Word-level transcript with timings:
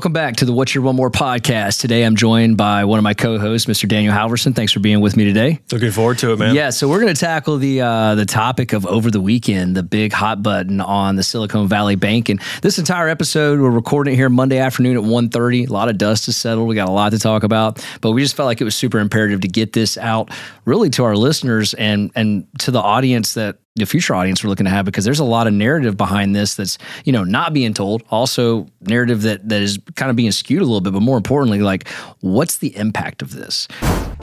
Welcome 0.00 0.14
back 0.14 0.36
to 0.36 0.46
the 0.46 0.52
What's 0.54 0.74
Your 0.74 0.82
One 0.82 0.96
More 0.96 1.10
podcast. 1.10 1.82
Today 1.82 2.04
I'm 2.04 2.16
joined 2.16 2.56
by 2.56 2.86
one 2.86 2.98
of 2.98 3.02
my 3.02 3.12
co-hosts, 3.12 3.68
Mr. 3.68 3.86
Daniel 3.86 4.14
Halverson. 4.14 4.54
Thanks 4.54 4.72
for 4.72 4.80
being 4.80 5.02
with 5.02 5.14
me 5.14 5.26
today. 5.26 5.60
Looking 5.70 5.90
forward 5.90 6.16
to 6.20 6.32
it, 6.32 6.38
man. 6.38 6.54
Yeah, 6.54 6.70
so 6.70 6.88
we're 6.88 7.02
going 7.02 7.12
to 7.14 7.20
tackle 7.20 7.58
the 7.58 7.82
uh, 7.82 8.14
the 8.14 8.24
topic 8.24 8.72
of 8.72 8.86
over 8.86 9.10
the 9.10 9.20
weekend, 9.20 9.76
the 9.76 9.82
big 9.82 10.14
hot 10.14 10.42
button 10.42 10.80
on 10.80 11.16
the 11.16 11.22
Silicon 11.22 11.68
Valley 11.68 11.96
Bank. 11.96 12.30
And 12.30 12.40
this 12.62 12.78
entire 12.78 13.10
episode, 13.10 13.60
we're 13.60 13.68
recording 13.68 14.14
it 14.14 14.16
here 14.16 14.30
Monday 14.30 14.56
afternoon 14.56 14.96
at 14.96 15.02
1.30. 15.02 15.68
A 15.68 15.70
lot 15.70 15.90
of 15.90 15.98
dust 15.98 16.24
has 16.24 16.36
settled. 16.38 16.66
We 16.66 16.76
got 16.76 16.88
a 16.88 16.92
lot 16.92 17.12
to 17.12 17.18
talk 17.18 17.42
about, 17.42 17.86
but 18.00 18.12
we 18.12 18.22
just 18.22 18.34
felt 18.34 18.46
like 18.46 18.62
it 18.62 18.64
was 18.64 18.74
super 18.74 19.00
imperative 19.00 19.42
to 19.42 19.48
get 19.48 19.74
this 19.74 19.98
out 19.98 20.30
really 20.64 20.88
to 20.88 21.04
our 21.04 21.14
listeners 21.14 21.74
and 21.74 22.10
and 22.16 22.46
to 22.60 22.70
the 22.70 22.80
audience 22.80 23.34
that 23.34 23.58
the 23.76 23.86
future 23.86 24.16
audience 24.16 24.42
we're 24.42 24.50
looking 24.50 24.64
to 24.64 24.70
have 24.70 24.84
because 24.84 25.04
there's 25.04 25.20
a 25.20 25.24
lot 25.24 25.46
of 25.46 25.52
narrative 25.52 25.96
behind 25.96 26.34
this 26.34 26.56
that's 26.56 26.76
you 27.04 27.12
know 27.12 27.22
not 27.22 27.54
being 27.54 27.72
told. 27.72 28.02
Also 28.10 28.66
narrative 28.80 29.22
that 29.22 29.48
that 29.48 29.62
is 29.62 29.78
kind 29.94 30.10
of 30.10 30.16
being 30.16 30.32
skewed 30.32 30.60
a 30.60 30.64
little 30.64 30.80
bit 30.80 30.92
but 30.92 31.00
more 31.00 31.16
importantly 31.16 31.60
like 31.60 31.88
what's 32.18 32.58
the 32.58 32.76
impact 32.76 33.22
of 33.22 33.32
this? 33.32 33.68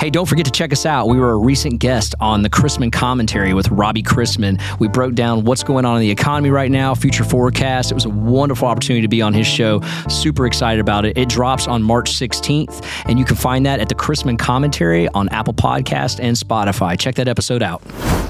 Hey 0.01 0.09
don't 0.09 0.25
forget 0.25 0.43
to 0.45 0.51
check 0.51 0.73
us 0.73 0.85
out. 0.85 1.07
We 1.07 1.17
were 1.17 1.31
a 1.31 1.37
recent 1.37 1.79
guest 1.79 2.13
on 2.19 2.41
the 2.41 2.49
chrisman 2.49 2.91
commentary 2.91 3.53
with 3.53 3.69
robbie 3.69 4.03
chrisman. 4.03 4.61
We 4.81 4.89
broke 4.89 5.15
down 5.15 5.45
what's 5.45 5.63
going 5.63 5.85
on 5.85 5.95
in 5.95 6.01
the 6.01 6.11
economy 6.11 6.49
right 6.49 6.69
now 6.69 6.93
future 6.93 7.23
forecast. 7.23 7.89
It 7.89 7.93
was 7.93 8.05
a 8.05 8.09
wonderful 8.09 8.67
opportunity 8.67 9.01
to 9.01 9.07
be 9.07 9.21
on 9.21 9.33
his 9.33 9.47
show. 9.47 9.79
Super 10.09 10.45
excited 10.45 10.81
about 10.81 11.05
it. 11.05 11.17
It 11.17 11.29
drops 11.29 11.69
on 11.69 11.83
march 11.83 12.11
16th 12.11 12.85
and 13.05 13.17
you 13.17 13.23
can 13.23 13.37
find 13.37 13.65
that 13.65 13.79
at 13.79 13.87
the 13.87 13.95
chrisman 13.95 14.37
commentary 14.37 15.07
on 15.09 15.29
apple 15.29 15.53
podcast 15.53 16.19
and 16.19 16.35
spotify. 16.35 16.99
Check 16.99 17.15
that 17.15 17.29
episode 17.29 17.63
out. 17.63 17.81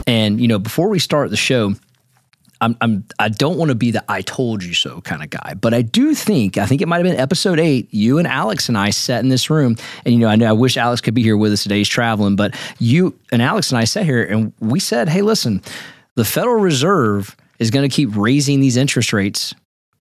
And 0.05 0.39
you 0.39 0.47
know 0.47 0.59
before 0.59 0.89
we 0.89 0.99
start 1.07 1.29
the 1.29 1.37
show, 1.37 1.73
I'm, 2.59 2.75
I'm 2.81 3.05
I 3.17 3.29
don't 3.29 3.57
want 3.57 3.69
to 3.69 3.75
be 3.75 3.91
the 3.91 4.03
I 4.09 4.21
told 4.21 4.61
you 4.61 4.73
so 4.73 4.99
kind 5.01 5.23
of 5.23 5.29
guy, 5.29 5.53
but 5.53 5.73
I 5.73 5.81
do 5.81 6.13
think 6.13 6.57
I 6.57 6.65
think 6.65 6.81
it 6.81 6.87
might 6.87 6.97
have 6.97 7.05
been 7.05 7.15
episode 7.19 7.59
eight. 7.59 7.87
You 7.93 8.17
and 8.17 8.27
Alex 8.27 8.67
and 8.67 8.77
I 8.77 8.89
sat 8.89 9.23
in 9.23 9.29
this 9.29 9.49
room, 9.49 9.77
and 10.03 10.13
you 10.13 10.19
know 10.19 10.27
I 10.27 10.35
know 10.35 10.49
I 10.49 10.53
wish 10.53 10.75
Alex 10.75 10.99
could 10.99 11.13
be 11.13 11.23
here 11.23 11.37
with 11.37 11.53
us 11.53 11.63
today. 11.63 11.77
He's 11.77 11.87
traveling, 11.87 12.35
but 12.35 12.55
you 12.77 13.17
and 13.31 13.41
Alex 13.41 13.71
and 13.71 13.77
I 13.77 13.85
sat 13.85 14.03
here 14.03 14.21
and 14.21 14.51
we 14.59 14.81
said, 14.81 15.07
"Hey, 15.07 15.21
listen, 15.21 15.61
the 16.15 16.25
Federal 16.25 16.59
Reserve 16.59 17.37
is 17.57 17.71
going 17.71 17.89
to 17.89 17.95
keep 17.95 18.15
raising 18.15 18.59
these 18.59 18.75
interest 18.75 19.13
rates 19.13 19.53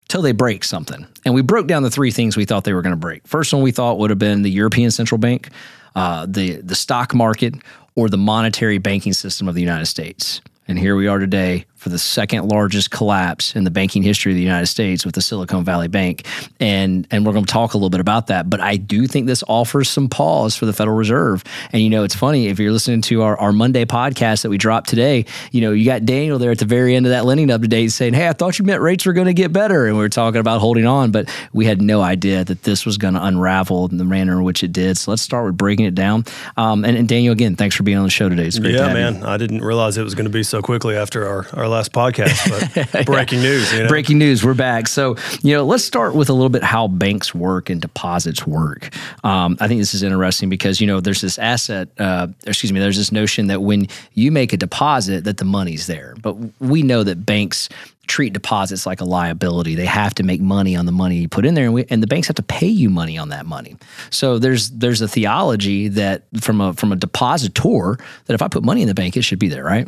till 0.07 0.21
they 0.21 0.31
break 0.31 0.63
something." 0.63 1.05
And 1.25 1.33
we 1.33 1.41
broke 1.41 1.67
down 1.67 1.83
the 1.83 1.91
three 1.91 2.11
things 2.11 2.37
we 2.37 2.45
thought 2.45 2.63
they 2.63 2.73
were 2.73 2.83
going 2.83 2.93
to 2.93 2.97
break. 2.97 3.27
First 3.27 3.53
one 3.53 3.63
we 3.63 3.71
thought 3.71 3.97
would 3.99 4.11
have 4.11 4.19
been 4.19 4.43
the 4.43 4.51
European 4.51 4.91
Central 4.91 5.17
Bank, 5.17 5.49
uh, 5.95 6.25
the 6.29 6.61
the 6.61 6.75
stock 6.75 7.13
market, 7.15 7.55
or 7.95 8.07
the 8.07 8.17
monetary 8.17 8.77
banking 8.77 9.13
system 9.13 9.47
of 9.47 9.55
the 9.55 9.61
United 9.61 9.87
States. 9.87 10.41
And 10.67 10.79
here 10.79 10.95
we 10.95 11.07
are 11.07 11.19
today 11.19 11.65
for 11.85 11.89
the 11.89 11.99
second 11.99 12.47
largest 12.47 12.89
collapse 12.89 13.55
in 13.55 13.63
the 13.63 13.69
banking 13.69 14.01
history 14.01 14.31
of 14.31 14.35
the 14.35 14.41
United 14.41 14.65
States 14.65 15.05
with 15.05 15.13
the 15.13 15.21
Silicon 15.21 15.63
Valley 15.63 15.87
Bank. 15.87 16.25
And 16.59 17.07
and 17.11 17.23
we're 17.23 17.33
going 17.33 17.45
to 17.45 17.53
talk 17.53 17.75
a 17.75 17.77
little 17.77 17.91
bit 17.91 17.99
about 17.99 18.25
that. 18.25 18.49
But 18.49 18.59
I 18.59 18.75
do 18.75 19.05
think 19.05 19.27
this 19.27 19.43
offers 19.47 19.87
some 19.87 20.09
pause 20.09 20.55
for 20.55 20.65
the 20.65 20.73
Federal 20.73 20.97
Reserve. 20.97 21.43
And 21.71 21.83
you 21.83 21.91
know, 21.91 22.03
it's 22.03 22.15
funny 22.15 22.47
if 22.47 22.57
you're 22.57 22.71
listening 22.71 23.01
to 23.03 23.21
our, 23.21 23.37
our 23.37 23.51
Monday 23.51 23.85
podcast 23.85 24.41
that 24.41 24.49
we 24.49 24.57
dropped 24.57 24.89
today, 24.89 25.25
you 25.51 25.61
know, 25.61 25.73
you 25.73 25.85
got 25.85 26.05
Daniel 26.05 26.39
there 26.39 26.49
at 26.49 26.57
the 26.57 26.65
very 26.65 26.95
end 26.95 27.05
of 27.05 27.11
that 27.11 27.23
lending 27.23 27.49
update 27.49 27.91
saying, 27.91 28.15
Hey, 28.15 28.27
I 28.27 28.33
thought 28.33 28.57
you 28.57 28.65
meant 28.65 28.81
rates 28.81 29.05
were 29.05 29.13
going 29.13 29.27
to 29.27 29.35
get 29.35 29.53
better. 29.53 29.85
And 29.85 29.95
we 29.95 30.01
were 30.01 30.09
talking 30.09 30.39
about 30.39 30.61
holding 30.61 30.87
on, 30.87 31.11
but 31.11 31.29
we 31.53 31.67
had 31.67 31.83
no 31.83 32.01
idea 32.01 32.43
that 32.43 32.63
this 32.63 32.83
was 32.83 32.97
going 32.97 33.13
to 33.13 33.23
unravel 33.23 33.89
in 33.89 33.97
the 33.97 34.05
manner 34.05 34.37
in 34.39 34.43
which 34.43 34.63
it 34.63 34.73
did. 34.73 34.97
So 34.97 35.11
let's 35.11 35.21
start 35.21 35.45
with 35.45 35.55
breaking 35.55 35.85
it 35.85 35.93
down. 35.93 36.25
Um, 36.57 36.83
and, 36.83 36.97
and, 36.97 37.07
Daniel, 37.07 37.33
again, 37.33 37.55
thanks 37.55 37.75
for 37.75 37.83
being 37.83 37.99
on 37.99 38.05
the 38.05 38.09
show 38.09 38.27
today. 38.27 38.47
It's 38.47 38.57
great. 38.57 38.73
Yeah, 38.73 38.91
man. 38.91 39.19
You. 39.19 39.27
I 39.27 39.37
didn't 39.37 39.61
realize 39.61 39.99
it 39.99 40.03
was 40.03 40.15
going 40.15 40.25
to 40.25 40.31
be 40.31 40.41
so 40.41 40.63
quickly 40.63 40.95
after 40.95 41.27
our, 41.27 41.45
our 41.53 41.67
last 41.75 41.91
podcast, 41.91 42.89
but 42.93 43.05
breaking 43.05 43.41
news. 43.41 43.71
You 43.73 43.83
know? 43.83 43.89
Breaking 43.89 44.17
news. 44.17 44.43
We're 44.43 44.53
back. 44.53 44.87
So, 44.87 45.15
you 45.41 45.53
know, 45.53 45.65
let's 45.65 45.83
start 45.83 46.15
with 46.15 46.29
a 46.29 46.33
little 46.33 46.49
bit 46.49 46.63
how 46.63 46.87
banks 46.87 47.35
work 47.35 47.69
and 47.69 47.81
deposits 47.81 48.47
work. 48.47 48.95
Um, 49.23 49.57
I 49.59 49.67
think 49.67 49.81
this 49.81 49.93
is 49.93 50.01
interesting 50.01 50.49
because, 50.49 50.79
you 50.79 50.87
know, 50.87 51.01
there's 51.01 51.21
this 51.21 51.37
asset, 51.37 51.89
uh, 51.99 52.27
excuse 52.45 52.71
me, 52.71 52.79
there's 52.79 52.97
this 52.97 53.11
notion 53.11 53.47
that 53.47 53.61
when 53.61 53.87
you 54.13 54.31
make 54.31 54.53
a 54.53 54.57
deposit, 54.57 55.25
that 55.25 55.37
the 55.37 55.45
money's 55.45 55.87
there. 55.87 56.15
But 56.21 56.37
we 56.61 56.81
know 56.81 57.03
that 57.03 57.25
banks 57.25 57.69
treat 58.07 58.33
deposits 58.33 58.85
like 58.85 59.01
a 59.01 59.05
liability. 59.05 59.75
They 59.75 59.85
have 59.85 60.13
to 60.15 60.23
make 60.23 60.39
money 60.39 60.75
on 60.75 60.85
the 60.85 60.91
money 60.91 61.17
you 61.17 61.27
put 61.27 61.45
in 61.45 61.55
there, 61.55 61.65
and, 61.65 61.73
we, 61.73 61.85
and, 61.89 62.03
the 62.03 62.07
banks 62.07 62.27
have 62.27 62.35
to 62.35 62.43
pay 62.43 62.67
you 62.67 62.89
money 62.89 63.17
on 63.17 63.29
that 63.29 63.45
money. 63.45 63.77
So 64.11 64.37
there's 64.37 64.69
there's 64.69 65.01
a 65.01 65.07
theology 65.07 65.87
that 65.89 66.23
from 66.39 66.61
a 66.61 66.73
from 66.73 66.91
a 66.91 66.95
depositor 66.95 67.97
that 68.25 68.33
if 68.33 68.41
I 68.41 68.47
put 68.47 68.63
money 68.63 68.81
in 68.83 68.87
the 68.87 68.93
bank, 68.93 69.17
it 69.17 69.23
should 69.23 69.39
be 69.39 69.49
there, 69.49 69.63
right? 69.63 69.87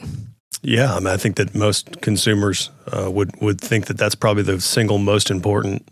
Yeah, 0.62 0.96
I 0.96 1.00
mean, 1.00 1.08
I 1.08 1.18
think 1.18 1.36
that 1.38 1.56
most 1.56 2.02
consumers 2.02 2.70
uh, 2.92 3.10
would 3.12 3.40
would 3.42 3.62
think 3.62 3.86
that 3.88 3.98
that's 3.98 4.16
probably 4.16 4.44
the 4.44 4.60
single 4.60 4.98
most 4.98 5.30
important 5.30 5.88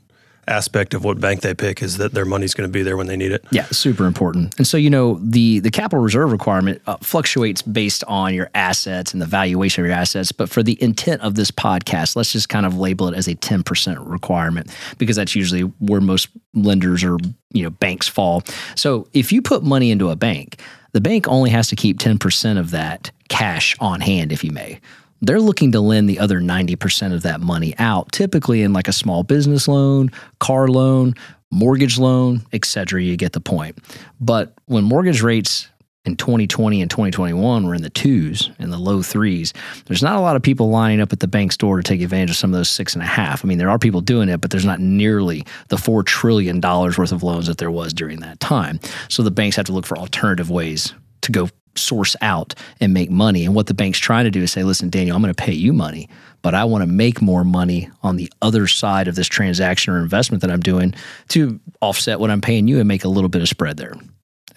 aspect 0.48 0.94
of 0.94 1.04
what 1.04 1.20
bank 1.20 1.42
they 1.42 1.54
pick 1.54 1.82
is 1.82 1.98
that 1.98 2.14
their 2.14 2.26
money's 2.26 2.54
going 2.54 2.68
to 2.68 2.72
be 2.72 2.84
there 2.84 2.98
when 2.98 3.08
they 3.08 3.18
need 3.18 3.32
it. 3.32 3.44
Yeah, 3.52 3.66
super 3.66 4.06
important. 4.06 4.54
And 4.58 4.68
so 4.68 4.78
you 4.78 4.90
know 4.90 5.20
the 5.22 5.60
the 5.60 5.72
capital 5.72 6.04
reserve 6.04 6.32
requirement 6.32 6.82
uh, 6.88 6.98
fluctuates 6.98 7.62
based 7.62 8.04
on 8.06 8.34
your 8.34 8.50
assets 8.54 9.14
and 9.14 9.22
the 9.22 9.26
valuation 9.26 9.84
of 9.84 9.88
your 9.88 9.96
assets. 9.96 10.32
But 10.32 10.50
for 10.50 10.64
the 10.64 10.82
intent 10.82 11.22
of 11.22 11.36
this 11.36 11.52
podcast, 11.52 12.16
let's 12.16 12.32
just 12.32 12.50
kind 12.50 12.66
of 12.66 12.78
label 12.78 13.08
it 13.08 13.16
as 13.16 13.28
a 13.28 13.36
ten 13.36 13.64
percent 13.64 14.00
requirement 14.00 14.76
because 14.98 15.16
that's 15.16 15.36
usually 15.36 15.62
where 15.62 16.02
most 16.02 16.30
lenders 16.54 17.04
or 17.04 17.18
you 17.52 17.64
know 17.64 17.70
banks 17.70 18.08
fall. 18.08 18.44
So 18.76 19.08
if 19.14 19.32
you 19.32 19.42
put 19.42 19.64
money 19.64 19.92
into 19.92 20.10
a 20.10 20.16
bank, 20.16 20.62
the 20.96 21.02
bank 21.02 21.28
only 21.28 21.50
has 21.50 21.68
to 21.68 21.76
keep 21.76 22.00
ten 22.00 22.18
percent 22.18 22.58
of 22.58 22.72
that 22.72 23.12
cash 23.28 23.76
on 23.82 24.00
hand, 24.00 24.32
if 24.32 24.46
you 24.46 24.52
may. 24.52 24.80
They're 25.22 25.42
looking 25.42 25.74
to 25.74 25.82
lend 25.82 26.08
the 26.08 26.20
other 26.20 26.40
90% 26.40 27.14
of 27.14 27.24
that 27.24 27.42
money 27.42 27.74
out, 27.80 28.14
typically 28.14 28.62
in 28.62 28.72
like 28.72 28.88
a 28.88 28.94
small 28.94 29.24
business 29.24 29.68
loan, 29.68 30.10
car 30.40 30.70
loan, 30.70 31.14
mortgage 31.52 31.98
loan, 31.98 32.44
etc. 32.54 33.02
You 33.02 33.18
get 33.18 33.34
the 33.34 33.42
point. 33.42 33.78
But 34.22 34.54
when 34.68 34.86
mortgage 34.86 35.22
rates 35.22 35.68
in 36.06 36.16
2020 36.16 36.82
and 36.82 36.90
2021 36.90 37.66
were 37.66 37.76
in 37.76 37.82
the 37.82 37.90
twos 37.90 38.50
and 38.60 38.72
the 38.72 38.78
low 38.78 39.02
threes. 39.02 39.54
There's 39.86 40.04
not 40.04 40.18
a 40.18 40.22
lot 40.22 40.36
of 40.36 40.42
people 40.42 40.70
lining 40.70 41.02
up 41.02 41.12
at 41.12 41.20
the 41.20 41.28
bank 41.28 41.52
store 41.52 41.78
to 41.78 41.84
take 41.84 42.02
advantage 42.02 42.30
of 42.32 42.36
some 42.36 42.54
of 42.54 42.58
those 42.58 42.70
six 42.70 42.94
and 42.94 43.04
a 43.04 43.08
half. 43.08 43.44
I 43.44 43.48
mean, 43.48 43.58
there 43.58 43.70
are 43.70 43.80
people 43.80 44.02
doing 44.02 44.30
it, 44.30 44.42
but 44.42 44.52
there's 44.52 44.66
not 44.66 44.80
nearly 44.80 45.46
the 45.70 45.78
four 45.78 46.04
trillion 46.04 46.60
dollars 46.60 46.98
worth 46.98 47.12
of 47.12 47.24
loans 47.24 47.48
that 47.48 47.58
there 47.58 47.72
was 47.72 47.94
during 47.94 48.20
that 48.20 48.40
time. 48.40 48.80
So 49.10 49.24
the 49.24 49.32
banks 49.32 49.56
have 49.56 49.66
to 49.66 49.74
look 49.74 49.86
for 49.86 49.98
alternative 49.98 50.50
ways 50.50 50.94
to 51.22 51.32
go 51.32 51.50
source 51.78 52.16
out 52.22 52.56
and 52.80 52.94
make 52.94 53.10
money. 53.10 53.46
And 53.46 53.54
what 53.54 53.68
the 53.68 53.74
bank's 53.74 54.00
trying 54.00 54.26
to 54.26 54.32
do 54.32 54.42
is 54.42 54.52
say, 54.52 54.64
listen, 54.64 54.90
Daniel, 54.90 55.16
I'm 55.16 55.22
going 55.22 55.34
to 55.34 55.44
pay 55.44 55.54
you 55.54 55.74
money, 55.74 56.10
but 56.42 56.54
I 56.54 56.64
want 56.64 56.84
to 56.84 56.88
make 56.88 57.22
more 57.22 57.44
money 57.44 57.90
on 58.04 58.16
the 58.16 58.32
other 58.42 58.68
side 58.68 59.08
of 59.08 59.16
this 59.16 59.28
transaction 59.28 59.94
or 59.94 60.02
investment 60.02 60.42
that 60.42 60.52
I'm 60.52 60.62
doing 60.62 60.94
to 61.30 61.60
offset 61.82 62.20
what 62.20 62.32
I'm 62.32 62.42
paying 62.42 62.68
you 62.68 62.80
and 62.80 62.88
make 62.88 63.04
a 63.04 63.10
little 63.10 63.30
bit 63.30 63.42
of 63.42 63.50
spread 63.50 63.78
there. 63.78 63.96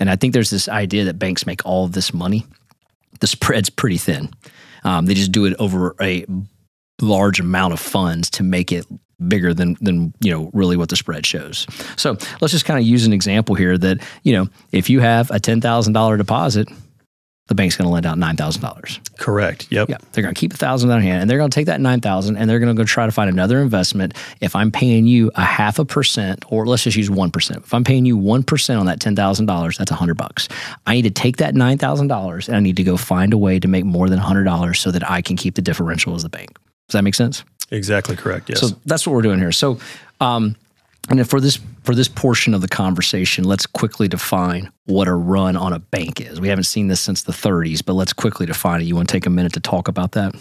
And 0.01 0.11
I 0.11 0.17
think 0.17 0.33
there's 0.33 0.51
this 0.51 0.69
idea 0.69 1.05
that 1.05 1.19
banks 1.19 1.47
make 1.47 1.65
all 1.65 1.85
of 1.85 1.93
this 1.93 2.15
money. 2.15 2.47
The 3.21 3.27
spread's 3.27 3.71
pretty 3.71 3.99
thin. 3.99 4.31
Um, 4.85 5.07
they 5.07 5.15
just 5.15 5.33
do 5.33 5.45
it 5.45 5.57
over 5.59 5.97
a 6.01 6.25
large 7.01 7.41
amount 7.41 7.73
of 7.73 7.81
funds 7.81 8.31
to 8.31 8.43
make 8.43 8.73
it 8.73 8.87
bigger 9.27 9.53
than 9.53 9.77
than 9.81 10.15
you 10.21 10.31
know 10.31 10.51
really 10.53 10.77
what 10.77 10.89
the 10.89 10.97
spread 10.97 11.27
shows. 11.27 11.67
So 11.97 12.17
let's 12.41 12.53
just 12.53 12.65
kind 12.65 12.79
of 12.79 12.87
use 12.87 13.05
an 13.05 13.13
example 13.13 13.55
here 13.55 13.77
that 13.79 14.01
you 14.23 14.33
know 14.33 14.49
if 14.73 14.89
you 14.89 15.01
have 15.01 15.31
a 15.31 15.41
ten 15.41 15.61
thousand 15.61 15.93
dollar 15.93 16.17
deposit 16.17 16.69
the 17.49 17.55
bank's 17.55 17.77
going 17.77 17.87
to 17.87 17.93
lend 17.93 18.07
out 18.07 18.19
nine 18.19 18.37
thousand 18.37 18.63
dollars. 18.63 19.01
Correct. 19.19 19.67
Yep. 19.71 19.89
Yeah. 19.89 19.97
They're 20.13 20.23
going 20.23 20.35
to 20.35 20.39
keep 20.39 20.55
a 20.55 20.57
thousand 20.57 20.91
in 20.91 20.97
their 20.97 21.03
hand, 21.03 21.23
and 21.23 21.31
they're 21.31 21.39
going 21.39 21.51
to 21.51 21.55
take 21.55 21.67
that 21.67 21.81
nine 21.81 22.01
thousand, 22.01 22.37
and 22.37 22.49
they're 22.49 22.59
going 22.61 22.75
to 22.75 22.81
go 22.81 22.85
try 22.85 23.07
to 23.07 23.13
find 23.13 23.29
another 23.29 23.61
investment. 23.61 24.15
If 24.41 24.55
I'm 24.55 24.71
paying 24.71 25.07
you 25.07 25.31
a 25.35 25.43
half 25.45 25.79
a 25.79 25.85
percent, 25.85 26.45
or 26.49 26.67
let's 26.67 26.85
just 26.85 26.97
use 26.97 27.11
one 27.11 27.31
percent. 27.31 27.65
If 27.65 27.75
I'm 27.75 27.85
paying 27.85 28.05
you 28.07 28.17
one 28.17 28.43
percent 28.43 28.79
on 28.79 28.87
that 28.87 29.01
ten 29.01 29.17
thousand 29.17 29.47
dollars, 29.47 29.79
that's 29.79 29.91
a 29.91 29.95
hundred 29.95 30.17
bucks. 30.17 30.49
I 30.87 30.95
need 30.95 31.03
to 31.03 31.11
take 31.11 31.39
that 31.39 31.55
nine 31.55 31.79
thousand 31.79 32.09
dollars, 32.09 32.49
and 32.49 32.57
I 32.57 32.61
need 32.61 32.77
to 32.77 32.85
go 32.85 32.97
find 32.97 33.33
a 33.33 33.39
way 33.39 33.59
to 33.59 33.67
make 33.67 33.85
more 33.85 34.09
than 34.09 34.19
hundred 34.19 34.45
dollars 34.45 34.79
so 34.79 34.91
that 34.91 35.11
I 35.11 35.23
can 35.23 35.37
keep 35.37 35.55
the 35.55 35.63
differential 35.63 36.15
as 36.15 36.23
the 36.23 36.29
bank. 36.29 36.57
Does 36.89 36.93
that 36.93 37.03
make 37.03 37.15
sense? 37.15 37.45
Exactly 37.71 38.17
correct. 38.17 38.49
Yes. 38.49 38.61
So 38.61 38.69
that's 38.87 39.07
what 39.07 39.15
we're 39.15 39.23
doing 39.23 39.39
here. 39.39 39.53
So. 39.53 39.79
Um, 40.21 40.57
and 41.09 41.29
for 41.29 41.41
this 41.41 41.59
for 41.83 41.95
this 41.95 42.09
portion 42.09 42.55
of 42.55 42.61
the 42.61 42.69
conversation, 42.69 43.45
let's 43.45 43.67
quickly 43.67 44.09
define 44.09 44.71
what 44.85 45.09
a 45.09 45.15
run 45.15 45.57
on 45.57 45.73
a 45.73 45.79
bank 45.79 46.21
is. 46.21 46.41
We 46.41 46.49
haven't 46.49 46.65
seen 46.65 46.89
this 46.89 47.01
since 47.01 47.23
the 47.23 47.33
30s, 47.33 47.85
but 47.85 47.95
let's 47.95 48.13
quickly 48.13 48.47
define 48.47 48.83
it. 48.83 48.85
You 48.85 48.95
want 48.95 49.09
to 49.09 49.13
take 49.13 49.27
a 49.27 49.31
minute 49.31 49.55
to 49.55 49.61
talk 49.61 49.89
about 49.89 50.13
that? 50.13 50.35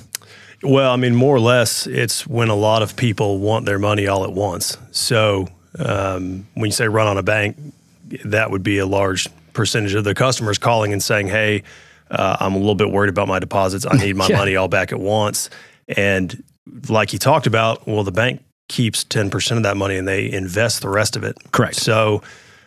Well, 0.63 0.91
I 0.91 0.95
mean, 0.97 1.15
more 1.15 1.35
or 1.35 1.39
less, 1.39 1.87
it's 1.87 2.27
when 2.27 2.49
a 2.49 2.55
lot 2.55 2.81
of 2.81 2.95
people 2.95 3.39
want 3.39 3.65
their 3.65 3.79
money 3.79 4.07
all 4.07 4.23
at 4.23 4.33
once. 4.33 4.77
So 4.91 5.47
um, 5.79 6.47
when 6.55 6.65
you 6.65 6.71
say 6.71 6.87
run 6.87 7.07
on 7.07 7.17
a 7.17 7.23
bank, 7.23 7.57
that 8.25 8.51
would 8.51 8.63
be 8.63 8.79
a 8.79 8.85
large 8.85 9.29
percentage 9.53 9.93
of 9.93 10.03
the 10.03 10.15
customers 10.15 10.57
calling 10.57 10.91
and 10.91 11.01
saying, 11.01 11.27
"Hey, 11.27 11.63
uh, 12.11 12.37
I'm 12.39 12.55
a 12.55 12.57
little 12.57 12.75
bit 12.75 12.91
worried 12.91 13.09
about 13.09 13.27
my 13.27 13.39
deposits. 13.39 13.85
I 13.85 13.95
need 13.97 14.15
my 14.15 14.27
yeah. 14.29 14.37
money 14.37 14.55
all 14.55 14.67
back 14.67 14.91
at 14.91 14.99
once." 14.99 15.49
And 15.87 16.43
like 16.89 17.13
you 17.13 17.19
talked 17.19 17.47
about, 17.47 17.87
well, 17.87 18.03
the 18.03 18.11
bank 18.11 18.41
keeps 18.67 19.03
10% 19.05 19.57
of 19.57 19.63
that 19.63 19.77
money 19.77 19.97
and 19.97 20.07
they 20.07 20.31
invest 20.31 20.81
the 20.81 20.89
rest 20.89 21.15
of 21.15 21.23
it. 21.23 21.37
Correct. 21.51 21.75
So 21.75 22.21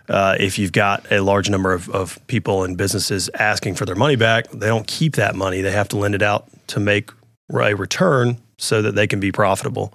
uh, 0.08 0.36
if 0.40 0.58
you've 0.58 0.72
got 0.72 1.10
a 1.12 1.20
large 1.20 1.48
number 1.50 1.72
of, 1.72 1.88
of 1.90 2.18
people 2.26 2.64
and 2.64 2.76
businesses 2.76 3.30
asking 3.34 3.74
for 3.74 3.84
their 3.84 3.94
money 3.94 4.16
back, 4.16 4.50
they 4.50 4.66
don't 4.66 4.86
keep 4.86 5.14
that 5.14 5.34
money. 5.34 5.60
They 5.60 5.72
have 5.72 5.88
to 5.90 5.98
lend 5.98 6.14
it 6.14 6.22
out 6.22 6.48
to 6.68 6.80
make 6.80 7.10
a 7.52 7.74
return 7.74 8.38
so 8.58 8.82
that 8.82 8.94
they 8.94 9.06
can 9.06 9.20
be 9.20 9.32
profitable. 9.32 9.94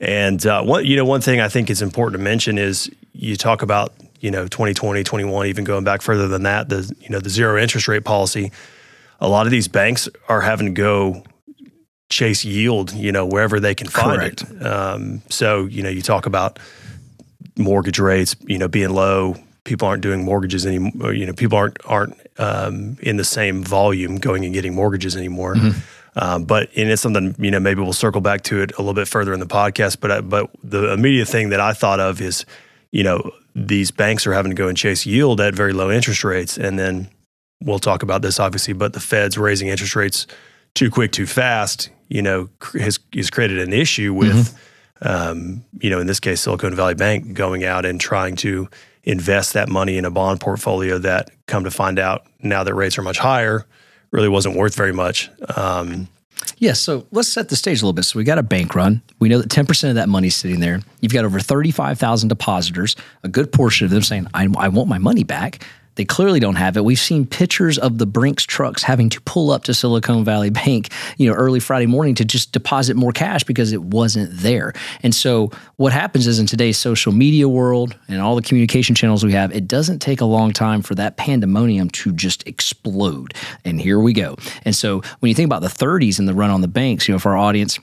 And 0.00 0.44
uh, 0.46 0.62
one, 0.62 0.84
you 0.84 0.96
know, 0.96 1.04
one 1.04 1.20
thing 1.20 1.40
I 1.40 1.48
think 1.48 1.70
is 1.70 1.82
important 1.82 2.18
to 2.18 2.22
mention 2.22 2.58
is 2.58 2.90
you 3.12 3.36
talk 3.36 3.62
about 3.62 3.92
you 4.20 4.30
know 4.30 4.46
2020, 4.48 5.04
21, 5.04 5.46
even 5.46 5.64
going 5.64 5.84
back 5.84 6.02
further 6.02 6.28
than 6.28 6.42
that, 6.42 6.68
the 6.68 6.92
you 7.00 7.08
know 7.08 7.20
the 7.20 7.30
zero 7.30 7.60
interest 7.60 7.88
rate 7.88 8.04
policy. 8.04 8.50
A 9.20 9.28
lot 9.28 9.46
of 9.46 9.52
these 9.52 9.68
banks 9.68 10.08
are 10.28 10.40
having 10.40 10.66
to 10.66 10.72
go 10.72 11.22
chase 12.12 12.44
yield, 12.44 12.92
you 12.92 13.10
know, 13.10 13.26
wherever 13.26 13.58
they 13.58 13.74
can 13.74 13.88
find 13.88 14.20
Correct. 14.20 14.42
it. 14.42 14.66
Um, 14.66 15.22
so 15.28 15.64
you 15.64 15.82
know, 15.82 15.88
you 15.88 16.02
talk 16.02 16.26
about 16.26 16.58
mortgage 17.58 17.98
rates, 17.98 18.36
you 18.46 18.58
know, 18.58 18.68
being 18.68 18.90
low. 18.90 19.36
People 19.64 19.88
aren't 19.88 20.02
doing 20.02 20.24
mortgages 20.24 20.66
anymore. 20.66 21.12
You 21.12 21.26
know, 21.26 21.32
people 21.32 21.58
aren't 21.58 21.78
aren't 21.84 22.16
um, 22.38 22.96
in 23.00 23.16
the 23.16 23.24
same 23.24 23.64
volume 23.64 24.16
going 24.16 24.44
and 24.44 24.52
getting 24.54 24.74
mortgages 24.74 25.16
anymore. 25.16 25.56
Um, 26.14 26.44
but 26.44 26.68
and 26.76 26.90
it's 26.90 27.00
something 27.00 27.34
you 27.38 27.50
know 27.50 27.60
maybe 27.60 27.80
we'll 27.80 27.92
circle 27.92 28.20
back 28.20 28.42
to 28.44 28.60
it 28.60 28.72
a 28.76 28.78
little 28.82 28.94
bit 28.94 29.08
further 29.08 29.32
in 29.32 29.40
the 29.40 29.46
podcast. 29.46 30.00
But 30.00 30.10
I, 30.10 30.20
but 30.20 30.50
the 30.62 30.92
immediate 30.92 31.28
thing 31.28 31.50
that 31.50 31.60
I 31.60 31.72
thought 31.72 32.00
of 32.00 32.20
is 32.20 32.44
you 32.90 33.02
know 33.02 33.30
these 33.54 33.90
banks 33.90 34.26
are 34.26 34.32
having 34.32 34.50
to 34.50 34.56
go 34.56 34.68
and 34.68 34.76
chase 34.76 35.06
yield 35.06 35.40
at 35.40 35.54
very 35.54 35.72
low 35.72 35.90
interest 35.90 36.24
rates, 36.24 36.58
and 36.58 36.78
then 36.78 37.08
we'll 37.62 37.78
talk 37.78 38.02
about 38.02 38.20
this 38.20 38.38
obviously. 38.38 38.74
But 38.74 38.92
the 38.92 39.00
Fed's 39.00 39.38
raising 39.38 39.68
interest 39.68 39.96
rates 39.96 40.26
too 40.74 40.90
quick, 40.90 41.12
too 41.12 41.26
fast. 41.26 41.90
You 42.08 42.22
know, 42.22 42.48
cr- 42.58 42.78
has 42.78 42.98
has 43.14 43.30
created 43.30 43.58
an 43.58 43.72
issue 43.72 44.12
with 44.12 44.58
um, 45.00 45.64
you 45.80 45.90
know 45.90 46.00
in 46.00 46.06
this 46.06 46.20
case 46.20 46.40
Silicon 46.42 46.74
Valley 46.74 46.94
Bank 46.94 47.34
going 47.34 47.64
out 47.64 47.84
and 47.84 48.00
trying 48.00 48.36
to 48.36 48.68
invest 49.04 49.54
that 49.54 49.68
money 49.68 49.96
in 49.96 50.04
a 50.04 50.10
bond 50.10 50.40
portfolio 50.40 50.98
that 50.98 51.30
come 51.46 51.64
to 51.64 51.70
find 51.70 51.98
out 51.98 52.26
now 52.40 52.62
that 52.62 52.74
rates 52.74 52.98
are 52.98 53.02
much 53.02 53.18
higher 53.18 53.66
really 54.12 54.28
wasn't 54.28 54.56
worth 54.56 54.76
very 54.76 54.92
much. 54.92 55.28
Um, 55.56 56.06
Yeah, 56.58 56.74
so 56.74 57.06
let's 57.10 57.28
set 57.28 57.48
the 57.48 57.56
stage 57.56 57.80
a 57.80 57.84
little 57.84 57.92
bit. 57.92 58.04
So 58.04 58.18
we 58.18 58.24
got 58.24 58.38
a 58.38 58.42
bank 58.42 58.74
run. 58.74 59.02
We 59.18 59.28
know 59.28 59.40
that 59.40 59.48
10% 59.48 59.88
of 59.88 59.94
that 59.96 60.08
money's 60.08 60.36
sitting 60.36 60.60
there. 60.60 60.80
You've 61.00 61.12
got 61.12 61.24
over 61.24 61.40
35,000 61.40 62.28
depositors, 62.28 62.94
a 63.22 63.28
good 63.28 63.50
portion 63.52 63.84
of 63.86 63.90
them 63.90 64.02
saying, 64.02 64.26
I, 64.34 64.48
I 64.56 64.68
want 64.68 64.88
my 64.88 64.98
money 64.98 65.24
back. 65.24 65.64
They 65.96 66.04
clearly 66.04 66.40
don't 66.40 66.56
have 66.56 66.76
it. 66.76 66.84
We've 66.84 66.98
seen 66.98 67.26
pictures 67.26 67.78
of 67.78 67.98
the 67.98 68.06
Brinks 68.06 68.44
trucks 68.44 68.82
having 68.82 69.08
to 69.10 69.20
pull 69.22 69.50
up 69.50 69.64
to 69.64 69.74
Silicon 69.74 70.24
Valley 70.24 70.50
Bank, 70.62 70.90
you 71.18 71.28
know, 71.28 71.36
early 71.36 71.60
Friday 71.60 71.86
morning 71.86 72.14
to 72.16 72.24
just 72.24 72.52
deposit 72.52 72.96
more 72.96 73.12
cash 73.12 73.44
because 73.44 73.72
it 73.72 73.82
wasn't 73.82 74.30
there. 74.32 74.72
And 75.02 75.14
so 75.14 75.50
what 75.76 75.92
happens 75.92 76.26
is 76.26 76.38
in 76.38 76.46
today's 76.46 76.78
social 76.78 77.12
media 77.12 77.48
world 77.48 77.96
and 78.08 78.20
all 78.20 78.36
the 78.36 78.42
communication 78.42 78.94
channels 78.94 79.24
we 79.24 79.32
have, 79.32 79.54
it 79.54 79.68
doesn't 79.68 80.00
take 80.00 80.20
a 80.20 80.24
long 80.24 80.52
time 80.52 80.82
for 80.82 80.94
that 80.94 81.16
pandemonium 81.16 81.90
to 81.90 82.12
just 82.12 82.46
explode. 82.46 83.34
And 83.64 83.80
here 83.80 84.00
we 84.00 84.12
go. 84.12 84.36
And 84.64 84.74
so 84.74 85.02
when 85.20 85.28
you 85.28 85.34
think 85.34 85.46
about 85.46 85.62
the 85.62 85.68
30s 85.68 86.18
and 86.18 86.26
the 86.26 86.34
run 86.34 86.50
on 86.50 86.60
the 86.60 86.68
banks, 86.68 87.08
you 87.08 87.14
know, 87.14 87.18
for 87.18 87.32
our 87.32 87.38
audience, 87.38 87.78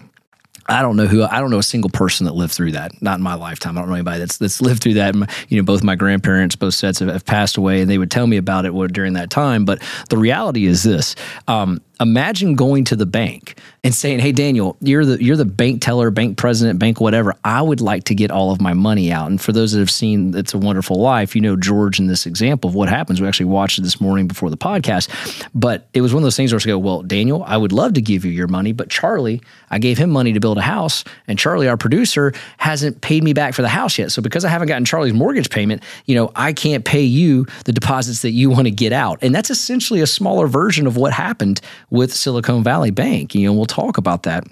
I 0.69 0.81
don't 0.81 0.95
know 0.95 1.07
who 1.07 1.23
I 1.23 1.39
don't 1.39 1.49
know 1.49 1.59
a 1.59 1.63
single 1.63 1.89
person 1.89 2.25
that 2.25 2.33
lived 2.33 2.53
through 2.53 2.73
that. 2.73 3.01
Not 3.01 3.17
in 3.17 3.23
my 3.23 3.33
lifetime. 3.33 3.77
I 3.77 3.81
don't 3.81 3.89
know 3.89 3.95
anybody 3.95 4.19
that's 4.19 4.37
that's 4.37 4.61
lived 4.61 4.83
through 4.83 4.95
that. 4.95 5.15
You 5.49 5.57
know, 5.57 5.63
both 5.63 5.83
my 5.83 5.95
grandparents, 5.95 6.55
both 6.55 6.75
sets 6.75 6.99
have, 6.99 7.09
have 7.09 7.25
passed 7.25 7.57
away, 7.57 7.81
and 7.81 7.89
they 7.89 7.97
would 7.97 8.11
tell 8.11 8.27
me 8.27 8.37
about 8.37 8.65
it 8.65 8.73
during 8.93 9.13
that 9.13 9.29
time. 9.29 9.65
But 9.65 9.81
the 10.09 10.17
reality 10.17 10.65
is 10.65 10.83
this: 10.83 11.15
um, 11.47 11.81
imagine 11.99 12.55
going 12.55 12.85
to 12.85 12.95
the 12.95 13.05
bank 13.05 13.59
and 13.83 13.93
saying, 13.93 14.19
"Hey, 14.19 14.31
Daniel, 14.31 14.77
you're 14.81 15.05
the 15.05 15.23
you're 15.23 15.37
the 15.37 15.45
bank 15.45 15.81
teller, 15.81 16.11
bank 16.11 16.37
president, 16.37 16.79
bank 16.79 16.99
whatever. 16.99 17.35
I 17.43 17.61
would 17.61 17.81
like 17.81 18.05
to 18.05 18.15
get 18.15 18.31
all 18.31 18.51
of 18.51 18.61
my 18.61 18.73
money 18.73 19.11
out." 19.11 19.29
And 19.29 19.39
for 19.39 19.51
those 19.51 19.71
that 19.73 19.79
have 19.79 19.91
seen 19.91 20.35
"It's 20.35 20.53
a 20.53 20.57
Wonderful 20.57 20.99
Life," 20.99 21.35
you 21.35 21.41
know 21.41 21.55
George 21.55 21.99
in 21.99 22.07
this 22.07 22.25
example 22.25 22.69
of 22.69 22.75
what 22.75 22.89
happens. 22.89 23.21
We 23.21 23.27
actually 23.27 23.47
watched 23.47 23.79
it 23.79 23.81
this 23.81 23.99
morning 23.99 24.27
before 24.27 24.49
the 24.49 24.57
podcast, 24.57 25.09
but 25.53 25.87
it 25.93 26.01
was 26.01 26.13
one 26.13 26.23
of 26.23 26.25
those 26.25 26.35
things 26.37 26.51
where 26.51 26.59
I 26.63 26.65
go, 26.65 26.77
"Well, 26.77 27.01
Daniel, 27.03 27.43
I 27.45 27.57
would 27.57 27.71
love 27.71 27.93
to 27.93 28.01
give 28.01 28.25
you 28.25 28.31
your 28.31 28.47
money, 28.47 28.71
but 28.71 28.89
Charlie, 28.89 29.41
I 29.71 29.79
gave 29.79 29.97
him 29.97 30.09
money 30.09 30.33
to 30.33 30.39
build 30.39 30.57
a 30.57 30.61
house, 30.61 31.03
and 31.27 31.37
Charlie, 31.37 31.67
our 31.67 31.77
producer, 31.77 32.33
hasn't 32.57 33.01
paid 33.01 33.23
me 33.23 33.33
back 33.33 33.53
for 33.53 33.61
the 33.61 33.69
house 33.69 33.97
yet. 33.97 34.11
So 34.11 34.21
because 34.21 34.45
I 34.45 34.49
haven't 34.49 34.67
gotten 34.67 34.85
Charlie's 34.85 35.13
mortgage 35.13 35.49
payment, 35.49 35.83
you 36.05 36.15
know, 36.15 36.31
I 36.35 36.53
can't 36.53 36.85
pay 36.85 37.03
you 37.03 37.45
the 37.65 37.73
deposits 37.73 38.21
that 38.21 38.31
you 38.31 38.49
want 38.49 38.65
to 38.65 38.71
get 38.71 38.93
out. 38.93 39.19
And 39.21 39.33
that's 39.33 39.49
essentially 39.49 40.01
a 40.01 40.07
smaller 40.07 40.47
version 40.47 40.87
of 40.87 40.97
what 40.97 41.13
happened 41.13 41.61
with 41.89 42.13
Silicon 42.13 42.63
Valley 42.63 42.91
Bank. 42.91 43.35
You 43.35 43.47
know, 43.47 43.53
we'll 43.53 43.65
talk 43.65 43.97
about 43.97 44.23
that. 44.23 44.45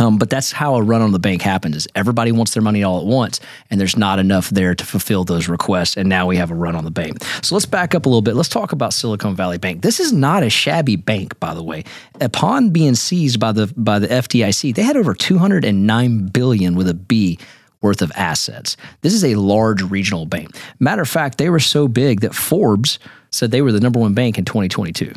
Um, 0.00 0.16
but 0.16 0.30
that's 0.30 0.50
how 0.50 0.76
a 0.76 0.82
run 0.82 1.02
on 1.02 1.12
the 1.12 1.18
bank 1.18 1.42
happens 1.42 1.76
is 1.76 1.88
everybody 1.94 2.32
wants 2.32 2.54
their 2.54 2.62
money 2.62 2.82
all 2.82 3.00
at 3.00 3.06
once 3.06 3.38
and 3.70 3.78
there's 3.78 3.98
not 3.98 4.18
enough 4.18 4.48
there 4.48 4.74
to 4.74 4.86
fulfill 4.86 5.24
those 5.24 5.46
requests 5.46 5.94
and 5.96 6.08
now 6.08 6.26
we 6.26 6.38
have 6.38 6.50
a 6.50 6.54
run 6.54 6.74
on 6.74 6.84
the 6.84 6.90
bank. 6.90 7.22
So 7.42 7.54
let's 7.54 7.66
back 7.66 7.94
up 7.94 8.06
a 8.06 8.08
little 8.08 8.22
bit. 8.22 8.34
Let's 8.34 8.48
talk 8.48 8.72
about 8.72 8.94
silicon 8.94 9.36
valley 9.36 9.58
bank. 9.58 9.82
This 9.82 10.00
is 10.00 10.10
not 10.10 10.42
a 10.42 10.48
shabby 10.48 10.96
bank 10.96 11.38
by 11.38 11.52
the 11.52 11.62
way. 11.62 11.84
Upon 12.20 12.70
being 12.70 12.94
seized 12.94 13.38
by 13.38 13.52
the 13.52 13.66
by 13.76 13.98
the 13.98 14.08
fdic 14.08 14.74
they 14.74 14.82
had 14.82 14.96
over 14.96 15.12
209 15.12 16.26
billion 16.28 16.76
with 16.76 16.88
a 16.88 16.94
b 16.94 17.38
worth 17.82 18.00
of 18.00 18.10
assets. 18.14 18.78
This 19.02 19.12
is 19.12 19.24
a 19.24 19.34
large 19.34 19.82
regional 19.82 20.24
bank. 20.24 20.56
Matter 20.78 21.02
of 21.02 21.08
fact 21.10 21.36
they 21.36 21.50
were 21.50 21.60
so 21.60 21.88
big 21.88 22.20
that 22.20 22.34
forbes 22.34 22.98
said 23.30 23.50
they 23.50 23.60
were 23.60 23.72
the 23.72 23.80
number 23.80 24.00
one 24.00 24.14
bank 24.14 24.38
in 24.38 24.46
2022 24.46 25.12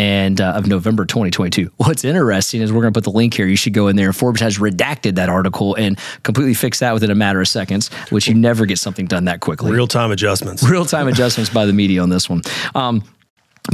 and 0.00 0.40
uh, 0.40 0.52
of 0.52 0.66
November 0.66 1.04
2022. 1.04 1.70
What's 1.76 2.04
interesting 2.04 2.62
is 2.62 2.72
we're 2.72 2.80
going 2.80 2.94
to 2.94 2.96
put 2.96 3.04
the 3.04 3.14
link 3.14 3.34
here. 3.34 3.46
You 3.46 3.54
should 3.54 3.74
go 3.74 3.88
in 3.88 3.96
there. 3.96 4.14
Forbes 4.14 4.40
has 4.40 4.56
redacted 4.56 5.16
that 5.16 5.28
article 5.28 5.74
and 5.74 5.98
completely 6.22 6.54
fixed 6.54 6.80
that 6.80 6.94
within 6.94 7.10
a 7.10 7.14
matter 7.14 7.38
of 7.38 7.48
seconds, 7.48 7.88
which 8.08 8.26
you 8.26 8.34
never 8.34 8.64
get 8.64 8.78
something 8.78 9.04
done 9.04 9.26
that 9.26 9.40
quickly. 9.40 9.70
real 9.70 9.86
time 9.86 10.10
adjustments. 10.10 10.62
Real 10.62 10.86
time 10.86 11.06
adjustments 11.06 11.52
by 11.52 11.66
the 11.66 11.74
media 11.74 12.02
on 12.02 12.08
this 12.08 12.30
one. 12.30 12.40
Um, 12.74 13.04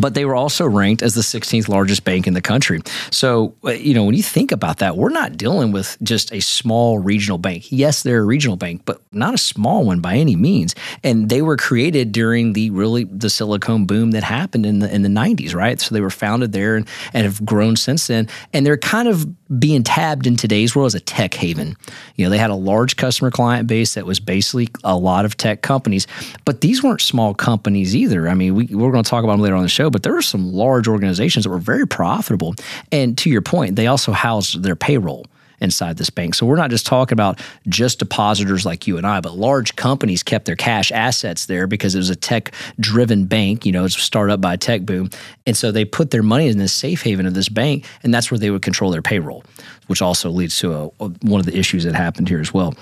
but 0.01 0.15
they 0.15 0.25
were 0.25 0.35
also 0.35 0.67
ranked 0.67 1.03
as 1.03 1.15
the 1.15 1.21
16th 1.21 1.69
largest 1.69 2.05
bank 2.05 2.27
in 2.27 2.35
the 2.35 2.43
country. 2.43 2.81
So, 3.11 3.55
uh, 3.65 3.71
you 3.71 3.95
know, 3.95 4.05
when 4.05 4.15
you 4.15 4.23
think 4.23 4.53
about 4.53 4.79
that, 4.79 4.97
we're 4.97 5.11
not 5.11 5.37
dealing 5.37 5.73
with 5.73 5.97
just 6.03 6.33
a 6.33 6.41
small 6.41 6.99
regional 6.99 7.39
bank. 7.39 7.67
Yes, 7.71 8.03
they're 8.03 8.21
a 8.21 8.25
regional 8.25 8.57
bank, 8.57 8.83
but 8.85 9.01
not 9.13 9.35
a 9.35 9.39
small 9.39 9.85
one 9.85 10.01
by 10.01 10.17
any 10.17 10.37
means. 10.37 10.75
And 11.03 11.29
they 11.29 11.43
were 11.43 11.57
created 11.57 12.13
during 12.13 12.53
the 12.53 12.71
really 12.71 13.05
the 13.05 13.31
silicone 13.31 13.87
boom 13.87 14.11
that 14.13 14.23
happened 14.23 14.67
in 14.67 14.81
the 14.81 14.93
in 14.93 15.03
the 15.03 15.09
90s, 15.09 15.55
right? 15.55 15.81
So 15.81 15.95
they 15.95 16.01
were 16.01 16.11
founded 16.11 16.53
there 16.53 16.77
and, 16.77 16.87
and 17.13 17.25
have 17.25 17.45
grown 17.45 17.77
since 17.77 18.07
then. 18.07 18.29
And 18.53 18.67
they're 18.67 18.77
kind 18.77 19.09
of 19.09 19.27
being 19.59 19.83
tabbed 19.83 20.27
in 20.27 20.37
today's 20.37 20.75
world 20.75 20.87
as 20.87 20.95
a 20.95 21.01
tech 21.01 21.35
haven. 21.35 21.77
You 22.17 22.25
know, 22.25 22.31
they 22.31 22.39
had 22.39 22.51
a 22.51 22.57
large 22.57 22.97
customer 22.97 23.31
client 23.31 23.69
base 23.69 23.95
that 23.95 24.05
was 24.05 24.19
basically 24.19 24.69
a 24.83 24.97
lot 24.97 25.25
of 25.25 25.37
tech 25.37 25.63
companies, 25.63 26.07
but 26.45 26.61
these 26.61 26.83
weren't 26.83 27.01
small 27.01 27.35
companies 27.35 27.95
either. 27.95 28.29
I 28.29 28.35
mean, 28.35 28.55
we, 28.55 28.67
we're 28.67 28.91
going 28.91 29.05
to 29.05 29.11
talk 29.11 29.23
about 29.25 29.35
them 29.35 29.43
later 29.43 29.55
on 29.55 29.63
the 29.63 29.69
show, 29.69 29.89
but 29.89 30.03
there 30.03 30.13
were 30.13 30.23
some 30.23 30.53
large 30.53 30.89
organizations 30.89 31.45
that 31.45 31.51
were 31.51 31.59
very 31.59 31.87
profitable. 31.87 32.55
And 32.91 33.17
to 33.19 33.31
your 33.31 33.43
point, 33.43 33.77
they 33.77 33.87
also 33.87 34.13
housed 34.13 34.63
their 34.63 34.77
payroll 34.77 35.27
inside 35.61 35.97
this 35.97 36.11
bank. 36.11 36.35
So 36.35 36.47
we're 36.47 36.57
not 36.57 36.71
just 36.71 36.87
talking 36.87 37.15
about 37.15 37.41
just 37.69 37.99
depositors 37.99 38.67
like 38.67 38.87
you 38.87 38.99
and 38.99 39.07
I, 39.07 39.21
but 39.21 39.35
large 39.35 39.77
companies 39.77 40.23
kept 40.23 40.45
their 40.45 40.57
cash 40.57 40.93
assets 40.93 41.47
there 41.47 41.67
because 41.67 41.95
it 41.95 41.99
was 41.99 42.11
a 42.11 42.17
tech 42.17 42.53
driven 42.79 43.25
bank, 43.25 43.65
you 43.65 43.73
know, 43.73 43.85
it's 43.85 43.97
started 44.01 44.33
up 44.35 44.41
by 44.41 44.55
a 44.55 44.59
tech 44.59 44.83
boom. 44.83 45.11
And 45.47 45.57
so 45.57 45.73
they 45.73 45.85
put 45.85 46.11
their 46.11 46.23
money 46.23 46.49
in 46.49 46.59
this 46.59 46.73
safe 46.73 47.03
haven 47.03 47.27
of 47.27 47.35
this 47.35 47.49
bank, 47.49 47.87
and 48.03 48.13
that's 48.13 48.31
where 48.31 48.39
they 48.39 48.51
would 48.51 48.63
control 48.63 48.91
their 48.91 49.03
payroll, 49.03 49.45
which 49.87 50.03
also 50.03 50.31
leads 50.31 50.59
to 50.59 50.73
a, 50.73 50.87
a- 50.87 51.09
one 51.23 51.41
of 51.41 51.47
the 51.47 51.57
issues 51.57 51.85
that 51.85 51.95
happened 51.95 52.29
here 52.29 52.41
as 52.41 52.53
well. 52.53 52.75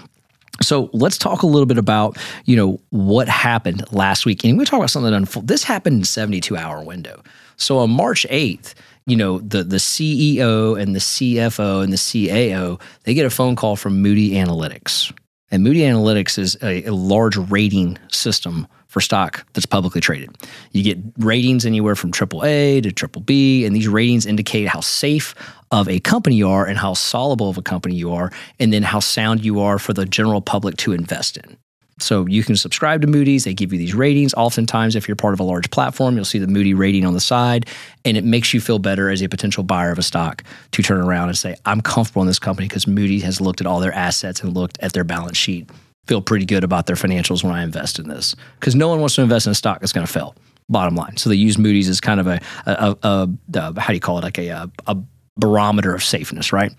So 0.63 0.89
let's 0.93 1.19
talk 1.19 1.43
a 1.43 1.47
little 1.47 1.67
bit 1.67 1.79
about 1.79 2.17
you 2.45 2.57
know 2.57 2.81
what 2.91 3.29
happened 3.29 3.93
last 3.93 4.25
week, 4.25 4.45
and 4.45 4.57
we're 4.57 4.65
about 4.65 4.89
something 4.91 5.11
that 5.11 5.17
unfolded. 5.17 5.49
This 5.49 5.65
happened 5.65 5.99
in 5.99 6.05
seventy 6.05 6.41
two 6.41 6.57
hour 6.57 6.83
window. 6.83 7.23
So 7.57 7.79
on 7.79 7.91
March 7.91 8.25
eighth, 8.31 8.75
you 9.07 9.17
know 9.17 9.39
the 9.39 9.63
the 9.63 9.77
CEO 9.77 10.81
and 10.81 10.95
the 10.95 11.01
CFO 11.01 11.83
and 11.83 11.93
the 11.93 11.97
CAO 11.97 12.81
they 13.05 13.15
get 13.15 13.27
a 13.27 13.31
phone 13.31 13.57
call 13.57 13.77
from 13.77 14.01
Moody 14.01 14.33
Analytics, 14.33 15.13
and 15.51 15.63
Moody 15.63 15.81
Analytics 15.81 16.39
is 16.39 16.57
a, 16.63 16.85
a 16.85 16.95
large 16.95 17.37
rating 17.37 17.99
system 18.09 18.67
for 18.89 19.01
stock 19.01 19.45
that's 19.55 19.67
publicly 19.67 20.01
traded. 20.01 20.31
You 20.71 20.85
get 20.85 20.99
ratings 21.19 21.67
anywhere 21.67 21.97
from 21.97 22.13
AAA 22.13 22.85
to 22.85 22.93
triple 22.93 23.23
B, 23.23 23.67
and 23.67 23.75
these 23.75 23.89
ratings 23.89 24.25
indicate 24.25 24.69
how 24.69 24.81
safe 24.81 25.35
of 25.73 25.89
a 25.89 25.99
company 25.99 26.37
you 26.37 26.49
are 26.49 26.65
and 26.65 26.79
how 26.79 26.95
soluble 26.95 27.51
of 27.51 27.59
a 27.59 27.63
company 27.63 27.97
you 27.97 28.13
are, 28.13 28.31
and 28.61 28.73
then 28.73 28.85
how 28.85 29.01
sound 29.01 29.45
you 29.45 29.61
are 29.61 29.81
for 29.81 29.93
the 29.93 30.07
general 30.07 30.41
public 30.41 30.77
to 30.77 30.93
invest 30.93 31.37
in. 31.37 31.59
So 32.01 32.27
you 32.27 32.43
can 32.43 32.57
subscribe 32.57 33.03
to 33.03 33.07
Moody's. 33.07 33.45
They 33.45 33.55
give 33.55 33.73
you 33.73 33.79
these 33.79 33.95
ratings. 33.95 34.35
Oftentimes, 34.35 34.97
if 34.97 35.07
you're 35.07 35.17
part 35.17 35.35
of 35.35 35.41
a 35.41 35.45
large 35.45 35.71
platform, 35.71 36.17
you'll 36.17 36.25
see 36.25 36.39
the 36.39 36.49
Moody 36.49 36.75
rating 36.75 37.05
on 37.07 37.15
the 37.15 37.21
side, 37.21 37.67
and 38.05 38.17
it 38.17 38.25
makes 38.25 38.53
you 38.53 38.61
feel 38.61 38.79
better 38.79 39.11
as 39.11 39.23
a 39.23 39.29
potential 39.29 39.63
buyer 39.63 39.93
of 39.93 39.99
a 39.99 40.03
stock 40.03 40.43
to 40.73 40.83
turn 40.83 41.01
around 41.01 41.29
and 41.29 41.39
say, 41.39 41.55
I'm 41.67 41.81
comfortable 41.81 42.23
in 42.23 42.29
this 42.29 42.39
company 42.39 42.67
because 42.69 42.87
Moody 42.87 43.21
has 43.21 43.41
looked 43.41 43.61
at 43.61 43.67
all 43.67 43.81
their 43.81 43.95
assets 43.95 44.43
and 44.43 44.55
looked 44.55 44.79
at 44.81 44.93
their 44.93 45.05
balance 45.05 45.37
sheet. 45.37 45.71
Feel 46.07 46.21
pretty 46.21 46.45
good 46.45 46.65
about 46.65 46.87
their 46.87 46.97
financials 46.97 47.45
when 47.45 47.53
I 47.53 47.63
invest 47.63 47.99
in 47.99 48.09
this. 48.09 48.35
Because 48.59 48.75
no 48.75 48.89
one 48.89 49.01
wants 49.01 49.15
to 49.15 49.23
invest 49.23 49.47
in 49.47 49.53
a 49.53 49.55
stock 49.55 49.81
that's 49.81 49.93
going 49.93 50.07
to 50.07 50.13
fail, 50.13 50.35
bottom 50.69 50.97
line. 50.97 51.17
So 51.17 51.31
they 51.31 51.37
use 51.37 51.59
Moody's 51.59 51.89
as 51.89 52.01
kind 52.01 52.21
of 52.21 52.27
a, 52.27 52.41
a, 52.67 52.97
a, 53.03 53.29
a 53.55 53.81
how 53.81 53.89
do 53.89 53.95
you 53.95 54.01
call 54.01 54.19
it, 54.19 54.25
like 54.25 54.39
a, 54.39 54.71
a, 54.87 54.97
barometer 55.37 55.93
of 55.93 56.05
safeness, 56.05 56.53
right? 56.53 56.73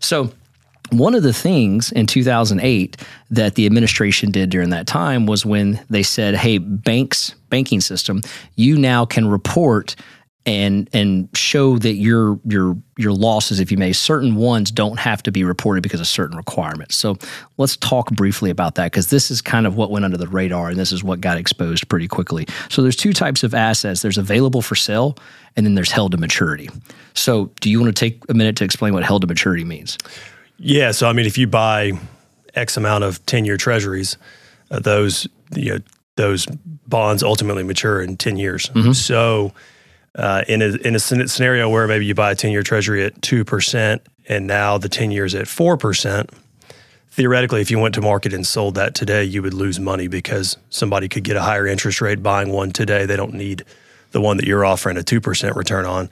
So 0.00 0.30
one 0.92 1.14
of 1.14 1.22
the 1.22 1.32
things 1.32 1.90
in 1.92 2.06
2008 2.06 2.96
that 3.30 3.54
the 3.54 3.66
administration 3.66 4.30
did 4.30 4.50
during 4.50 4.70
that 4.70 4.86
time 4.86 5.26
was 5.26 5.44
when 5.46 5.80
they 5.90 6.02
said, 6.02 6.34
"Hey, 6.34 6.58
banks, 6.58 7.34
banking 7.48 7.80
system, 7.80 8.20
you 8.56 8.76
now 8.78 9.04
can 9.04 9.28
report 9.28 9.96
and 10.44 10.88
and 10.92 11.28
show 11.34 11.78
that 11.78 11.94
your 11.94 12.38
your 12.44 12.76
your 12.98 13.12
losses, 13.12 13.60
if 13.60 13.70
you 13.70 13.78
may, 13.78 13.92
certain 13.92 14.34
ones 14.34 14.70
don't 14.70 14.98
have 14.98 15.22
to 15.22 15.30
be 15.30 15.44
reported 15.44 15.82
because 15.82 16.00
of 16.00 16.06
certain 16.06 16.36
requirements. 16.36 16.96
So 16.96 17.16
let's 17.58 17.76
talk 17.76 18.10
briefly 18.10 18.50
about 18.50 18.74
that 18.74 18.86
because 18.86 19.10
this 19.10 19.30
is 19.30 19.40
kind 19.40 19.66
of 19.66 19.76
what 19.76 19.90
went 19.90 20.04
under 20.04 20.16
the 20.16 20.26
radar 20.26 20.68
and 20.68 20.78
this 20.78 20.90
is 20.90 21.04
what 21.04 21.20
got 21.20 21.38
exposed 21.38 21.88
pretty 21.88 22.08
quickly. 22.08 22.46
So 22.68 22.82
there's 22.82 22.96
two 22.96 23.12
types 23.12 23.44
of 23.44 23.54
assets. 23.54 24.02
There's 24.02 24.18
available 24.18 24.62
for 24.62 24.74
sale 24.74 25.16
and 25.56 25.64
then 25.64 25.74
there's 25.74 25.92
held 25.92 26.12
to 26.12 26.18
maturity. 26.18 26.68
So 27.14 27.50
do 27.60 27.70
you 27.70 27.80
want 27.80 27.94
to 27.94 28.00
take 28.00 28.22
a 28.28 28.34
minute 28.34 28.56
to 28.56 28.64
explain 28.64 28.94
what 28.94 29.04
held 29.04 29.22
to 29.22 29.28
maturity 29.28 29.64
means? 29.64 29.96
Yeah. 30.62 30.92
So 30.92 31.08
I 31.08 31.12
mean, 31.12 31.26
if 31.26 31.36
you 31.36 31.46
buy 31.46 31.92
X 32.54 32.76
amount 32.76 33.04
of 33.04 33.24
10 33.26 33.44
year 33.44 33.56
treasuries, 33.56 34.16
uh, 34.70 34.78
those 34.78 35.26
you 35.54 35.74
know 35.74 35.78
those 36.16 36.46
bonds 36.86 37.22
ultimately 37.22 37.64
mature 37.64 38.00
in 38.00 38.16
10 38.16 38.36
years. 38.36 38.68
Mm-hmm. 38.68 38.92
So 38.92 39.52
uh, 40.14 40.44
in 40.46 40.62
a 40.62 40.74
in 40.86 40.94
a 40.94 41.00
scenario 41.00 41.68
where 41.68 41.86
maybe 41.88 42.06
you 42.06 42.14
buy 42.14 42.32
a 42.32 42.34
10 42.34 42.52
year 42.52 42.62
treasury 42.62 43.04
at 43.04 43.20
2% 43.20 44.00
and 44.28 44.46
now 44.46 44.78
the 44.78 44.88
10 44.88 45.10
years 45.10 45.34
at 45.34 45.46
4%, 45.46 46.30
theoretically, 47.10 47.60
if 47.60 47.70
you 47.70 47.78
went 47.78 47.94
to 47.96 48.00
market 48.00 48.32
and 48.32 48.46
sold 48.46 48.76
that 48.76 48.94
today, 48.94 49.24
you 49.24 49.42
would 49.42 49.54
lose 49.54 49.80
money 49.80 50.06
because 50.06 50.56
somebody 50.70 51.08
could 51.08 51.24
get 51.24 51.36
a 51.36 51.42
higher 51.42 51.66
interest 51.66 52.00
rate 52.00 52.22
buying 52.22 52.50
one 52.50 52.70
today. 52.70 53.04
They 53.04 53.16
don't 53.16 53.34
need 53.34 53.64
the 54.12 54.20
one 54.20 54.36
that 54.36 54.46
you're 54.46 54.64
offering 54.64 54.96
a 54.96 55.00
2% 55.00 55.56
return 55.56 55.86
on. 55.86 56.08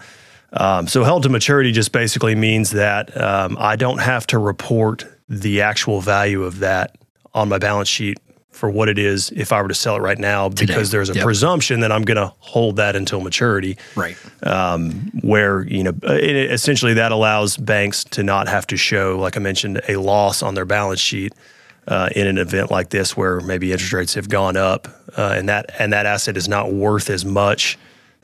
Um, 0.53 0.89
so 0.89 1.05
held 1.05 1.23
to 1.25 1.29
maturity 1.29 1.73
just 1.73 1.93
basically 1.93 2.35
means 2.35 2.71
that 2.71 3.17
um, 3.21 3.57
I 3.61 3.77
don't 3.77 3.99
have 3.99 4.27
to 4.29 4.39
report 4.39 5.07
the 5.29 5.63
actual 5.63 6.01
value 6.01 6.43
of 6.43 6.59
that 6.59 6.97
on 7.35 7.49
my 7.49 7.59
balance 7.59 7.89
sheet 7.89 8.19
for 8.51 8.69
what 8.69 8.89
it 8.89 8.99
is 8.99 9.31
if 9.31 9.53
I 9.53 9.63
were 9.63 9.69
to 9.69 9.75
sell 9.75 9.97
it 9.97 10.01
right 10.01 10.19
now 10.19 10.49
Today. 10.49 10.67
because 10.67 10.91
there's 10.91 11.09
a 11.09 11.15
yep. 11.15 11.25
presumption 11.25 11.81
that 11.81 11.93
I'm 11.93 12.03
going 12.03 12.17
to 12.17 12.33
hold 12.41 12.77
that 12.77 12.97
until 12.97 13.21
maturity. 13.21 13.79
Right. 13.95 14.17
Um, 14.43 15.11
where, 15.23 15.63
you 15.67 15.85
know, 15.85 15.93
it, 16.03 16.51
essentially 16.51 16.95
that 16.95 17.13
allows 17.13 17.57
banks 17.57 18.05
to 18.05 18.23
not 18.23 18.49
have 18.49 18.67
to 18.69 18.77
show, 18.77 19.19
like 19.19 19.37
I 19.37 19.41
mentioned, 19.41 19.81
a 19.89 19.97
loss 19.97 20.43
on 20.43 20.55
their 20.55 20.67
balance 20.67 21.01
sheet. 21.01 21.33
Uh, 21.89 22.09
in 22.15 22.27
an 22.27 22.39
event 22.39 22.71
like 22.71 22.91
this, 22.91 23.17
where 23.17 23.41
maybe 23.41 23.73
interest 23.73 23.93
rates 23.95 24.15
have 24.15 24.29
gone 24.29 24.55
up, 24.57 24.87
uh, 25.17 25.35
and 25.35 25.49
that 25.49 25.75
and 25.79 25.93
that 25.93 26.07
asset 26.07 26.37
is 26.37 26.47
not 26.47 26.71
worth 26.73 27.11
as 27.11 27.25
much 27.25 27.79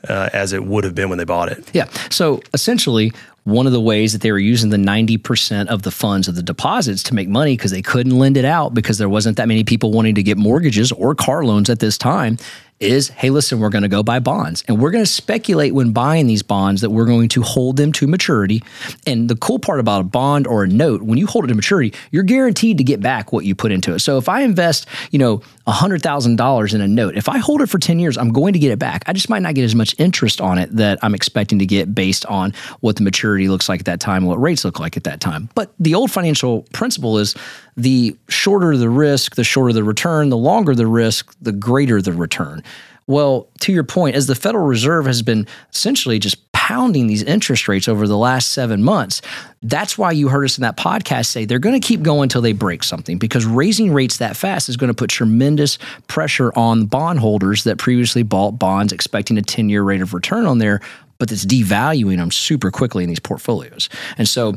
uh, 0.07 0.29
as 0.33 0.53
it 0.53 0.65
would 0.65 0.83
have 0.83 0.95
been 0.95 1.09
when 1.09 1.17
they 1.17 1.23
bought 1.23 1.49
it. 1.49 1.69
Yeah. 1.73 1.85
So 2.09 2.41
essentially, 2.53 3.11
one 3.47 3.65
of 3.65 3.71
the 3.71 3.81
ways 3.81 4.11
that 4.11 4.21
they 4.21 4.31
were 4.31 4.39
using 4.39 4.71
the 4.71 4.77
90% 4.77 5.67
of 5.67 5.83
the 5.83 5.91
funds 5.91 6.27
of 6.27 6.35
the 6.35 6.43
deposits 6.43 7.01
to 7.03 7.15
make 7.15 7.29
money 7.29 7.55
because 7.55 7.71
they 7.71 7.81
couldn't 7.81 8.17
lend 8.17 8.35
it 8.35 8.43
out 8.43 8.73
because 8.73 8.97
there 8.97 9.07
wasn't 9.07 9.37
that 9.37 9.47
many 9.47 9.63
people 9.63 9.91
wanting 9.91 10.15
to 10.15 10.23
get 10.23 10.37
mortgages 10.37 10.91
or 10.91 11.15
car 11.15 11.45
loans 11.45 11.69
at 11.69 11.79
this 11.79 11.97
time 11.97 12.37
is 12.79 13.09
hey, 13.09 13.29
listen, 13.29 13.59
we're 13.59 13.69
going 13.69 13.83
to 13.83 13.87
go 13.87 14.03
buy 14.03 14.19
bonds. 14.19 14.63
And 14.67 14.79
we're 14.79 14.91
going 14.91 15.03
to 15.03 15.09
speculate 15.09 15.73
when 15.73 15.93
buying 15.93 16.27
these 16.27 16.43
bonds 16.43 16.81
that 16.81 16.89
we're 16.89 17.05
going 17.05 17.29
to 17.29 17.41
hold 17.41 17.77
them 17.77 17.91
to 17.93 18.07
maturity. 18.07 18.61
And 19.07 19.29
the 19.29 19.35
cool 19.35 19.59
part 19.59 19.79
about 19.79 20.01
a 20.01 20.03
bond 20.03 20.45
or 20.45 20.63
a 20.63 20.67
note, 20.67 21.01
when 21.01 21.17
you 21.17 21.25
hold 21.25 21.45
it 21.45 21.47
to 21.47 21.55
maturity, 21.55 21.93
you're 22.11 22.23
guaranteed 22.23 22.77
to 22.77 22.83
get 22.83 23.01
back 23.01 23.31
what 23.31 23.45
you 23.45 23.55
put 23.55 23.71
into 23.71 23.93
it. 23.93 23.99
So 23.99 24.17
if 24.17 24.29
I 24.29 24.41
invest, 24.41 24.87
you 25.11 25.19
know, 25.19 25.41
$100,000 25.67 26.73
in 26.73 26.81
a 26.81 26.87
note, 26.87 27.17
if 27.17 27.27
I 27.27 27.37
hold 27.37 27.61
it 27.61 27.67
for 27.67 27.77
10 27.77 27.99
years, 27.99 28.17
I'm 28.17 28.31
going 28.31 28.53
to 28.53 28.59
get 28.59 28.71
it 28.71 28.79
back. 28.79 29.03
I 29.05 29.13
just 29.13 29.29
might 29.29 29.41
not 29.41 29.53
get 29.53 29.63
as 29.63 29.75
much 29.75 29.93
interest 29.97 30.39
on 30.39 30.57
it 30.57 30.73
that 30.75 30.97
I'm 31.01 31.13
expecting 31.13 31.59
to 31.59 31.65
get 31.65 31.93
based 31.93 32.25
on 32.27 32.53
what 32.79 32.95
the 32.95 33.03
maturity 33.03 33.49
looks 33.49 33.67
like 33.67 33.81
at 33.81 33.85
that 33.85 33.99
time, 33.99 34.25
what 34.25 34.41
rates 34.41 34.63
look 34.63 34.79
like 34.79 34.95
at 34.95 35.03
that 35.03 35.19
time. 35.19 35.49
But 35.55 35.73
the 35.77 35.93
old 35.93 36.09
financial 36.09 36.61
principle 36.73 37.17
is 37.17 37.35
the 37.75 38.15
shorter 38.29 38.77
the 38.77 38.89
risk, 38.89 39.35
the 39.35 39.43
shorter 39.43 39.73
the 39.73 39.83
return, 39.83 40.29
the 40.29 40.37
longer 40.37 40.73
the 40.73 40.87
risk, 40.87 41.35
the 41.41 41.51
greater 41.51 42.01
the 42.01 42.13
return. 42.13 42.63
Well, 43.07 43.47
to 43.61 43.71
your 43.71 43.85
point, 43.85 44.17
as 44.17 44.27
the 44.27 44.35
Federal 44.35 44.65
Reserve 44.65 45.05
has 45.05 45.21
been 45.21 45.47
essentially 45.73 46.19
just 46.19 46.46
pounding 46.67 47.07
these 47.07 47.23
interest 47.23 47.69
rates 47.69 47.87
over 47.87 48.07
the 48.07 48.17
last 48.17 48.51
seven 48.51 48.83
months, 48.83 49.21
that's 49.61 49.97
why 49.97 50.11
you 50.11 50.27
heard 50.27 50.43
us 50.43 50.57
in 50.57 50.63
that 50.63 50.75
podcast 50.75 51.27
say 51.27 51.45
they're 51.45 51.59
going 51.59 51.79
to 51.79 51.87
keep 51.87 52.01
going 52.01 52.23
until 52.23 52.41
they 52.41 52.51
break 52.51 52.83
something 52.83 53.17
because 53.17 53.45
raising 53.45 53.93
rates 53.93 54.17
that 54.17 54.35
fast 54.35 54.67
is 54.67 54.75
going 54.75 54.89
to 54.89 54.93
put 54.93 55.09
tremendous 55.09 55.77
pressure 56.07 56.51
on 56.59 56.85
bondholders 56.85 57.63
that 57.63 57.77
previously 57.77 58.21
bought 58.21 58.59
bonds 58.59 58.91
expecting 58.91 59.37
a 59.37 59.41
10 59.41 59.69
year 59.69 59.81
rate 59.81 60.01
of 60.01 60.13
return 60.13 60.45
on 60.45 60.57
there, 60.57 60.81
but 61.19 61.31
it's 61.31 61.45
devaluing 61.45 62.17
them 62.17 62.31
super 62.31 62.69
quickly 62.69 63.05
in 63.05 63.09
these 63.09 63.17
portfolios. 63.21 63.87
And 64.17 64.27
so 64.27 64.55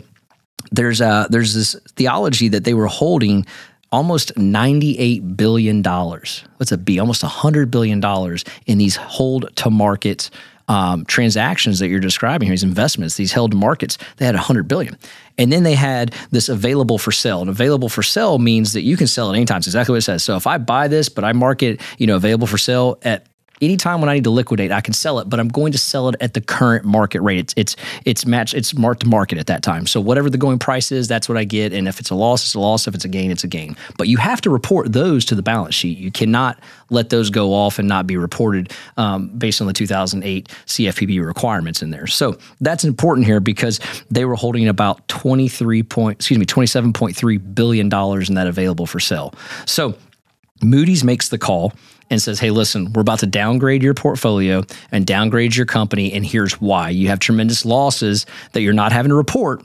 there's 0.73 1.01
a 1.01 1.29
there's 1.31 1.55
this 1.55 1.77
theology 1.95 2.49
that 2.49 2.65
they 2.65 2.75
were 2.75 2.89
holding 2.89 3.47
almost 3.93 4.37
98 4.37 5.37
billion 5.37 5.83
dollars. 5.83 6.45
What's 6.57 6.73
a 6.73 6.79
B? 6.79 6.99
Almost 6.99 7.23
100 7.23 7.71
billion 7.71 8.01
dollars 8.01 8.45
in 8.67 8.79
these 8.79 8.97
hold 8.97 9.55
to 9.57 9.71
market 9.71 10.31
um, 10.71 11.05
transactions 11.07 11.81
that 11.81 11.89
you're 11.89 11.99
describing 11.99 12.47
here, 12.47 12.53
these 12.53 12.63
investments, 12.63 13.17
these 13.17 13.33
held 13.33 13.55
markets, 13.55 13.99
they 14.19 14.25
had 14.25 14.37
100 14.37 14.69
billion. 14.69 14.97
And 15.37 15.53
then 15.53 15.65
they 15.65 15.75
had 15.75 16.15
this 16.31 16.49
available 16.49 16.97
for 16.97 17.11
sale. 17.11 17.41
And 17.41 17.51
available 17.51 17.89
for 17.89 18.05
sale 18.05 18.39
means 18.39 18.73
that 18.75 18.83
you 18.83 18.97
can 18.97 19.09
sell 19.09 19.33
it 19.33 19.37
anytime. 19.37 19.59
It's 19.59 19.67
exactly 19.67 19.95
what 19.95 19.99
it 19.99 20.03
says. 20.03 20.23
So 20.23 20.37
if 20.37 20.47
I 20.47 20.59
buy 20.59 20.87
this, 20.87 21.09
but 21.09 21.25
I 21.25 21.33
mark 21.33 21.65
it, 21.65 21.81
you 21.99 22.07
know, 22.07 22.15
available 22.15 22.47
for 22.47 22.59
sale 22.59 23.01
at 23.03 23.27
anytime 23.61 24.01
when 24.01 24.09
I 24.09 24.15
need 24.15 24.25
to 24.25 24.31
liquidate, 24.31 24.73
I 24.73 24.81
can 24.81 24.95
sell 24.95 25.19
it, 25.19 25.29
but 25.29 25.41
I'm 25.41 25.49
going 25.49 25.73
to 25.73 25.79
sell 25.79 26.09
it 26.09 26.17
at 26.21 26.35
the 26.35 26.41
current 26.41 26.85
market 26.85 27.21
rate. 27.21 27.39
It's 27.39 27.55
it's 27.57 27.77
it's 28.05 28.27
match 28.27 28.55
it's 28.55 28.75
marked 28.75 29.01
to 29.03 29.09
market 29.09 29.39
at 29.39 29.47
that 29.47 29.63
time. 29.63 29.87
So 29.87 30.01
whatever 30.01 30.31
the 30.31 30.39
going 30.39 30.59
price 30.59 30.93
is, 30.93 31.09
that's 31.09 31.29
what 31.29 31.39
I 31.39 31.45
get. 31.45 31.73
And 31.73 31.89
if 31.89 32.01
it's 32.01 32.11
a 32.11 32.15
loss, 32.15 32.43
it's 32.43 32.55
a 32.55 32.61
loss. 32.61 32.87
If 32.87 32.95
it's 32.95 33.05
a 33.05 33.09
gain, 33.09 33.31
it's 33.31 33.45
a 33.45 33.49
gain. 33.49 33.77
But 33.99 34.09
you 34.09 34.17
have 34.19 34.41
to 34.43 34.51
report 34.51 34.93
those 34.93 35.25
to 35.27 35.35
the 35.35 35.43
balance 35.43 35.75
sheet. 35.75 35.99
You 35.99 36.11
cannot 36.11 36.59
let 36.91 37.11
those 37.11 37.31
go 37.31 37.55
off 37.55 37.79
and 37.79 37.89
not 37.89 38.07
be 38.07 38.17
reported 38.17 38.73
um, 38.97 39.29
based 39.39 39.61
on 39.61 39.67
the 39.67 39.73
2008 39.73 40.49
CFPB 40.67 41.25
requirements 41.25 41.83
in 41.83 41.91
there. 41.91 42.07
So 42.07 42.39
that's 42.61 42.85
important 42.85 43.27
here 43.27 43.41
because 43.41 43.81
they 44.11 44.25
were 44.25 44.35
holding 44.35 44.69
about 44.69 45.07
23 45.09 45.83
point, 45.85 46.19
excuse 46.19 46.39
me, 46.39 46.47
27.3 46.47 47.55
billion 47.55 47.89
dollars 47.89 48.29
in 48.29 48.35
that 48.35 48.47
available 48.47 48.87
for 48.87 49.01
sale. 49.01 49.35
So 49.67 49.95
Moody's 50.63 51.05
makes 51.05 51.29
the 51.29 51.39
call 51.39 51.73
and 52.11 52.21
says, 52.21 52.41
hey, 52.41 52.51
listen, 52.51 52.93
we're 52.93 53.03
about 53.03 53.21
to 53.21 53.27
downgrade 53.27 53.83
your 53.83 53.95
portfolio 53.95 54.63
and 54.93 55.07
downgrade 55.07 55.57
your 55.57 55.67
company. 55.67 56.13
And 56.13 56.27
here's 56.27 56.61
why 56.61 56.91
you 56.91 57.09
have 57.09 57.21
tremendous 57.21 57.65
losses 57.65 58.27
that 58.53 58.63
you're 58.63 58.73
not 58.73 58.93
having 58.93 59.11
to 59.11 59.17
report, 59.17 59.65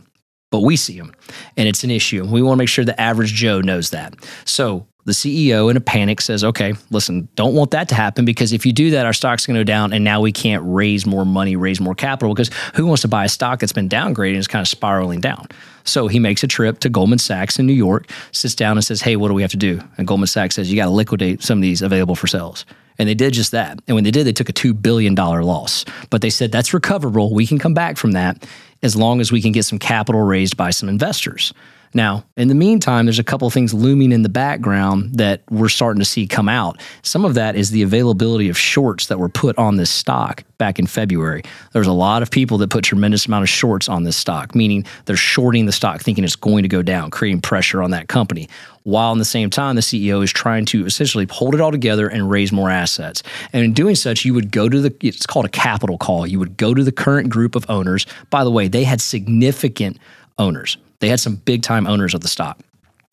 but 0.52 0.62
we 0.62 0.76
see 0.76 0.98
them. 0.98 1.12
And 1.58 1.68
it's 1.68 1.84
an 1.84 1.92
issue. 1.92 2.24
We 2.26 2.42
want 2.42 2.58
to 2.58 2.60
make 2.60 2.70
sure 2.70 2.86
the 2.86 3.00
average 3.00 3.34
Joe 3.34 3.62
knows 3.62 3.90
that. 3.90 4.16
So 4.46 4.88
the 5.06 5.12
CEO 5.12 5.70
in 5.70 5.78
a 5.78 5.82
panic 5.82 6.20
says, 6.20 6.44
okay, 6.44 6.74
listen, 6.90 7.28
don't 7.36 7.54
want 7.54 7.72
that 7.72 7.90
to 7.90 7.96
happen 7.96 8.26
because 8.26 8.54
if 8.54 8.66
you 8.66 8.74
do 8.74 8.92
that, 8.92 9.06
our 9.06 9.14
stock's 9.14 9.46
going 9.46 9.56
to 9.56 9.60
go 9.60 9.64
down 9.64 9.94
and 9.94 10.04
now 10.04 10.22
we 10.22 10.32
can't 10.32 10.64
raise 10.66 11.06
more 11.06 11.26
money, 11.26 11.56
raise 11.56 11.80
more 11.80 11.96
capital 11.96 12.34
because 12.34 12.50
who 12.76 12.86
wants 12.86 13.04
to 13.04 13.08
buy 13.08 13.26
a 13.26 13.30
stock 13.30 13.60
that's 13.60 13.74
been 13.74 13.90
downgraded 13.90 14.30
and 14.30 14.38
is 14.38 14.48
kind 14.48 14.62
of 14.62 14.68
spiraling 14.68 15.22
down? 15.22 15.48
So 15.86 16.08
he 16.08 16.20
makes 16.20 16.44
a 16.44 16.48
trip 16.48 16.80
to 16.80 16.90
Goldman 16.90 17.20
Sachs 17.20 17.60
in 17.60 17.66
New 17.66 17.74
York, 17.74 18.10
sits 18.32 18.56
down 18.56 18.78
and 18.78 18.84
says, 18.84 19.02
hey, 19.02 19.16
what 19.16 19.30
do 19.30 19.34
we 19.34 19.42
have 19.42 19.52
to 19.52 19.58
do? 19.58 19.82
And 19.98 20.08
Goldman 20.08 20.28
Sachs 20.28 20.56
says, 20.56 20.70
you 20.70 20.76
got 20.76 20.86
to 20.86 20.92
liquidate 20.92 21.44
some 21.44 21.60
of 21.60 21.62
these 21.62 21.82
available 21.82 22.16
for 22.16 22.28
sales. 22.28 22.66
And 22.98 23.08
they 23.10 23.14
did 23.14 23.34
just 23.34 23.52
that. 23.52 23.80
And 23.88 23.96
when 23.96 24.04
they 24.04 24.12
did, 24.12 24.26
they 24.26 24.34
took 24.34 24.50
a 24.50 24.54
$2 24.54 24.82
billion 24.82 25.16
loss. 25.16 25.86
But 26.10 26.22
they 26.22 26.30
said, 26.30 26.52
that's 26.52 26.74
recoverable. 26.74 27.34
We 27.34 27.46
can 27.46 27.60
come 27.60 27.74
back 27.74 27.98
from 27.98 28.14
that 28.14 28.48
as 28.82 28.96
long 28.96 29.22
as 29.22 29.32
we 29.32 29.42
can 29.42 29.52
get 29.52 29.64
some 29.64 29.80
capital 29.80 30.22
raised 30.22 30.58
by 30.58 30.70
some 30.70 30.90
investors. 30.90 31.54
Now, 31.96 32.26
in 32.36 32.50
the 32.50 32.56
meantime, 32.56 33.06
there's 33.06 33.20
a 33.20 33.24
couple 33.24 33.50
things 33.50 33.74
looming 33.74 34.12
in 34.12 34.22
the 34.22 34.28
background 34.28 35.16
that 35.16 35.44
we're 35.50 35.70
starting 35.70 36.02
to 36.02 36.06
see 36.06 36.28
come 36.28 36.50
out. 36.50 36.78
Some 37.04 37.24
of 37.24 37.36
that 37.36 37.56
is 37.56 37.72
the 37.72 37.84
availability 37.84 38.50
of 38.50 38.58
shorts 38.58 39.08
that 39.08 39.18
were 39.18 39.30
put 39.30 39.58
on 39.58 39.78
this 39.78 39.90
stock 39.90 40.44
back 40.58 40.78
in 40.78 40.88
February. 40.88 41.44
There's 41.72 41.88
a 41.88 41.94
lot 41.94 42.22
of 42.22 42.30
people 42.30 42.58
that 42.58 42.70
put 42.70 42.84
tremendous 42.84 43.28
amount 43.28 43.44
of 43.44 43.50
shorts 43.50 43.88
on 43.88 44.04
this 44.04 44.18
stock, 44.18 44.54
meaning 44.54 44.86
they're 45.06 45.16
shorting 45.16 45.68
the 45.68 45.72
stock 45.72 46.02
thinking 46.02 46.26
it's 46.26 46.36
going 46.36 46.64
to 46.64 46.68
go 46.68 46.82
down, 46.82 47.12
creating 47.12 47.40
pressure 47.40 47.82
on 47.82 47.92
that 47.92 48.10
company. 48.10 48.50
While 48.84 49.14
in 49.14 49.18
the 49.18 49.24
same 49.24 49.50
time, 49.50 49.76
the 49.76 49.82
CEO 49.82 50.22
is 50.22 50.34
trying 50.34 50.66
to 50.66 50.86
essentially 50.86 51.26
hold 51.32 51.56
it 51.56 51.62
all 51.62 51.72
together 51.72 52.10
and 52.10 52.30
raise 52.30 52.52
more 52.52 52.70
assets. 52.70 53.24
And 53.54 53.64
in 53.64 53.72
doing 53.72 53.96
such, 53.96 54.26
you 54.26 54.34
would 54.34 54.52
go 54.52 54.68
to 54.68 54.82
the, 54.82 54.94
it's 55.00 55.26
called 55.26 55.46
a 55.46 55.50
capital 55.50 55.98
call. 55.98 56.28
You 56.28 56.40
would 56.40 56.58
go 56.58 56.74
to 56.74 56.84
the 56.84 56.92
current 56.92 57.30
group 57.30 57.56
of 57.56 57.66
owners. 57.70 58.06
By 58.30 58.44
the 58.44 58.52
way, 58.52 58.68
they 58.68 58.84
had 58.84 59.00
significant 59.00 59.98
owners. 60.38 60.78
They 61.00 61.10
had 61.10 61.20
some 61.20 61.36
big 61.36 61.62
time 61.62 61.88
owners 61.88 62.14
of 62.14 62.22
the 62.22 62.28
stock. 62.28 62.60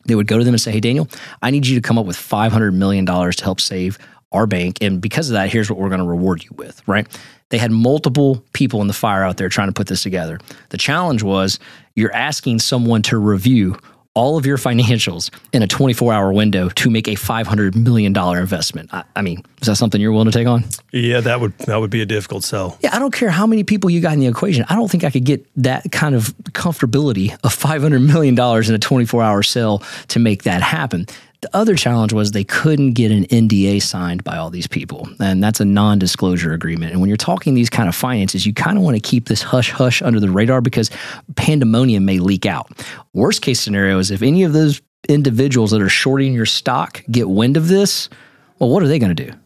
They 0.05 0.15
would 0.15 0.27
go 0.27 0.37
to 0.37 0.43
them 0.43 0.53
and 0.53 0.61
say, 0.61 0.71
Hey, 0.71 0.79
Daniel, 0.79 1.07
I 1.41 1.51
need 1.51 1.65
you 1.65 1.75
to 1.75 1.81
come 1.81 1.97
up 1.97 2.05
with 2.05 2.17
$500 2.17 2.73
million 2.73 3.05
to 3.05 3.43
help 3.43 3.61
save 3.61 3.97
our 4.31 4.47
bank. 4.47 4.77
And 4.81 4.99
because 4.99 5.29
of 5.29 5.33
that, 5.33 5.51
here's 5.51 5.69
what 5.69 5.79
we're 5.79 5.89
going 5.89 6.01
to 6.01 6.07
reward 6.07 6.43
you 6.43 6.49
with, 6.55 6.81
right? 6.87 7.07
They 7.49 7.59
had 7.59 7.71
multiple 7.71 8.43
people 8.53 8.81
in 8.81 8.87
the 8.87 8.93
fire 8.93 9.23
out 9.23 9.37
there 9.37 9.47
trying 9.47 9.67
to 9.67 9.73
put 9.73 9.87
this 9.87 10.01
together. 10.01 10.39
The 10.69 10.77
challenge 10.77 11.21
was 11.21 11.59
you're 11.95 12.13
asking 12.13 12.59
someone 12.59 13.03
to 13.03 13.17
review 13.17 13.77
all 14.15 14.37
of 14.37 14.45
your 14.45 14.57
financials 14.57 15.31
in 15.53 15.63
a 15.63 15.67
24 15.67 16.13
hour 16.13 16.31
window 16.31 16.69
to 16.69 16.89
make 16.89 17.07
a 17.07 17.15
$500 17.15 17.75
million 17.75 18.15
investment. 18.15 18.93
I, 18.93 19.03
I, 19.15 19.21
mean, 19.21 19.43
is 19.61 19.67
that 19.67 19.75
something 19.75 19.99
you're 19.99 20.11
willing 20.11 20.29
to 20.29 20.37
take 20.37 20.47
on? 20.47 20.65
Yeah, 20.91 21.21
that 21.21 21.39
would, 21.39 21.57
that 21.59 21.77
would 21.77 21.89
be 21.89 22.01
a 22.01 22.05
difficult 22.05 22.43
sell. 22.43 22.77
Yeah. 22.81 22.95
I 22.95 22.99
don't 22.99 23.13
care 23.13 23.29
how 23.29 23.47
many 23.47 23.63
people 23.63 23.89
you 23.89 24.01
got 24.01 24.13
in 24.13 24.19
the 24.19 24.27
equation. 24.27 24.65
I 24.69 24.75
don't 24.75 24.89
think 24.89 25.03
I 25.03 25.09
could 25.09 25.23
get 25.23 25.45
that 25.57 25.91
kind 25.91 26.13
of 26.13 26.35
comfortability 26.51 27.33
of 27.43 27.55
$500 27.55 28.05
million 28.05 28.37
in 28.37 28.75
a 28.75 28.79
24 28.79 29.23
hour 29.23 29.41
sale 29.41 29.81
to 30.09 30.19
make 30.19 30.43
that 30.43 30.61
happen. 30.61 31.07
The 31.43 31.57
other 31.57 31.75
challenge 31.75 32.13
was 32.13 32.31
they 32.31 32.45
couldn't 32.45 32.93
get 32.93 33.11
an 33.11 33.25
NDA 33.25 33.81
signed 33.81 34.23
by 34.23 34.37
all 34.37 34.49
these 34.49 34.65
people. 34.65 35.09
And 35.19 35.43
that's 35.43 35.59
a 35.59 35.65
non 35.65 35.99
disclosure 35.99 36.53
agreement. 36.53 36.93
And 36.93 37.01
when 37.01 37.09
you're 37.09 37.17
talking 37.17 37.53
these 37.53 37.69
kind 37.69 37.89
of 37.89 37.95
finances, 37.95 38.45
you 38.45 38.53
kind 38.53 38.77
of 38.77 38.83
want 38.85 38.95
to 38.95 39.01
keep 39.01 39.27
this 39.27 39.41
hush 39.41 39.69
hush 39.69 40.01
under 40.01 40.21
the 40.21 40.29
radar 40.29 40.61
because 40.61 40.89
pandemonium 41.35 42.05
may 42.05 42.19
leak 42.19 42.45
out. 42.45 42.71
Worst 43.11 43.41
case 43.41 43.59
scenario 43.59 43.99
is 43.99 44.09
if 44.09 44.21
any 44.21 44.43
of 44.43 44.53
those 44.53 44.81
individuals 45.09 45.71
that 45.71 45.81
are 45.81 45.89
shorting 45.89 46.31
your 46.31 46.45
stock 46.45 47.03
get 47.11 47.27
wind 47.27 47.57
of 47.57 47.67
this, 47.67 48.07
well, 48.59 48.69
what 48.69 48.81
are 48.81 48.87
they 48.87 48.97
going 48.97 49.13
to 49.13 49.25
do? 49.25 49.37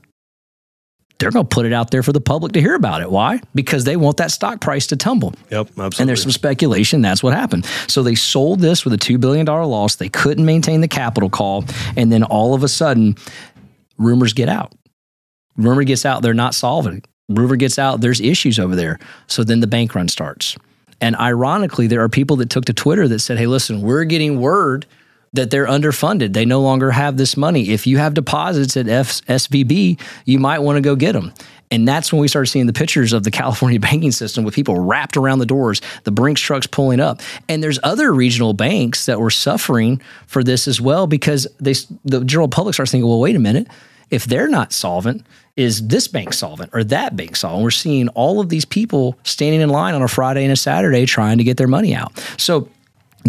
They're 1.19 1.31
going 1.31 1.45
to 1.45 1.55
put 1.55 1.65
it 1.65 1.73
out 1.73 1.91
there 1.91 2.03
for 2.03 2.11
the 2.11 2.21
public 2.21 2.53
to 2.53 2.61
hear 2.61 2.75
about 2.75 3.01
it. 3.01 3.09
Why? 3.09 3.41
Because 3.55 3.83
they 3.85 3.97
want 3.97 4.17
that 4.17 4.31
stock 4.31 4.61
price 4.61 4.87
to 4.87 4.95
tumble. 4.95 5.33
Yep, 5.51 5.67
absolutely. 5.67 5.95
And 5.99 6.09
there's 6.09 6.21
some 6.21 6.31
speculation 6.31 7.01
that's 7.01 7.23
what 7.23 7.33
happened. 7.33 7.65
So 7.87 8.03
they 8.03 8.15
sold 8.15 8.59
this 8.59 8.83
with 8.83 8.93
a 8.93 8.97
$2 8.97 9.19
billion 9.19 9.45
loss. 9.45 9.95
They 9.95 10.09
couldn't 10.09 10.45
maintain 10.45 10.81
the 10.81 10.87
capital 10.87 11.29
call. 11.29 11.65
And 11.95 12.11
then 12.11 12.23
all 12.23 12.53
of 12.53 12.63
a 12.63 12.67
sudden, 12.67 13.15
rumors 13.97 14.33
get 14.33 14.49
out. 14.49 14.73
Rumor 15.55 15.83
gets 15.83 16.05
out, 16.05 16.21
they're 16.21 16.35
not 16.35 16.53
solving. 16.53 17.03
Rumor 17.29 17.55
gets 17.55 17.79
out, 17.79 17.99
there's 17.99 18.21
issues 18.21 18.59
over 18.59 18.75
there. 18.75 18.99
So 19.25 19.43
then 19.43 19.59
the 19.59 19.67
bank 19.67 19.95
run 19.95 20.07
starts. 20.07 20.55
And 21.01 21.15
ironically, 21.15 21.87
there 21.87 22.01
are 22.01 22.09
people 22.09 22.35
that 22.37 22.49
took 22.49 22.65
to 22.65 22.73
Twitter 22.73 23.07
that 23.07 23.19
said, 23.19 23.37
hey, 23.37 23.47
listen, 23.47 23.81
we're 23.81 24.03
getting 24.03 24.39
word 24.39 24.85
that 25.37 25.49
they're 25.49 25.65
underfunded. 25.65 26.33
They 26.33 26.45
no 26.45 26.61
longer 26.61 26.91
have 26.91 27.17
this 27.17 27.37
money. 27.37 27.69
If 27.69 27.87
you 27.87 27.97
have 27.97 28.13
deposits 28.13 28.75
at 28.75 28.87
F- 28.87 29.21
SVB, 29.25 29.99
you 30.25 30.39
might 30.39 30.59
want 30.59 30.75
to 30.75 30.81
go 30.81 30.95
get 30.95 31.13
them. 31.13 31.33
And 31.69 31.87
that's 31.87 32.13
when 32.13 32.21
we 32.21 32.27
started 32.27 32.47
seeing 32.47 32.65
the 32.65 32.73
pictures 32.73 33.13
of 33.13 33.23
the 33.23 33.31
California 33.41 33.79
banking 33.79 34.11
system 34.11 34.43
with 34.43 34.53
people 34.53 34.79
wrapped 34.79 35.17
around 35.17 35.39
the 35.39 35.45
doors, 35.45 35.81
the 36.03 36.11
Brinks 36.11 36.41
trucks 36.41 36.67
pulling 36.67 36.99
up. 36.99 37.21
And 37.47 37.63
there's 37.63 37.79
other 37.83 38.13
regional 38.13 38.53
banks 38.53 39.05
that 39.05 39.19
were 39.19 39.29
suffering 39.29 40.01
for 40.27 40.43
this 40.43 40.67
as 40.67 40.81
well 40.81 41.07
because 41.07 41.47
they, 41.59 41.73
the 42.05 42.23
general 42.25 42.47
public 42.47 42.73
starts 42.73 42.91
thinking, 42.91 43.07
well, 43.07 43.19
wait 43.19 43.35
a 43.35 43.39
minute. 43.39 43.67
If 44.09 44.25
they're 44.25 44.47
not 44.47 44.71
solvent, 44.71 45.25
is 45.57 45.87
this 45.87 46.07
bank 46.07 46.31
solvent 46.31 46.69
or 46.73 46.83
that 46.85 47.17
bank 47.17 47.35
solvent? 47.35 47.63
We're 47.63 47.71
seeing 47.71 48.07
all 48.09 48.39
of 48.39 48.47
these 48.47 48.63
people 48.63 49.17
standing 49.23 49.59
in 49.59 49.69
line 49.69 49.95
on 49.95 50.01
a 50.01 50.07
Friday 50.07 50.43
and 50.43 50.53
a 50.53 50.55
Saturday 50.55 51.05
trying 51.05 51.39
to 51.39 51.43
get 51.43 51.57
their 51.57 51.67
money 51.67 51.93
out. 51.93 52.17
So 52.37 52.69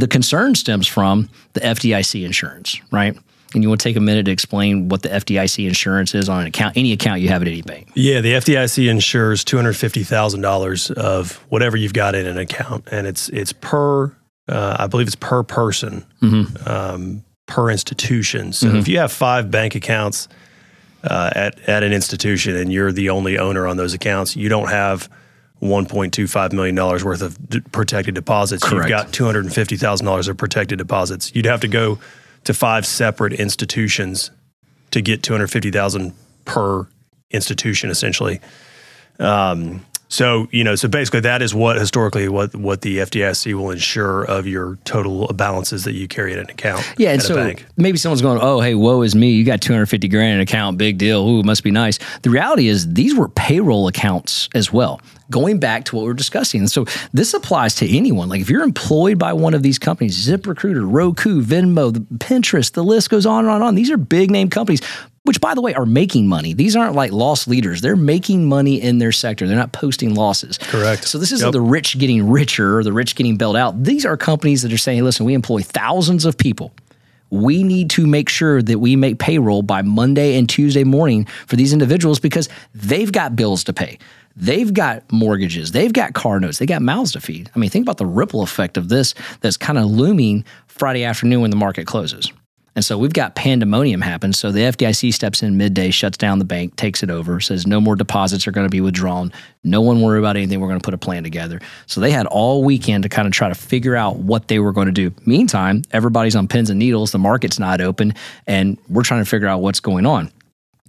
the 0.01 0.09
concern 0.09 0.55
stems 0.55 0.87
from 0.87 1.29
the 1.55 1.61
FDIC 1.61 2.25
insurance, 2.25 2.81
right? 2.91 3.17
And 3.55 3.63
you 3.63 3.69
want 3.71 3.81
to 3.81 3.85
take 3.85 3.97
a 3.97 4.01
minute 4.01 4.27
to 4.27 4.31
explain 4.31 4.91
what 4.91 5.03
the 5.03 5.09
FDIC 5.09 5.67
insurance 5.67 6.15
is 6.15 6.29
on 6.29 6.43
an 6.43 6.47
account, 6.49 6.77
any 6.77 6.93
account 6.93 7.23
you 7.23 7.29
have 7.29 7.41
at 7.41 7.49
any 7.49 7.63
bank. 7.63 7.91
Yeah, 7.95 8.21
the 8.21 8.33
FDIC 8.33 8.91
insures 8.91 9.43
two 9.43 9.57
hundred 9.57 9.75
fifty 9.75 10.03
thousand 10.03 10.43
dollars 10.43 10.91
of 10.91 11.37
whatever 11.49 11.77
you've 11.77 11.95
got 11.95 12.15
in 12.15 12.27
an 12.27 12.37
account, 12.37 12.87
and 12.91 13.07
it's 13.07 13.31
it's 13.31 13.55
per, 13.55 14.15
uh, 14.49 14.77
I 14.79 14.87
believe 14.87 15.07
it's 15.07 15.17
per 15.17 15.43
person, 15.43 16.05
mm-hmm. 16.21 16.69
um, 16.69 17.25
per 17.47 17.71
institution. 17.71 18.53
So 18.53 18.67
mm-hmm. 18.69 18.77
if 18.77 18.89
you 18.89 18.99
have 18.99 19.13
five 19.13 19.51
bank 19.51 19.75
accounts 19.75 20.29
uh, 21.03 21.31
at 21.35 21.59
at 21.67 21.83
an 21.83 21.95
institution 21.95 22.55
and 22.55 22.71
you're 22.71 22.93
the 22.93 23.09
only 23.09 23.39
owner 23.39 23.67
on 23.67 23.79
those 23.79 23.95
accounts, 23.95 24.37
you 24.37 24.51
don't 24.51 24.69
have 24.69 25.09
$1.25 25.63 26.53
million 26.53 26.77
worth 26.77 27.23
of 27.23 27.49
d- 27.49 27.61
protected 27.73 28.15
deposits. 28.15 28.63
Correct. 28.63 28.89
You've 28.89 28.99
got 28.99 29.13
$250,000 29.13 30.29
of 30.29 30.37
protected 30.37 30.79
deposits. 30.79 31.35
You'd 31.35 31.47
have 31.47 31.61
to 31.61 31.69
go 31.69 31.99
to 32.45 32.55
five 32.55 32.87
separate 32.87 33.33
institutions 33.33 34.31
to 34.93 35.01
get 35.01 35.23
250,000 35.23 36.15
per 36.45 36.87
institution 37.31 37.91
essentially. 37.91 38.41
Um, 39.19 39.85
so 40.09 40.49
you 40.51 40.65
know, 40.65 40.75
so 40.75 40.89
basically, 40.89 41.21
that 41.21 41.43
is 41.43 41.55
what 41.55 41.77
historically 41.77 42.29
what 42.29 42.55
what 42.57 42.81
the 42.81 42.99
FDIC 42.99 43.53
will 43.55 43.71
ensure 43.71 44.25
of 44.25 44.47
your 44.47 44.79
total 44.85 45.27
balances 45.29 45.85
that 45.85 45.93
you 45.93 46.09
carry 46.09 46.33
in 46.33 46.39
an 46.39 46.49
account. 46.49 46.91
Yeah, 46.97 47.13
and 47.13 47.23
so 47.23 47.53
maybe 47.77 47.99
someone's 47.99 48.23
going, 48.23 48.39
"Oh, 48.41 48.61
hey, 48.61 48.75
woe 48.75 49.03
is 49.03 49.15
me! 49.15 49.31
You 49.31 49.45
got 49.45 49.61
two 49.61 49.73
hundred 49.73 49.87
fifty 49.87 50.09
grand 50.09 50.29
in 50.29 50.35
an 50.37 50.41
account, 50.41 50.79
big 50.79 50.97
deal. 50.97 51.29
Ooh, 51.29 51.43
must 51.43 51.63
be 51.63 51.71
nice." 51.71 51.99
The 52.23 52.31
reality 52.31 52.69
is, 52.69 52.93
these 52.93 53.15
were 53.15 53.29
payroll 53.29 53.87
accounts 53.87 54.49
as 54.55 54.73
well. 54.73 55.01
Going 55.31 55.61
back 55.61 55.85
to 55.87 55.97
what 55.97 56.07
we 56.07 56.11
are 56.11 56.15
discussing, 56.15 56.61
and 56.61 56.71
so 56.71 56.87
this 57.13 57.35
applies 57.35 57.75
to 57.77 57.97
anyone. 57.97 58.31
Like 58.31 58.41
if 58.41 58.49
you're 58.49 58.63
employed 58.63 59.19
by 59.19 59.35
one 59.35 59.53
of 59.53 59.63
these 59.63 59.79
companies, 59.79 60.27
ZipRecruiter, 60.27 60.91
Roku, 60.91 61.43
Venmo, 61.43 61.93
Pinterest, 62.17 62.73
the 62.73 62.83
list 62.83 63.11
goes 63.11 63.27
on 63.27 63.41
and 63.41 63.49
on 63.49 63.57
and 63.57 63.65
on. 63.65 63.75
These 63.75 63.91
are 63.91 63.99
big 63.99 64.31
name 64.31 64.49
companies 64.49 64.81
which 65.29 65.43
by 65.43 65.53
the 65.53 65.61
way 65.61 65.75
are 65.75 65.85
making 65.85 66.27
money. 66.27 66.55
These 66.55 66.75
aren't 66.75 66.95
like 66.95 67.13
loss 67.13 67.47
leaders. 67.47 67.83
They're 67.83 67.97
making 67.97 68.47
money 68.47 68.81
in 68.81 68.97
their 68.97 69.13
sector. 69.13 69.47
They're 69.47 69.59
not 69.59 69.73
posting 69.73 70.15
losses. 70.15 70.57
Correct. 70.57 71.05
So 71.05 71.19
this 71.19 71.33
isn't 71.33 71.49
yep. 71.49 71.53
the 71.53 71.61
rich 71.61 71.99
getting 71.99 72.27
richer 72.27 72.79
or 72.79 72.83
the 72.83 72.95
rich 72.95 73.15
getting 73.15 73.37
bailed 73.37 73.55
out. 73.55 73.85
These 73.85 74.07
are 74.07 74.17
companies 74.17 74.63
that 74.63 74.73
are 74.73 74.79
saying, 74.79 75.05
listen, 75.05 75.27
we 75.27 75.35
employ 75.35 75.61
thousands 75.61 76.25
of 76.25 76.39
people. 76.39 76.73
We 77.29 77.63
need 77.63 77.91
to 77.91 78.07
make 78.07 78.31
sure 78.31 78.63
that 78.63 78.79
we 78.79 78.97
make 78.97 79.19
payroll 79.19 79.61
by 79.61 79.83
Monday 79.83 80.39
and 80.39 80.49
Tuesday 80.49 80.83
morning 80.83 81.27
for 81.47 81.57
these 81.57 81.75
individuals 81.75 82.19
because 82.19 82.49
they've 82.75 83.13
got 83.13 83.37
bills 83.37 83.65
to 83.65 83.75
pay. 83.75 83.99
They've 84.35 84.73
got 84.73 85.13
mortgages, 85.13 85.73
they've 85.73 85.93
got 85.93 86.15
car 86.15 86.41
notes, 86.41 86.57
they 86.57 86.65
got 86.65 86.81
mouths 86.81 87.13
to 87.13 87.21
feed. 87.21 87.51
I 87.55 87.59
mean, 87.59 87.69
think 87.69 87.85
about 87.85 87.99
the 87.99 88.07
ripple 88.07 88.43
effect 88.43 88.79
of 88.79 88.89
this 88.89 89.15
that's 89.43 89.59
kind 89.59 89.79
of 89.79 89.85
looming 89.87 90.47
Friday 90.69 91.05
afternoon 91.05 91.43
when 91.43 91.51
the 91.51 91.57
market 91.57 91.87
closes. 91.87 92.33
And 92.79 92.85
so 92.85 92.97
we've 92.97 93.13
got 93.13 93.35
pandemonium 93.35 94.01
happen. 94.01 94.33
So 94.33 94.53
the 94.53 94.61
FDIC 94.61 95.13
steps 95.13 95.43
in 95.43 95.57
midday, 95.57 95.91
shuts 95.91 96.17
down 96.17 96.39
the 96.39 96.45
bank, 96.45 96.77
takes 96.77 97.03
it 97.03 97.11
over, 97.11 97.41
says 97.41 97.67
no 97.67 97.81
more 97.81 97.97
deposits 97.97 98.47
are 98.47 98.53
going 98.53 98.67
to 98.67 98.71
be 98.71 98.81
withdrawn. 98.81 99.33
No 99.65 99.81
one 99.81 100.01
worry 100.01 100.21
about 100.21 100.37
anything. 100.37 100.61
We're 100.61 100.69
going 100.69 100.79
to 100.79 100.85
put 100.85 100.95
a 100.95 100.99
plan 100.99 101.25
together. 101.25 101.61
So 101.87 102.01
they 102.01 102.13
had 102.13 102.27
all 102.27 102.63
weekend 102.63 103.03
to 103.03 103.09
kind 103.09 103.27
of 103.27 103.35
try 103.35 103.49
to 103.49 103.55
figure 103.57 103.97
out 103.97 104.19
what 104.19 104.47
they 104.47 104.61
were 104.61 104.71
going 104.71 104.87
to 104.87 104.93
do. 104.93 105.13
Meantime, 105.27 105.83
everybody's 105.91 106.37
on 106.37 106.47
pins 106.47 106.71
and 106.71 106.79
needles. 106.79 107.11
The 107.11 107.19
market's 107.19 107.59
not 107.59 107.81
open, 107.81 108.15
and 108.47 108.79
we're 108.89 109.03
trying 109.03 109.25
to 109.25 109.29
figure 109.29 109.49
out 109.49 109.61
what's 109.61 109.81
going 109.81 110.07
on. 110.07 110.31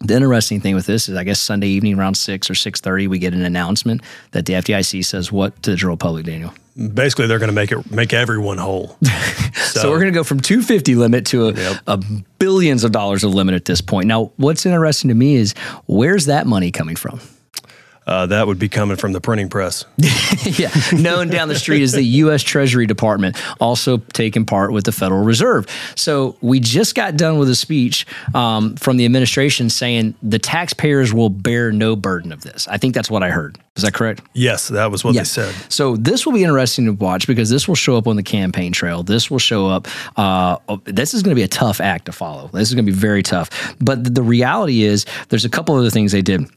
The 0.02 0.14
interesting 0.14 0.62
thing 0.62 0.76
with 0.76 0.86
this 0.86 1.10
is, 1.10 1.18
I 1.18 1.24
guess 1.24 1.40
Sunday 1.40 1.70
evening 1.70 1.98
around 1.98 2.18
six 2.18 2.52
or 2.52 2.56
six 2.56 2.80
thirty, 2.80 3.08
we 3.08 3.18
get 3.18 3.34
an 3.34 3.42
announcement 3.42 4.04
that 4.30 4.46
the 4.46 4.54
FDIC 4.54 5.04
says 5.04 5.32
what 5.32 5.60
to 5.64 5.72
the 5.72 5.76
general 5.76 5.98
public, 5.98 6.28
Daniel 6.28 6.54
basically 6.88 7.28
they're 7.28 7.40
going 7.40 7.50
to 7.50 7.56
make 7.56 7.72
it 7.72 7.92
make 7.92 8.14
everyone 8.14 8.58
whole. 8.58 8.98
So, 9.60 9.82
so 9.82 9.90
we're 9.90 10.00
going 10.00 10.12
to 10.12 10.18
go 10.18 10.24
from 10.24 10.40
250 10.40 10.96
limit 10.96 11.26
to 11.28 11.50
a, 11.50 11.54
yep. 11.54 11.78
a, 11.86 11.98
billions 12.40 12.84
of 12.84 12.92
dollars 12.92 13.24
of 13.24 13.36
limit 13.36 13.54
at 13.54 13.66
this 13.66 13.82
point. 13.82 14.08
Now, 14.08 14.32
what's 14.38 14.66
interesting 14.66 15.10
to 15.10 15.14
me 15.14 15.36
is 15.36 15.54
where's 15.86 16.26
that 16.26 16.48
money 16.48 16.72
coming 16.72 16.96
from? 16.96 17.20
Uh, 18.10 18.26
that 18.26 18.48
would 18.48 18.58
be 18.58 18.68
coming 18.68 18.98
from 18.98 19.14
the 19.14 19.22
printing 19.22 19.50
press. 19.50 19.86
yeah, 20.58 20.72
known 20.92 21.28
down 21.28 21.48
the 21.48 21.54
street 21.54 21.84
as 21.84 21.92
the 21.92 22.02
U.S. 22.02 22.42
Treasury 22.42 22.88
Department, 22.88 23.38
also 23.62 23.98
taking 23.98 24.46
part 24.46 24.72
with 24.72 24.86
the 24.86 24.92
Federal 24.92 25.24
Reserve. 25.24 25.68
So 25.96 26.36
we 26.42 26.60
just 26.60 26.96
got 26.96 27.18
done 27.18 27.38
with 27.38 27.50
a 27.50 27.56
speech 27.56 28.08
um, 28.34 28.76
from 28.78 28.98
the 28.98 29.06
administration 29.06 29.70
saying 29.70 30.16
the 30.24 30.40
taxpayers 30.40 31.14
will 31.14 31.30
bear 31.30 31.72
no 31.72 31.96
burden 31.96 32.32
of 32.32 32.42
this. 32.42 32.68
I 32.68 32.78
think 32.78 32.96
that's 32.96 33.12
what 33.12 33.22
I 33.22 33.30
heard. 33.30 33.60
Is 33.76 33.84
that 33.84 33.94
correct? 33.94 34.22
Yes, 34.34 34.70
that 34.70 34.90
was 34.90 35.04
what 35.04 35.14
they 35.14 35.24
said. 35.24 35.54
So 35.72 35.96
this 35.96 36.26
will 36.26 36.34
be 36.34 36.42
interesting 36.42 36.86
to 36.86 36.94
watch 36.94 37.28
because 37.28 37.50
this 37.52 37.68
will 37.68 37.76
show 37.76 37.96
up 37.96 38.08
on 38.08 38.16
the 38.16 38.24
campaign 38.24 38.74
trail. 38.74 39.04
This 39.04 39.30
will 39.30 39.40
show 39.40 39.68
up. 39.68 39.88
Uh, 40.18 40.58
this 40.86 41.14
is 41.14 41.22
going 41.22 41.32
to 41.32 41.40
be 41.40 41.44
a 41.44 41.48
tough 41.48 41.80
act 41.80 42.06
to 42.08 42.12
follow. 42.12 42.48
This 42.48 42.70
is 42.70 42.76
going 42.76 42.86
to 42.86 42.92
be 42.92 42.98
very 42.98 43.22
tough. 43.22 43.50
But 43.80 44.16
the 44.16 44.24
reality 44.24 44.82
is, 44.82 45.06
there's 45.30 45.46
a 45.46 45.50
couple 45.50 45.76
other 45.76 45.92
things 45.92 46.12
they 46.12 46.24
did 46.24 46.50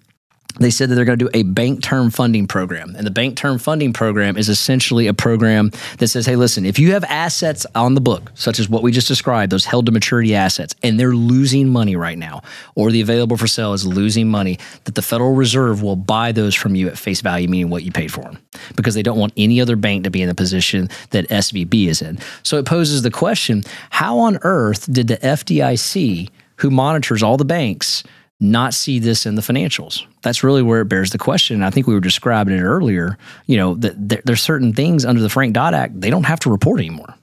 they 0.59 0.71
said 0.71 0.89
that 0.89 0.95
they're 0.95 1.05
going 1.05 1.19
to 1.19 1.25
do 1.25 1.31
a 1.35 1.43
bank 1.43 1.83
term 1.83 2.11
funding 2.11 2.47
program. 2.47 2.95
And 2.97 3.07
the 3.07 3.11
bank 3.11 3.37
term 3.37 3.59
funding 3.59 3.93
program 3.93 4.37
is 4.37 4.49
essentially 4.49 5.07
a 5.07 5.15
program 5.15 5.71
that 5.99 6.09
says, 6.09 6.27
hey, 6.27 6.37
listen, 6.37 6.65
if 6.67 6.79
you 6.79 6.93
have 6.93 7.05
assets 7.05 7.67
on 7.75 7.95
the 7.95 8.01
book, 8.01 8.31
such 8.35 8.59
as 8.59 8.69
what 8.69 8.83
we 8.83 8.93
just 8.93 9.09
described, 9.09 9.53
those 9.53 9.65
held 9.65 9.87
to 9.87 9.93
maturity 9.93 10.35
assets, 10.35 10.75
and 10.83 10.99
they're 10.99 11.15
losing 11.15 11.69
money 11.69 11.97
right 11.97 12.19
now, 12.19 12.43
or 12.75 12.91
the 12.91 13.01
available 13.01 13.37
for 13.37 13.47
sale 13.47 13.73
is 13.73 13.87
losing 13.87 14.29
money, 14.29 14.59
that 14.85 14.95
the 14.95 15.03
Federal 15.03 15.35
Reserve 15.35 15.83
will 15.83 15.97
buy 15.97 16.33
those 16.33 16.55
from 16.55 16.75
you 16.75 16.89
at 16.89 16.99
face 16.99 17.21
value, 17.21 17.49
meaning 17.49 17.71
what 17.71 17.85
you 17.85 17.93
paid 17.93 18.13
for 18.13 18.23
them, 18.23 18.39
because 18.77 18.95
they 18.95 19.03
don't 19.03 19.19
want 19.19 19.33
any 19.37 19.61
other 19.61 19.77
bank 19.77 20.05
to 20.05 20.11
be 20.11 20.23
in 20.23 20.29
the 20.29 20.35
position 20.35 20.89
that 21.11 21.29
SVB 21.29 21.87
is 21.87 22.03
in. 22.03 22.19
So 22.43 22.59
it 22.59 22.67
poses 22.67 23.03
the 23.03 23.11
question 23.11 23.63
how 23.91 24.19
on 24.19 24.39
earth 24.43 24.93
did 24.93 25.09
the 25.09 25.17
FDIC, 25.17 26.29
who 26.57 26.71
monitors 26.71 27.23
all 27.23 27.37
the 27.37 27.45
banks, 27.45 28.05
not 28.43 28.75
see 28.75 28.99
this 28.99 29.25
in 29.25 29.37
the 29.37 29.43
financials? 29.43 30.05
That's 30.23 30.43
really 30.43 30.63
where 30.63 30.81
it 30.81 30.87
bears 30.87 31.11
the 31.11 31.19
question. 31.19 31.63
I 31.63 31.71
think 31.71 31.87
we 31.87 31.95
were 31.95 32.01
describing 32.01 32.57
it 32.57 32.63
earlier. 32.63 33.17
You 33.47 33.57
know, 33.57 33.75
that 33.77 34.27
there's 34.27 34.43
certain 34.43 34.73
things 34.73 35.05
under 35.05 35.23
the 35.23 35.29
Frank 35.29 35.55
Dodd 35.55 35.75
Act 35.75 36.01
they 36.01 36.11
don't 36.11 36.25
have 36.25 36.41
to 36.41 36.51
report 36.51 36.81
anymore. 36.81 37.15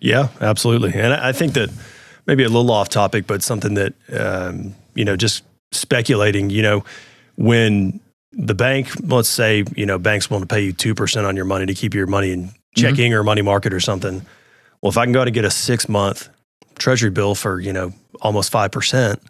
Yeah, 0.00 0.28
absolutely. 0.40 0.92
And 0.94 1.12
I 1.12 1.32
think 1.32 1.54
that 1.54 1.70
maybe 2.26 2.44
a 2.44 2.48
little 2.48 2.70
off 2.70 2.88
topic, 2.88 3.26
but 3.26 3.42
something 3.42 3.74
that 3.74 3.94
um, 4.12 4.74
you 4.94 5.04
know, 5.04 5.16
just 5.16 5.44
speculating. 5.72 6.50
You 6.50 6.62
know, 6.62 6.84
when 7.36 8.00
the 8.32 8.54
bank, 8.54 8.88
let's 9.02 9.28
say, 9.28 9.64
you 9.76 9.86
know, 9.86 9.98
banks 9.98 10.30
want 10.30 10.42
to 10.42 10.46
pay 10.52 10.62
you 10.62 10.72
two 10.72 10.94
percent 10.94 11.26
on 11.26 11.36
your 11.36 11.44
money 11.44 11.66
to 11.66 11.74
keep 11.74 11.94
your 11.94 12.06
money 12.06 12.32
in 12.32 12.50
checking 12.74 13.12
mm-hmm. 13.12 13.20
or 13.20 13.22
money 13.22 13.42
market 13.42 13.72
or 13.72 13.80
something. 13.80 14.24
Well, 14.80 14.90
if 14.90 14.98
I 14.98 15.04
can 15.04 15.12
go 15.12 15.20
out 15.20 15.28
and 15.28 15.34
get 15.34 15.44
a 15.44 15.50
six 15.50 15.88
month 15.88 16.28
treasury 16.76 17.10
bill 17.10 17.34
for 17.34 17.60
you 17.60 17.72
know 17.72 17.92
almost 18.20 18.50
five 18.50 18.72
percent, 18.72 19.22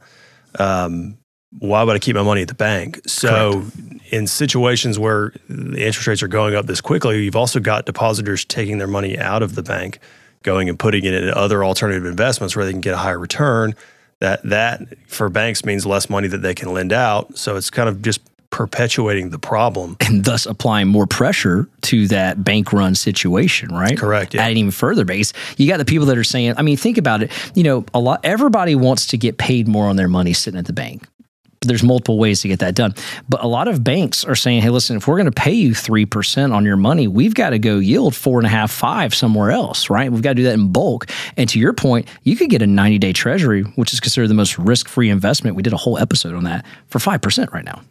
um, 0.59 1.17
why 1.59 1.83
would 1.83 1.95
I 1.95 1.99
keep 1.99 2.17
my 2.17 2.23
money 2.23 2.43
at 2.43 2.49
the 2.49 2.55
bank? 2.55 3.01
So, 3.07 3.63
Correct. 3.63 4.13
in 4.13 4.27
situations 4.27 4.99
where 4.99 5.33
the 5.49 5.85
interest 5.85 6.07
rates 6.07 6.23
are 6.23 6.29
going 6.29 6.55
up 6.55 6.67
this 6.67 6.81
quickly, 6.81 7.25
you've 7.25 7.37
also 7.37 7.61
got 7.61 7.87
depositors 7.87 8.45
taking 8.45 8.79
their 8.79 8.89
money 8.89 9.19
out 9.19 9.43
of 9.43 9.55
the 9.55 9.63
bank, 9.63 9.99
going 10.43 10.69
and 10.69 10.79
putting 10.79 11.05
it 11.05 11.15
in 11.15 11.31
other 11.31 11.65
alternative 11.65 12.05
investments 12.07 12.57
where 12.57 12.65
they 12.65 12.73
can 12.73 12.81
get 12.81 12.95
a 12.95 12.99
higher 12.99 13.19
return. 13.19 13.75
That 14.21 14.43
that 14.45 14.81
for 15.09 15.29
banks 15.29 15.65
means 15.65 15.85
less 15.87 16.09
money 16.09 16.29
that 16.29 16.39
they 16.39 16.55
can 16.55 16.73
lend 16.73 16.93
out. 16.93 17.37
So 17.37 17.57
it's 17.57 17.71
kind 17.71 17.89
of 17.89 18.03
just 18.03 18.21
perpetuating 18.51 19.31
the 19.31 19.39
problem 19.39 19.97
and 20.01 20.25
thus 20.25 20.47
applying 20.47 20.87
more 20.87 21.09
pressure 21.09 21.69
to 21.83 22.07
that 22.07 22.45
bank 22.45 22.73
run 22.73 22.95
situation, 22.95 23.75
right? 23.75 23.99
Correct. 23.99 24.33
Yeah. 24.33 24.43
Adding 24.43 24.59
even 24.59 24.71
further 24.71 25.05
base, 25.05 25.33
you 25.57 25.67
got 25.69 25.79
the 25.79 25.85
people 25.85 26.07
that 26.07 26.17
are 26.17 26.25
saying, 26.25 26.55
I 26.57 26.63
mean, 26.63 26.77
think 26.77 26.97
about 26.97 27.25
it. 27.25 27.33
You 27.57 27.65
know, 27.65 27.85
a 27.93 27.99
lot, 27.99 28.21
everybody 28.23 28.77
wants 28.77 29.09
to 29.09 29.19
get 29.19 29.39
paid 29.39 29.67
more 29.67 29.89
on 29.89 29.97
their 29.97 30.07
money 30.07 30.33
sitting 30.33 30.59
at 30.59 30.67
the 30.67 30.73
bank 30.73 31.05
there's 31.69 31.83
multiple 31.83 32.19
ways 32.19 32.41
to 32.43 32.49
get 32.49 32.61
that 32.61 32.75
done. 32.75 32.95
But 33.29 33.43
a 33.43 33.47
lot 33.47 33.69
of 33.69 33.83
banks 33.83 34.25
are 34.25 34.35
saying, 34.35 34.63
hey, 34.63 34.71
listen, 34.71 34.97
if 34.97 35.07
we're 35.07 35.17
going 35.17 35.31
to 35.31 35.33
pay 35.33 35.53
you 35.53 35.73
3% 35.73 36.53
on 36.53 36.65
your 36.65 36.77
money, 36.77 37.09
we've 37.09 37.35
got 37.35 37.51
to 37.51 37.59
go 37.59 37.79
yield 37.79 38.15
four 38.15 38.39
and 38.39 38.47
a 38.47 38.51
half, 38.51 38.71
five 38.71 39.15
somewhere 39.15 39.51
else, 39.51 39.91
right? 39.91 40.11
We've 40.11 40.23
got 40.23 40.31
to 40.31 40.35
do 40.37 40.45
that 40.45 40.55
in 40.55 40.73
bulk. 40.73 41.07
And 41.37 41.49
to 41.51 41.59
your 41.59 41.73
point, 41.73 42.09
you 42.23 42.37
could 42.37 42.51
get 42.51 42.63
a 42.63 42.67
90 42.67 42.99
day 42.99 43.13
treasury, 43.13 43.63
which 43.63 43.93
is 43.93 44.01
considered 44.01 44.29
the 44.29 44.35
most 44.35 44.59
risk 44.59 44.89
free 44.89 45.11
investment. 45.11 45.57
We 45.57 45.63
did 45.63 45.73
a 45.73 45.79
whole 45.79 45.99
episode 45.99 46.35
on 46.35 46.45
that 46.45 46.65
for 46.89 46.99
5% 46.99 47.53
right 47.53 47.65
now. 47.65 47.83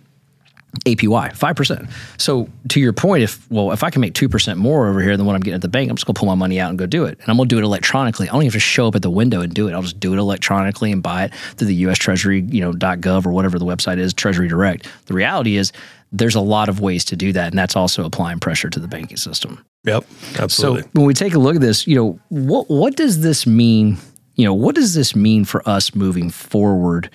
APY, 0.86 1.38
5%. 1.38 1.92
So 2.18 2.50
to 2.70 2.80
your 2.80 2.94
point, 2.94 3.24
if 3.24 3.50
well, 3.52 3.72
if 3.72 3.84
I 3.84 3.90
can 3.90 4.02
make 4.02 4.14
2% 4.14 4.58
more 4.58 4.88
over 4.88 5.02
here 5.02 5.16
than 5.16 5.26
what 5.26 5.36
I'm 5.36 5.42
getting 5.42 5.56
at 5.56 5.62
the 5.62 5.68
bank, 5.68 5.90
I'm 5.90 5.96
just 5.96 6.06
gonna 6.06 6.16
pull 6.16 6.28
my 6.28 6.36
money 6.36 6.60
out 6.60 6.70
and 6.70 6.80
go 6.80 6.86
do 6.86 7.06
it. 7.06 7.20
And 7.20 7.30
I'm 7.30 7.38
gonna 7.38 7.48
do 7.48 7.60
it 7.60 7.64
electronically. 7.64 8.28
I 8.28 8.32
don't 8.32 8.42
even 8.42 8.48
have 8.48 8.54
to 8.54 8.60
show 8.60 8.88
up 8.88 8.96
at 8.96 9.04
the 9.04 9.10
window 9.10 9.42
and 9.42 9.54
do 9.54 9.68
it. 9.68 9.74
I'll 9.74 9.84
just 9.84 10.00
do 10.00 10.14
it 10.14 10.18
electronically 10.18 10.92
and 10.92 11.04
buy 11.04 11.26
it 11.26 11.36
through 11.56 11.68
the 11.68 11.76
US 11.76 11.98
Treasury, 12.00 12.42
you 12.42 12.62
know, 12.62 12.74
.gov 12.74 13.26
or 13.26 13.32
whatever 13.32 13.60
the 13.60 13.66
website 13.66 14.00
is, 14.00 14.14
Treasury 14.14 14.48
Direct. 14.48 14.88
The 15.06 15.14
reality 15.14 15.58
is 15.58 15.72
there's 16.12 16.36
a 16.36 16.42
lot 16.42 16.70
of 16.70 16.80
ways 16.80 17.06
to 17.06 17.16
do 17.16 17.32
that. 17.34 17.48
And 17.48 17.58
that's 17.58 17.76
also 17.76 18.04
applying 18.04 18.40
pressure 18.40 18.70
to 18.70 18.80
the 18.80 18.88
banking 18.88 19.18
system. 19.18 19.64
Yep. 19.86 20.06
Absolutely. 20.40 20.82
So 20.82 20.90
when 20.94 21.06
we 21.06 21.14
take 21.14 21.34
a 21.34 21.40
look 21.40 21.56
at 21.56 21.62
this, 21.62 21.86
you 21.86 21.96
know, 21.96 22.20
what 22.30 22.70
what 22.70 22.96
does 22.96 23.22
this 23.22 23.46
mean? 23.46 23.98
You 24.36 24.46
know, 24.46 24.54
what 24.54 24.76
does 24.76 24.96
this 24.96 25.16
mean 25.16 25.46
for 25.46 25.68
us 25.70 25.94
moving 25.94 26.30
forward? 26.30 27.12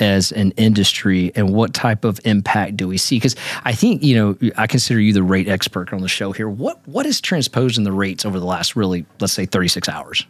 As 0.00 0.32
an 0.32 0.52
industry 0.52 1.32
and 1.34 1.54
what 1.54 1.74
type 1.74 2.04
of 2.04 2.20
impact 2.24 2.76
do 2.76 2.88
we 2.88 2.98
see? 2.98 3.16
Because 3.16 3.36
I 3.64 3.72
think, 3.72 4.02
you 4.02 4.16
know, 4.16 4.50
I 4.56 4.66
consider 4.66 5.00
you 5.00 5.12
the 5.12 5.22
rate 5.22 5.48
expert 5.48 5.92
on 5.92 6.00
the 6.00 6.08
show 6.08 6.32
here. 6.32 6.48
What 6.48 6.86
what 6.86 7.06
has 7.06 7.20
transposed 7.20 7.78
in 7.78 7.84
the 7.84 7.92
rates 7.92 8.24
over 8.24 8.40
the 8.40 8.46
last 8.46 8.74
really, 8.76 9.04
let's 9.20 9.32
say 9.32 9.46
36 9.46 9.88
hours? 9.88 10.26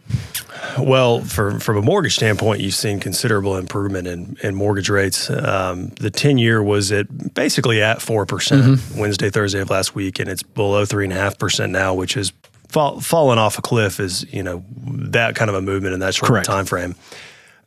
Well, 0.77 1.21
for, 1.21 1.59
from 1.59 1.77
a 1.77 1.81
mortgage 1.81 2.15
standpoint, 2.15 2.61
you've 2.61 2.75
seen 2.75 2.99
considerable 2.99 3.57
improvement 3.57 4.07
in, 4.07 4.37
in 4.43 4.55
mortgage 4.55 4.89
rates. 4.89 5.29
Um, 5.29 5.89
the 5.99 6.11
10 6.11 6.37
year 6.37 6.61
was 6.61 6.91
at 6.91 7.33
basically 7.33 7.81
at 7.81 7.99
4% 7.99 8.25
mm 8.27 8.61
hmm 8.61 8.99
Wednesday, 8.99 9.29
Thursday 9.29 9.59
of 9.59 9.69
last 9.69 9.95
week, 9.95 10.19
and 10.19 10.29
it's 10.29 10.43
below 10.43 10.83
3.5% 10.83 11.71
now, 11.71 11.93
which 11.93 12.15
is 12.15 12.33
fall, 12.67 12.99
fallen 12.99 13.37
off 13.37 13.57
a 13.57 13.61
cliff 13.61 13.99
is, 13.99 14.31
you 14.33 14.43
know, 14.43 14.63
that 14.75 15.35
kind 15.35 15.49
of 15.49 15.55
a 15.55 15.61
movement 15.61 15.93
in 15.93 15.99
that 16.01 16.13
short 16.13 16.29
Correct. 16.29 16.45
time 16.45 16.65
frame. 16.65 16.95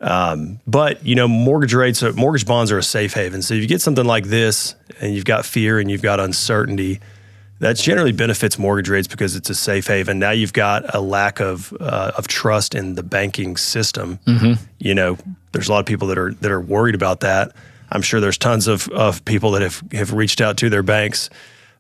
Um, 0.01 0.61
but 0.67 1.05
you 1.05 1.15
know, 1.15 1.29
mortgage 1.29 1.75
rates, 1.75 2.03
are, 2.03 2.13
mortgage 2.13 2.47
bonds 2.47 2.71
are 2.73 2.79
a 2.79 2.83
safe 2.83 3.15
haven. 3.15 3.43
So 3.43 3.55
if 3.55 3.63
you 3.63 3.69
get 3.69 3.81
something 3.81 4.05
like 4.05 4.25
this, 4.25 4.75
and 5.01 5.15
you've 5.15 5.25
got 5.25 5.45
fear 5.45 5.79
and 5.79 5.91
you've 5.91 6.03
got 6.03 6.21
uncertainty, 6.21 7.01
that 7.61 7.77
generally 7.77 8.13
benefits 8.13 8.59
mortgage 8.59 8.89
rates 8.89 9.09
because 9.09 9.37
it's 9.37 9.49
a 9.49 9.55
safe 9.55 9.87
haven. 9.87 10.19
Now 10.19 10.33
you've 10.33 10.53
got 10.53 10.95
a 10.95 11.01
lack 11.01 11.41
of 11.41 11.73
uh, 11.81 12.13
of 12.17 12.29
trust 12.29 12.75
in 12.75 12.95
the 12.95 13.03
banking 13.03 13.57
system. 13.57 14.19
Mm-hmm. 14.27 14.63
You 14.79 14.95
know, 14.95 15.19
there's 15.53 15.69
a 15.69 15.73
lot 15.73 15.81
of 15.81 15.87
people 15.87 16.09
that 16.09 16.19
are 16.19 16.35
that 16.35 16.51
are 16.51 16.61
worried 16.61 16.95
about 16.95 17.21
that. 17.21 17.53
I'm 17.91 18.03
sure 18.03 18.21
there's 18.21 18.39
tons 18.39 18.67
of, 18.67 18.89
of 18.89 19.25
people 19.25 19.53
that 19.53 19.63
have, 19.63 19.83
have 19.93 20.13
reached 20.13 20.41
out 20.41 20.57
to 20.59 20.69
their 20.71 20.83
banks 20.83 21.31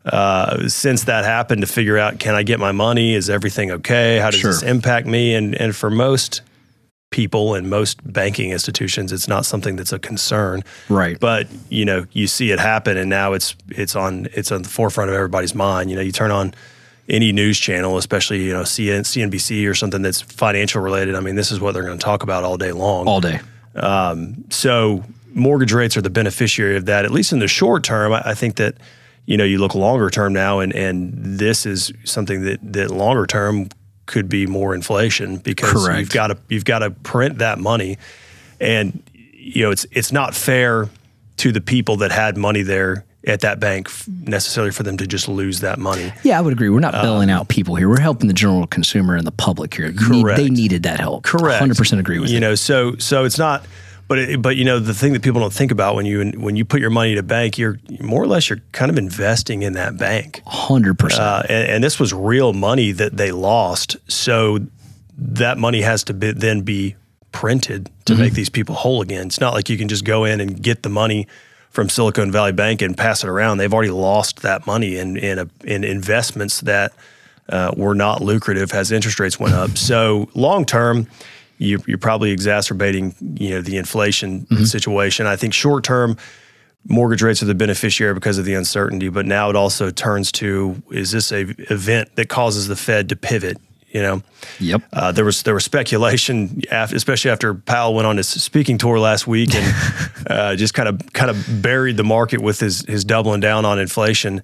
uh, 0.04 0.68
since 0.68 1.04
that 1.04 1.24
happened 1.24 1.62
to 1.62 1.66
figure 1.66 1.98
out 1.98 2.18
can 2.18 2.34
I 2.34 2.42
get 2.42 2.60
my 2.60 2.72
money? 2.72 3.14
Is 3.14 3.30
everything 3.30 3.70
okay? 3.70 4.18
How 4.18 4.30
does 4.30 4.40
sure. 4.40 4.52
this 4.52 4.62
impact 4.62 5.06
me? 5.06 5.34
And 5.34 5.54
and 5.54 5.74
for 5.74 5.90
most 5.90 6.42
people 7.14 7.54
and 7.54 7.70
most 7.70 8.00
banking 8.12 8.50
institutions 8.50 9.12
it's 9.12 9.28
not 9.28 9.46
something 9.46 9.76
that's 9.76 9.92
a 9.92 10.00
concern. 10.00 10.64
Right. 10.88 11.18
But 11.20 11.46
you 11.68 11.84
know 11.84 12.06
you 12.10 12.26
see 12.26 12.50
it 12.50 12.58
happen 12.58 12.96
and 12.96 13.08
now 13.08 13.34
it's 13.34 13.54
it's 13.68 13.94
on 13.94 14.26
it's 14.32 14.50
on 14.50 14.62
the 14.62 14.68
forefront 14.68 15.10
of 15.10 15.16
everybody's 15.16 15.54
mind. 15.54 15.90
You 15.90 15.96
know 15.96 16.02
you 16.02 16.10
turn 16.10 16.32
on 16.32 16.54
any 17.08 17.30
news 17.30 17.60
channel 17.60 17.98
especially 17.98 18.42
you 18.42 18.52
know 18.52 18.62
CN, 18.62 19.02
CNBC 19.02 19.70
or 19.70 19.74
something 19.76 20.02
that's 20.02 20.22
financial 20.22 20.82
related 20.82 21.14
I 21.14 21.20
mean 21.20 21.36
this 21.36 21.52
is 21.52 21.60
what 21.60 21.72
they're 21.72 21.84
going 21.84 21.98
to 21.98 22.04
talk 22.04 22.24
about 22.24 22.42
all 22.42 22.56
day 22.56 22.72
long. 22.72 23.06
All 23.06 23.20
day. 23.20 23.40
Um, 23.76 24.44
so 24.50 25.04
mortgage 25.32 25.72
rates 25.72 25.96
are 25.96 26.02
the 26.02 26.10
beneficiary 26.10 26.76
of 26.76 26.86
that 26.86 27.04
at 27.04 27.12
least 27.12 27.32
in 27.32 27.38
the 27.38 27.46
short 27.48 27.84
term. 27.84 28.12
I, 28.12 28.30
I 28.30 28.34
think 28.34 28.56
that 28.56 28.74
you 29.26 29.36
know 29.36 29.44
you 29.44 29.58
look 29.58 29.76
longer 29.76 30.10
term 30.10 30.32
now 30.32 30.58
and 30.58 30.74
and 30.74 31.12
this 31.38 31.64
is 31.64 31.92
something 32.02 32.42
that 32.42 32.58
that 32.72 32.90
longer 32.90 33.24
term 33.24 33.68
could 34.06 34.28
be 34.28 34.46
more 34.46 34.74
inflation 34.74 35.38
because 35.38 35.72
Correct. 35.72 36.00
you've 36.00 36.10
got 36.10 36.28
to 36.28 36.38
you've 36.48 36.64
got 36.64 36.80
to 36.80 36.90
print 36.90 37.38
that 37.38 37.58
money, 37.58 37.98
and 38.60 39.02
you 39.12 39.62
know 39.62 39.70
it's 39.70 39.86
it's 39.90 40.12
not 40.12 40.34
fair 40.34 40.88
to 41.38 41.52
the 41.52 41.60
people 41.60 41.96
that 41.96 42.12
had 42.12 42.36
money 42.36 42.62
there 42.62 43.04
at 43.26 43.40
that 43.40 43.58
bank 43.58 43.88
necessarily 44.06 44.70
for 44.70 44.82
them 44.82 44.96
to 44.98 45.06
just 45.06 45.28
lose 45.28 45.60
that 45.60 45.78
money. 45.78 46.12
Yeah, 46.22 46.38
I 46.38 46.42
would 46.42 46.52
agree. 46.52 46.68
We're 46.68 46.80
not 46.80 46.92
bailing 46.92 47.30
um, 47.30 47.38
out 47.38 47.48
people 47.48 47.74
here. 47.74 47.88
We're 47.88 48.00
helping 48.00 48.28
the 48.28 48.34
general 48.34 48.66
consumer 48.66 49.16
and 49.16 49.26
the 49.26 49.32
public 49.32 49.72
here. 49.74 49.92
Correct. 49.92 50.38
Need, 50.38 50.46
they 50.46 50.50
needed 50.50 50.82
that 50.82 51.00
help. 51.00 51.24
Correct. 51.24 51.64
100% 51.64 51.98
agree 51.98 52.18
with 52.18 52.28
you. 52.28 52.34
You 52.34 52.40
know, 52.40 52.54
so 52.54 52.96
so 52.96 53.24
it's 53.24 53.38
not 53.38 53.64
but 54.08 54.18
it, 54.18 54.42
but 54.42 54.56
you 54.56 54.64
know 54.64 54.78
the 54.78 54.94
thing 54.94 55.12
that 55.14 55.22
people 55.22 55.40
don't 55.40 55.52
think 55.52 55.70
about 55.70 55.94
when 55.94 56.06
you 56.06 56.32
when 56.36 56.56
you 56.56 56.64
put 56.64 56.80
your 56.80 56.90
money 56.90 57.14
to 57.14 57.22
bank, 57.22 57.58
you're 57.58 57.78
more 58.00 58.22
or 58.22 58.26
less 58.26 58.48
you're 58.48 58.60
kind 58.72 58.90
of 58.90 58.98
investing 58.98 59.62
in 59.62 59.72
that 59.74 59.96
bank. 59.96 60.42
Hundred 60.46 61.00
uh, 61.00 61.04
percent. 61.04 61.50
And 61.50 61.82
this 61.82 61.98
was 61.98 62.12
real 62.12 62.52
money 62.52 62.92
that 62.92 63.16
they 63.16 63.32
lost, 63.32 63.96
so 64.10 64.58
that 65.16 65.58
money 65.58 65.82
has 65.82 66.04
to 66.04 66.14
be, 66.14 66.32
then 66.32 66.62
be 66.62 66.96
printed 67.32 67.90
to 68.04 68.12
mm-hmm. 68.12 68.22
make 68.22 68.32
these 68.34 68.50
people 68.50 68.74
whole 68.74 69.00
again. 69.02 69.26
It's 69.26 69.40
not 69.40 69.54
like 69.54 69.68
you 69.68 69.78
can 69.78 69.88
just 69.88 70.04
go 70.04 70.24
in 70.24 70.40
and 70.40 70.62
get 70.62 70.82
the 70.82 70.88
money 70.88 71.26
from 71.70 71.88
Silicon 71.88 72.30
Valley 72.30 72.52
Bank 72.52 72.82
and 72.82 72.96
pass 72.96 73.24
it 73.24 73.28
around. 73.28 73.58
They've 73.58 73.72
already 73.72 73.90
lost 73.90 74.42
that 74.42 74.66
money 74.66 74.96
in 74.96 75.16
in, 75.16 75.38
a, 75.38 75.48
in 75.64 75.82
investments 75.82 76.60
that 76.62 76.92
uh, 77.48 77.72
were 77.76 77.94
not 77.94 78.22
lucrative 78.22 78.72
as 78.72 78.92
interest 78.92 79.18
rates 79.18 79.38
went 79.38 79.54
up. 79.54 79.76
So 79.76 80.28
long 80.34 80.64
term 80.64 81.08
you're, 81.58 81.80
you're 81.86 81.98
probably 81.98 82.30
exacerbating 82.30 83.14
you 83.38 83.50
know 83.50 83.60
the 83.60 83.76
inflation 83.76 84.46
mm-hmm. 84.46 84.64
situation. 84.64 85.26
I 85.26 85.36
think 85.36 85.54
short 85.54 85.84
term 85.84 86.16
mortgage 86.86 87.22
rates 87.22 87.42
are 87.42 87.46
the 87.46 87.54
beneficiary 87.54 88.14
because 88.14 88.38
of 88.38 88.44
the 88.44 88.54
uncertainty, 88.54 89.08
but 89.08 89.26
now 89.26 89.50
it 89.50 89.56
also 89.56 89.90
turns 89.90 90.30
to 90.32 90.82
is 90.90 91.10
this 91.10 91.32
a 91.32 91.40
event 91.72 92.14
that 92.16 92.28
causes 92.28 92.68
the 92.68 92.76
Fed 92.76 93.08
to 93.08 93.16
pivot? 93.16 93.58
You 93.90 94.02
know, 94.02 94.22
yep. 94.58 94.82
Uh, 94.92 95.12
there 95.12 95.24
was 95.24 95.44
there 95.44 95.54
was 95.54 95.64
speculation, 95.64 96.62
after, 96.68 96.96
especially 96.96 97.30
after 97.30 97.54
Powell 97.54 97.94
went 97.94 98.08
on 98.08 98.16
his 98.16 98.26
speaking 98.28 98.76
tour 98.76 98.98
last 98.98 99.28
week 99.28 99.54
and 99.54 100.26
uh, 100.26 100.56
just 100.56 100.74
kind 100.74 100.88
of 100.88 101.12
kind 101.12 101.30
of 101.30 101.62
buried 101.62 101.96
the 101.96 102.02
market 102.02 102.40
with 102.40 102.58
his 102.58 102.84
his 102.86 103.04
doubling 103.04 103.38
down 103.38 103.64
on 103.64 103.78
inflation. 103.78 104.42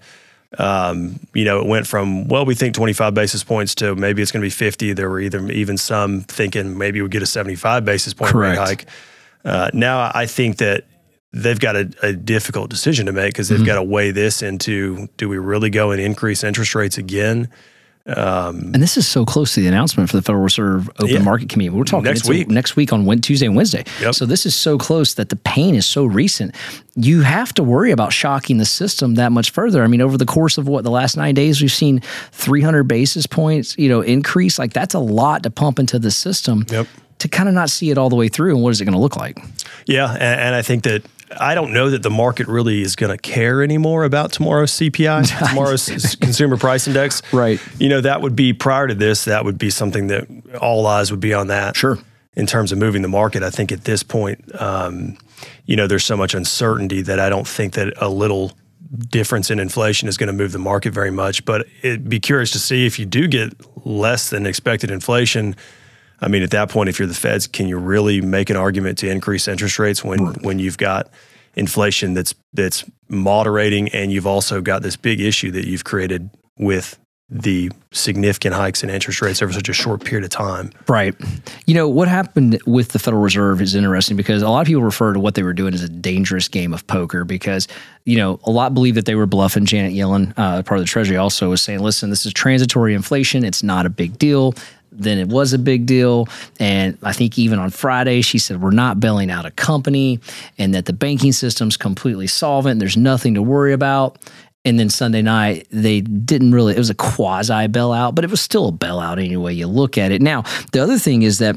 Um, 0.59 1.21
you 1.33 1.45
know, 1.45 1.61
it 1.61 1.67
went 1.67 1.87
from 1.87 2.27
well, 2.27 2.45
we 2.45 2.55
think 2.55 2.75
25 2.75 3.15
basis 3.15 3.45
points 3.45 3.75
to 3.77 3.95
maybe 3.95 4.21
it's 4.21 4.33
going 4.33 4.41
to 4.41 4.47
be 4.47 4.51
50. 4.51 4.93
There 4.95 5.09
were 5.09 5.21
either 5.21 5.45
even 5.51 5.79
some 5.79 6.23
thinking 6.23 6.77
maybe 6.77 7.01
we'd 7.01 7.11
get 7.11 7.23
a 7.23 7.27
75 7.27 7.85
basis 7.85 8.15
point 8.15 8.33
Correct. 8.33 8.59
rate 8.59 8.67
hike. 8.67 8.87
Uh, 9.45 9.71
now 9.73 10.11
I 10.13 10.27
think 10.27 10.59
that 10.59 10.85
they've 11.33 11.59
got 11.59 11.77
a, 11.77 11.91
a 12.03 12.13
difficult 12.13 12.69
decision 12.69 13.07
to 13.07 13.13
make 13.13 13.33
because 13.33 13.49
they've 13.49 13.59
mm-hmm. 13.59 13.67
got 13.67 13.77
to 13.77 13.83
weigh 13.83 14.11
this 14.11 14.43
into: 14.43 15.09
do 15.17 15.29
we 15.29 15.39
really 15.39 15.71
go 15.71 15.93
and 15.93 16.01
increase 16.01 16.43
interest 16.43 16.75
rates 16.75 16.99
again? 16.99 17.49
Um, 18.17 18.73
and 18.75 18.83
this 18.83 18.97
is 18.97 19.07
so 19.07 19.25
close 19.25 19.55
to 19.55 19.61
the 19.61 19.69
announcement 19.69 20.11
for 20.11 20.17
the 20.17 20.23
Federal 20.23 20.43
Reserve 20.43 20.89
Open 20.99 21.09
yeah. 21.09 21.23
Market 21.23 21.49
Committee. 21.49 21.71
We're 21.71 21.85
talking 21.85 22.05
next 22.05 22.29
week. 22.29 22.49
Next 22.49 22.77
week 22.77 22.93
on 22.93 23.07
Tuesday 23.21 23.47
and 23.47 23.57
Wednesday. 23.57 23.85
Yep. 24.01 24.15
So 24.15 24.27
this 24.27 24.47
is 24.47 24.55
so 24.55 24.79
close 24.79 25.15
that 25.15 25.29
the 25.29 25.37
pain 25.37 25.75
is 25.75 25.87
so 25.87 26.05
recent. 26.05 26.55
You 26.97 27.23
have 27.23 27.53
to 27.55 27.63
worry 27.63 27.91
about 27.91 28.13
shocking 28.13 28.59
the 28.59 28.65
system 28.65 29.15
that 29.15 29.33
much 29.33 29.51
further. 29.51 29.85
I 29.85 29.87
mean, 29.87 30.01
over 30.01 30.17
the 30.17 30.27
course 30.27 30.59
of 30.59 30.67
what 30.67 30.85
the 30.85 30.91
last 30.91 31.17
nine 31.17 31.35
days, 31.35 31.61
we've 31.61 31.71
seen 31.71 32.01
300 32.33 32.85
basis 32.85 33.27
points, 33.27 33.77
you 33.79 33.89
know, 33.89 34.01
increase. 34.01 34.59
Like 34.59 34.73
that's 34.73 34.95
a 34.95 34.99
lot 34.99 35.43
to 35.45 35.51
pump 35.51 35.79
into 35.79 35.99
the 35.99 36.11
system. 36.11 36.67
Yep. 36.71 36.87
To 37.19 37.29
kind 37.29 37.51
of 37.51 37.55
not 37.55 37.69
see 37.69 37.91
it 37.91 37.99
all 37.99 38.09
the 38.09 38.17
way 38.17 38.29
through, 38.29 38.55
and 38.55 38.63
what 38.63 38.71
is 38.71 38.81
it 38.81 38.87
going 38.87 38.95
to 38.95 38.99
look 38.99 39.15
like? 39.15 39.39
Yeah, 39.85 40.11
and, 40.11 40.41
and 40.41 40.55
I 40.55 40.63
think 40.63 40.85
that 40.85 41.05
I 41.39 41.55
don't 41.55 41.73
know 41.73 41.91
that 41.91 42.03
the 42.03 42.11
market 42.11 42.49
really 42.49 42.83
is 42.83 42.97
going 42.97 43.11
to 43.11 43.19
care 43.19 43.63
anymore 43.63 44.05
about 44.05 44.33
tomorrow's 44.33 44.73
CPI, 44.73 45.49
tomorrow's 45.49 46.17
consumer 46.17 46.57
price 46.57 46.87
index. 46.87 47.23
Right. 47.33 47.61
You 47.79 47.89
know, 47.89 48.01
that 48.01 48.21
would 48.23 48.35
be 48.35 48.53
prior 48.53 48.89
to 48.89 48.95
this, 48.95 49.25
that 49.27 49.45
would 49.45 49.59
be 49.59 49.71
something 49.71 50.09
that 50.09 50.27
all 50.61 50.87
eyes 50.87 51.11
would 51.11 51.21
be 51.21 51.35
on 51.35 51.49
that. 51.49 51.77
Sure. 51.77 51.99
In 52.35 52.47
terms 52.47 52.73
of 52.73 52.79
moving 52.79 53.03
the 53.03 53.09
market, 53.09 53.43
I 53.43 53.51
think 53.51 53.73
at 53.73 53.85
this 53.85 54.03
point, 54.03 54.41
um, 54.61 55.19
you 55.67 55.77
know, 55.77 55.87
there's 55.87 56.05
so 56.05 56.17
much 56.17 56.35
uncertainty 56.35 57.03
that 57.03 57.21
I 57.21 57.29
don't 57.29 57.47
think 57.47 57.75
that 57.75 57.93
a 58.01 58.09
little 58.09 58.53
difference 59.09 59.51
in 59.51 59.59
inflation 59.59 60.09
is 60.09 60.17
going 60.17 60.29
to 60.29 60.33
move 60.33 60.53
the 60.53 60.59
market 60.59 60.93
very 60.93 61.11
much. 61.11 61.45
But 61.45 61.67
it'd 61.83 62.09
be 62.09 62.21
curious 62.21 62.51
to 62.53 62.59
see 62.59 62.87
if 62.87 62.99
you 62.99 63.07
do 63.07 63.29
get 63.29 63.53
less 63.87 64.31
than 64.31 64.47
expected 64.47 64.91
inflation 64.91 65.57
I 66.21 66.29
mean, 66.29 66.43
at 66.43 66.51
that 66.51 66.69
point, 66.69 66.89
if 66.89 66.99
you're 66.99 67.09
the 67.09 67.15
Feds, 67.15 67.47
can 67.47 67.67
you 67.67 67.79
really 67.79 68.21
make 68.21 68.51
an 68.51 68.57
argument 68.57 68.99
to 68.99 69.11
increase 69.11 69.49
interest 69.49 69.79
rates 69.79 70.05
when 70.05 70.25
right. 70.25 70.43
when 70.43 70.59
you've 70.59 70.79
got 70.79 71.11
inflation 71.55 72.15
that's 72.15 72.35
that's 72.53 72.85
moderating 73.09 73.89
and 73.89 74.13
you've 74.13 74.27
also 74.27 74.61
got 74.61 74.83
this 74.83 74.97
big 74.97 75.21
issue 75.21 75.51
that 75.51 75.67
you've 75.67 75.85
created 75.85 76.31
with 76.59 76.99
the 77.31 77.71
significant 77.93 78.55
hikes 78.55 78.83
in 78.83 78.91
interest 78.91 79.23
rates 79.23 79.41
over 79.41 79.53
such 79.53 79.69
a 79.69 79.73
short 79.73 80.05
period 80.05 80.25
of 80.25 80.31
time. 80.31 80.73
Right. 80.89 81.15
You 81.67 81.75
know, 81.75 81.89
what 81.89 82.09
happened 82.09 82.61
with 82.67 82.89
the 82.89 82.99
Federal 82.99 83.23
Reserve 83.23 83.61
is 83.63 83.75
interesting 83.75 84.17
because 84.17 84.43
a 84.43 84.49
lot 84.49 84.61
of 84.61 84.67
people 84.67 84.83
refer 84.83 85.13
to 85.13 85.21
what 85.21 85.37
they 85.37 85.45
were 85.45 85.53
doing 85.53 85.73
as 85.73 85.83
a 85.83 85.89
dangerous 85.89 86.49
game 86.49 86.75
of 86.75 86.85
poker 86.89 87.25
because, 87.25 87.69
you 88.05 88.17
know, 88.17 88.41
a 88.45 88.51
lot 88.51 88.75
believe 88.75 88.97
that 88.97 89.05
they 89.05 89.15
were 89.15 89.27
bluffing. 89.27 89.65
Janet 89.65 89.93
Yellen, 89.93 90.33
uh, 90.37 90.63
part 90.65 90.81
of 90.81 90.85
the 90.85 90.89
Treasury, 90.89 91.17
also 91.17 91.51
was 91.51 91.63
saying, 91.63 91.79
listen, 91.79 92.11
this 92.11 92.27
is 92.27 92.33
transitory 92.33 92.95
inflation. 92.95 93.45
It's 93.45 93.63
not 93.63 93.87
a 93.87 93.91
big 93.91 94.19
deal. 94.19 94.55
Then 94.93 95.19
it 95.19 95.29
was 95.29 95.53
a 95.53 95.59
big 95.59 95.87
deal. 95.87 96.29
And 96.59 96.99
I 97.05 97.13
think 97.13 97.39
even 97.39 97.61
on 97.61 97.71
Friday, 97.71 98.23
she 98.23 98.39
said, 98.39 98.61
We're 98.61 98.73
not 98.73 98.99
bailing 98.99 99.31
out 99.31 99.47
a 99.47 99.53
company 99.53 100.19
and 100.59 100.75
that 100.75 100.87
the 100.87 100.93
banking 100.93 101.33
system's 101.33 101.77
completely 101.77 102.27
solvent. 102.27 102.81
There's 102.81 102.97
nothing 102.97 103.35
to 103.35 103.43
worry 103.43 103.73
about. 103.73 104.19
And 104.65 104.79
then 104.79 104.91
Sunday 104.91 105.23
night, 105.23 105.67
they 105.71 106.03
didn't 106.03 106.53
really, 106.53 106.75
it 106.75 106.79
was 106.79 106.91
a 106.91 106.95
quasi 106.95 107.67
bailout, 107.69 108.15
but 108.15 108.25
it 108.25 108.31
was 108.31 108.43
still 108.43 108.69
a 108.69 108.73
bailout 108.73 109.19
anyway 109.23 109.55
you 109.55 109.67
look 109.67 109.97
at 109.97 110.13
it. 110.13 110.21
Now, 110.21 110.45
the 110.73 110.83
other 110.83 110.99
thing 110.99 111.23
is 111.23 111.39
that 111.39 111.57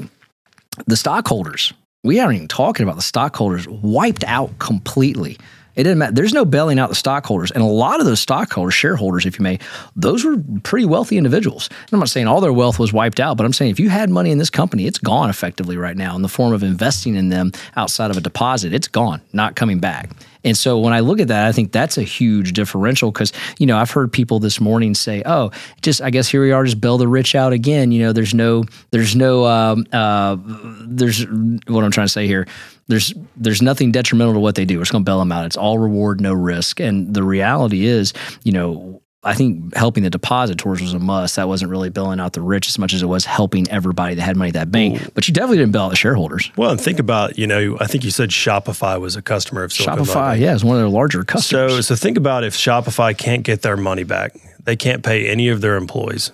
the 0.87 0.95
stockholders, 0.95 1.73
we 2.03 2.19
aren't 2.19 2.35
even 2.35 2.47
talking 2.47 2.83
about 2.83 2.95
the 2.95 3.01
stockholders, 3.01 3.67
wiped 3.67 4.23
out 4.23 4.57
completely. 4.59 5.37
It 5.75 5.83
didn't 5.83 5.97
matter. 5.97 6.13
There's 6.13 6.33
no 6.33 6.45
bailing 6.45 6.79
out 6.79 6.89
the 6.89 6.95
stockholders. 6.95 7.51
And 7.51 7.63
a 7.63 7.67
lot 7.67 7.99
of 7.99 8.05
those 8.05 8.19
stockholders, 8.19 8.73
shareholders, 8.73 9.25
if 9.25 9.39
you 9.39 9.43
may, 9.43 9.59
those 9.95 10.23
were 10.23 10.37
pretty 10.63 10.85
wealthy 10.85 11.17
individuals. 11.17 11.69
And 11.69 11.93
I'm 11.93 11.99
not 11.99 12.09
saying 12.09 12.27
all 12.27 12.41
their 12.41 12.53
wealth 12.53 12.79
was 12.79 12.93
wiped 12.93 13.19
out, 13.19 13.37
but 13.37 13.45
I'm 13.45 13.53
saying 13.53 13.71
if 13.71 13.79
you 13.79 13.89
had 13.89 14.09
money 14.09 14.31
in 14.31 14.37
this 14.37 14.49
company, 14.49 14.85
it's 14.85 14.99
gone 14.99 15.29
effectively 15.29 15.77
right 15.77 15.97
now 15.97 16.15
in 16.15 16.21
the 16.21 16.29
form 16.29 16.53
of 16.53 16.63
investing 16.63 17.15
in 17.15 17.29
them 17.29 17.51
outside 17.75 18.11
of 18.11 18.17
a 18.17 18.21
deposit. 18.21 18.73
It's 18.73 18.87
gone, 18.87 19.21
not 19.33 19.55
coming 19.55 19.79
back. 19.79 20.11
And 20.43 20.57
so 20.57 20.77
when 20.77 20.93
I 20.93 20.99
look 20.99 21.19
at 21.19 21.29
that, 21.29 21.45
I 21.45 21.51
think 21.51 21.71
that's 21.71 21.97
a 21.97 22.03
huge 22.03 22.53
differential 22.53 23.11
because, 23.11 23.31
you 23.59 23.65
know, 23.65 23.77
I've 23.77 23.91
heard 23.91 24.11
people 24.11 24.39
this 24.39 24.59
morning 24.59 24.93
say, 24.93 25.23
oh, 25.25 25.51
just, 25.81 26.01
I 26.01 26.09
guess 26.09 26.27
here 26.27 26.41
we 26.41 26.51
are, 26.51 26.65
just 26.65 26.81
bail 26.81 26.97
the 26.97 27.07
rich 27.07 27.33
out 27.33 27.53
again. 27.53 27.91
You 27.91 28.03
know, 28.03 28.13
there's 28.13 28.33
no, 28.33 28.65
there's 28.91 29.15
no, 29.15 29.45
um, 29.45 29.87
uh, 29.93 30.37
there's 30.85 31.25
what 31.25 31.83
I'm 31.83 31.91
trying 31.91 32.07
to 32.07 32.13
say 32.13 32.27
here. 32.27 32.45
There's, 32.87 33.13
there's 33.35 33.61
nothing 33.61 33.91
detrimental 33.91 34.33
to 34.33 34.39
what 34.39 34.55
they 34.55 34.65
do. 34.65 34.77
We're 34.77 34.83
just 34.83 34.91
going 34.91 35.05
to 35.05 35.09
bail 35.09 35.19
them 35.19 35.31
out. 35.31 35.45
It's 35.45 35.57
all 35.57 35.79
reward, 35.79 36.19
no 36.19 36.33
risk. 36.33 36.79
And 36.79 37.13
the 37.13 37.23
reality 37.23 37.85
is, 37.85 38.13
you 38.43 38.51
know, 38.51 39.01
I 39.25 39.35
think 39.35 39.73
helping 39.73 40.03
the 40.03 40.09
depositors 40.09 40.81
was 40.81 40.93
a 40.93 40.99
must. 40.99 41.37
That 41.37 41.47
wasn't 41.47 41.71
really 41.71 41.89
bailing 41.89 42.19
out 42.19 42.33
the 42.33 42.41
rich 42.41 42.67
as 42.67 42.77
much 42.77 42.93
as 42.93 43.01
it 43.01 43.05
was 43.05 43.23
helping 43.25 43.69
everybody 43.69 44.15
that 44.15 44.21
had 44.21 44.35
money 44.35 44.49
at 44.49 44.55
that 44.55 44.71
bank. 44.71 45.01
Ooh. 45.01 45.11
But 45.13 45.27
you 45.27 45.33
definitely 45.33 45.59
didn't 45.59 45.71
bail 45.71 45.83
out 45.83 45.89
the 45.91 45.95
shareholders. 45.95 46.51
Well, 46.57 46.71
and 46.71 46.81
think 46.81 46.99
about, 46.99 47.37
you 47.37 47.47
know, 47.47 47.77
I 47.79 47.87
think 47.87 48.03
you 48.03 48.11
said 48.11 48.29
Shopify 48.29 48.99
was 48.99 49.15
a 49.15 49.21
customer 49.21 49.63
of 49.63 49.71
Silicon 49.71 50.03
Shopify, 50.03 50.13
Valley. 50.13 50.41
yeah, 50.41 50.53
it's 50.53 50.63
one 50.63 50.75
of 50.75 50.81
their 50.81 50.89
larger 50.89 51.23
customers. 51.23 51.73
So, 51.73 51.81
so 51.81 51.95
think 51.95 52.17
about 52.17 52.43
if 52.43 52.53
Shopify 52.53 53.17
can't 53.17 53.43
get 53.43 53.61
their 53.61 53.77
money 53.77 54.03
back, 54.03 54.35
they 54.65 54.75
can't 54.75 55.03
pay 55.03 55.29
any 55.29 55.47
of 55.47 55.61
their 55.61 55.77
employees 55.77 56.31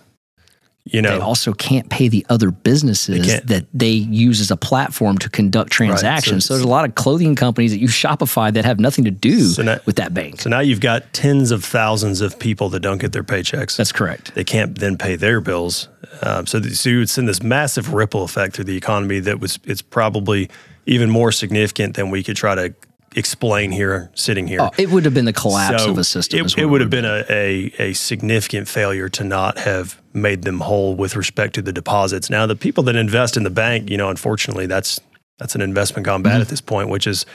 you 0.86 1.02
know, 1.02 1.18
they 1.18 1.24
also 1.24 1.54
can't 1.54 1.90
pay 1.90 2.08
the 2.08 2.26
other 2.30 2.50
businesses 2.52 3.28
they 3.28 3.40
that 3.56 3.68
they 3.74 3.92
use 3.92 4.42
as 4.42 4.50
a 4.50 4.58
platform 4.58 5.18
to 5.20 5.30
conduct 5.30 5.72
transactions. 5.72 6.34
Right. 6.34 6.42
So, 6.42 6.48
so, 6.48 6.54
there's 6.56 6.66
a 6.66 6.70
lot 6.70 6.86
of 6.86 6.96
clothing 6.96 7.36
companies 7.36 7.72
that 7.72 7.80
use 7.80 7.92
Shopify 7.92 8.52
that 8.54 8.66
have 8.66 8.80
nothing 8.80 9.06
to 9.06 9.12
do 9.12 9.42
so 9.42 9.62
now, 9.62 9.80
with 9.86 9.98
that 9.98 10.14
bank. 10.14 10.42
So 10.42 10.50
now 10.50 10.62
you've 10.62 10.80
got 10.80 11.14
tens 11.14 11.52
of 11.52 11.64
thousands 11.64 12.22
of 12.22 12.40
people 12.40 12.70
that 12.70 12.80
don't 12.80 12.98
get 12.98 13.12
their 13.12 13.24
paychecks. 13.24 13.78
That's 13.78 13.92
correct. 13.92 14.34
They 14.34 14.44
can't 14.44 14.80
then 14.80 14.98
pay 14.98 15.16
their 15.16 15.42
bills. 15.42 15.90
Um, 16.22 16.48
so, 16.48 16.62
so 16.62 16.90
you 16.90 17.00
would 17.00 17.10
send 17.10 17.28
this 17.28 17.44
massive 17.44 17.94
ripple 17.94 18.24
effect 18.24 18.56
through 18.56 18.66
the 18.66 18.78
economy 18.78 19.20
that 19.20 19.40
was 19.40 19.60
it's 19.66 19.82
probably 19.82 20.50
even 20.86 21.10
more 21.10 21.32
significant 21.32 21.96
than 21.96 22.10
we 22.10 22.24
could 22.24 22.36
try 22.36 22.56
to 22.56 22.74
explain 23.16 23.72
here 23.72 24.12
sitting 24.14 24.48
here. 24.48 24.62
Oh, 24.62 24.72
it 24.78 24.90
would 24.90 25.06
have 25.06 25.14
been 25.14 25.26
the 25.26 25.34
collapse 25.34 25.84
so 25.84 25.92
of 25.92 25.98
a 25.98 26.04
system. 26.04 26.46
It, 26.46 26.58
it 26.58 26.66
would 26.66 26.82
have 26.82 26.90
been 26.90 27.06
a, 27.06 27.24
a, 27.30 27.74
a, 27.80 27.94
significant 27.94 28.68
failure 28.68 29.10
to 29.10 29.24
not 29.24 29.58
have 29.60 30.00
made 30.14 30.44
them 30.44 30.60
whole 30.60 30.96
with 30.96 31.16
respect 31.16 31.56
to 31.56 31.62
the 31.62 31.74
deposits. 31.74 32.30
Now, 32.30 32.46
the 32.46 32.56
people 32.56 32.84
that 32.84 32.96
invest 32.96 33.38
in 33.38 33.44
the 33.44 33.50
bank, 33.50 33.90
you 33.90 33.98
know, 33.98 34.10
unfortunately, 34.10 34.68
that's 34.68 35.00
that's 35.38 35.56
an 35.56 35.62
investment 35.62 36.06
gone 36.06 36.22
bad 36.22 36.34
mm-hmm. 36.34 36.42
at 36.42 36.48
this 36.50 36.62
point, 36.62 36.90
which 36.90 37.08
is, 37.08 37.26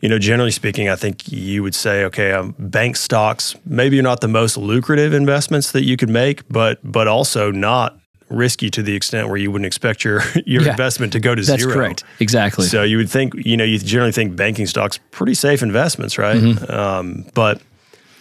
you 0.00 0.08
know, 0.08 0.18
generally 0.18 0.50
speaking, 0.50 0.88
I 0.88 0.96
think 0.96 1.30
you 1.30 1.62
would 1.62 1.74
say, 1.74 2.04
okay, 2.04 2.32
um, 2.32 2.54
bank 2.58 2.96
stocks 2.96 3.54
maybe 3.64 3.98
are 3.98 4.02
not 4.02 4.20
the 4.20 4.28
most 4.28 4.56
lucrative 4.56 5.14
investments 5.14 5.72
that 5.72 5.84
you 5.84 5.96
could 5.96 6.10
make, 6.10 6.46
but 6.48 6.78
but 6.82 7.08
also 7.08 7.50
not 7.50 7.98
risky 8.34 8.70
to 8.70 8.82
the 8.82 8.94
extent 8.94 9.28
where 9.28 9.36
you 9.36 9.50
wouldn't 9.50 9.66
expect 9.66 10.04
your 10.04 10.22
your 10.46 10.62
yeah, 10.62 10.70
investment 10.70 11.12
to 11.12 11.20
go 11.20 11.34
to 11.34 11.42
that's 11.42 11.62
zero. 11.62 11.68
That's 11.68 11.74
correct. 11.74 12.04
Exactly. 12.20 12.66
So 12.66 12.82
you 12.82 12.96
would 12.96 13.10
think, 13.10 13.34
you 13.36 13.56
know, 13.56 13.64
you 13.64 13.78
generally 13.78 14.12
think 14.12 14.36
banking 14.36 14.66
stocks 14.66 14.98
pretty 15.10 15.34
safe 15.34 15.62
investments, 15.62 16.18
right? 16.18 16.36
Mm-hmm. 16.36 16.72
Um, 16.72 17.26
but 17.34 17.60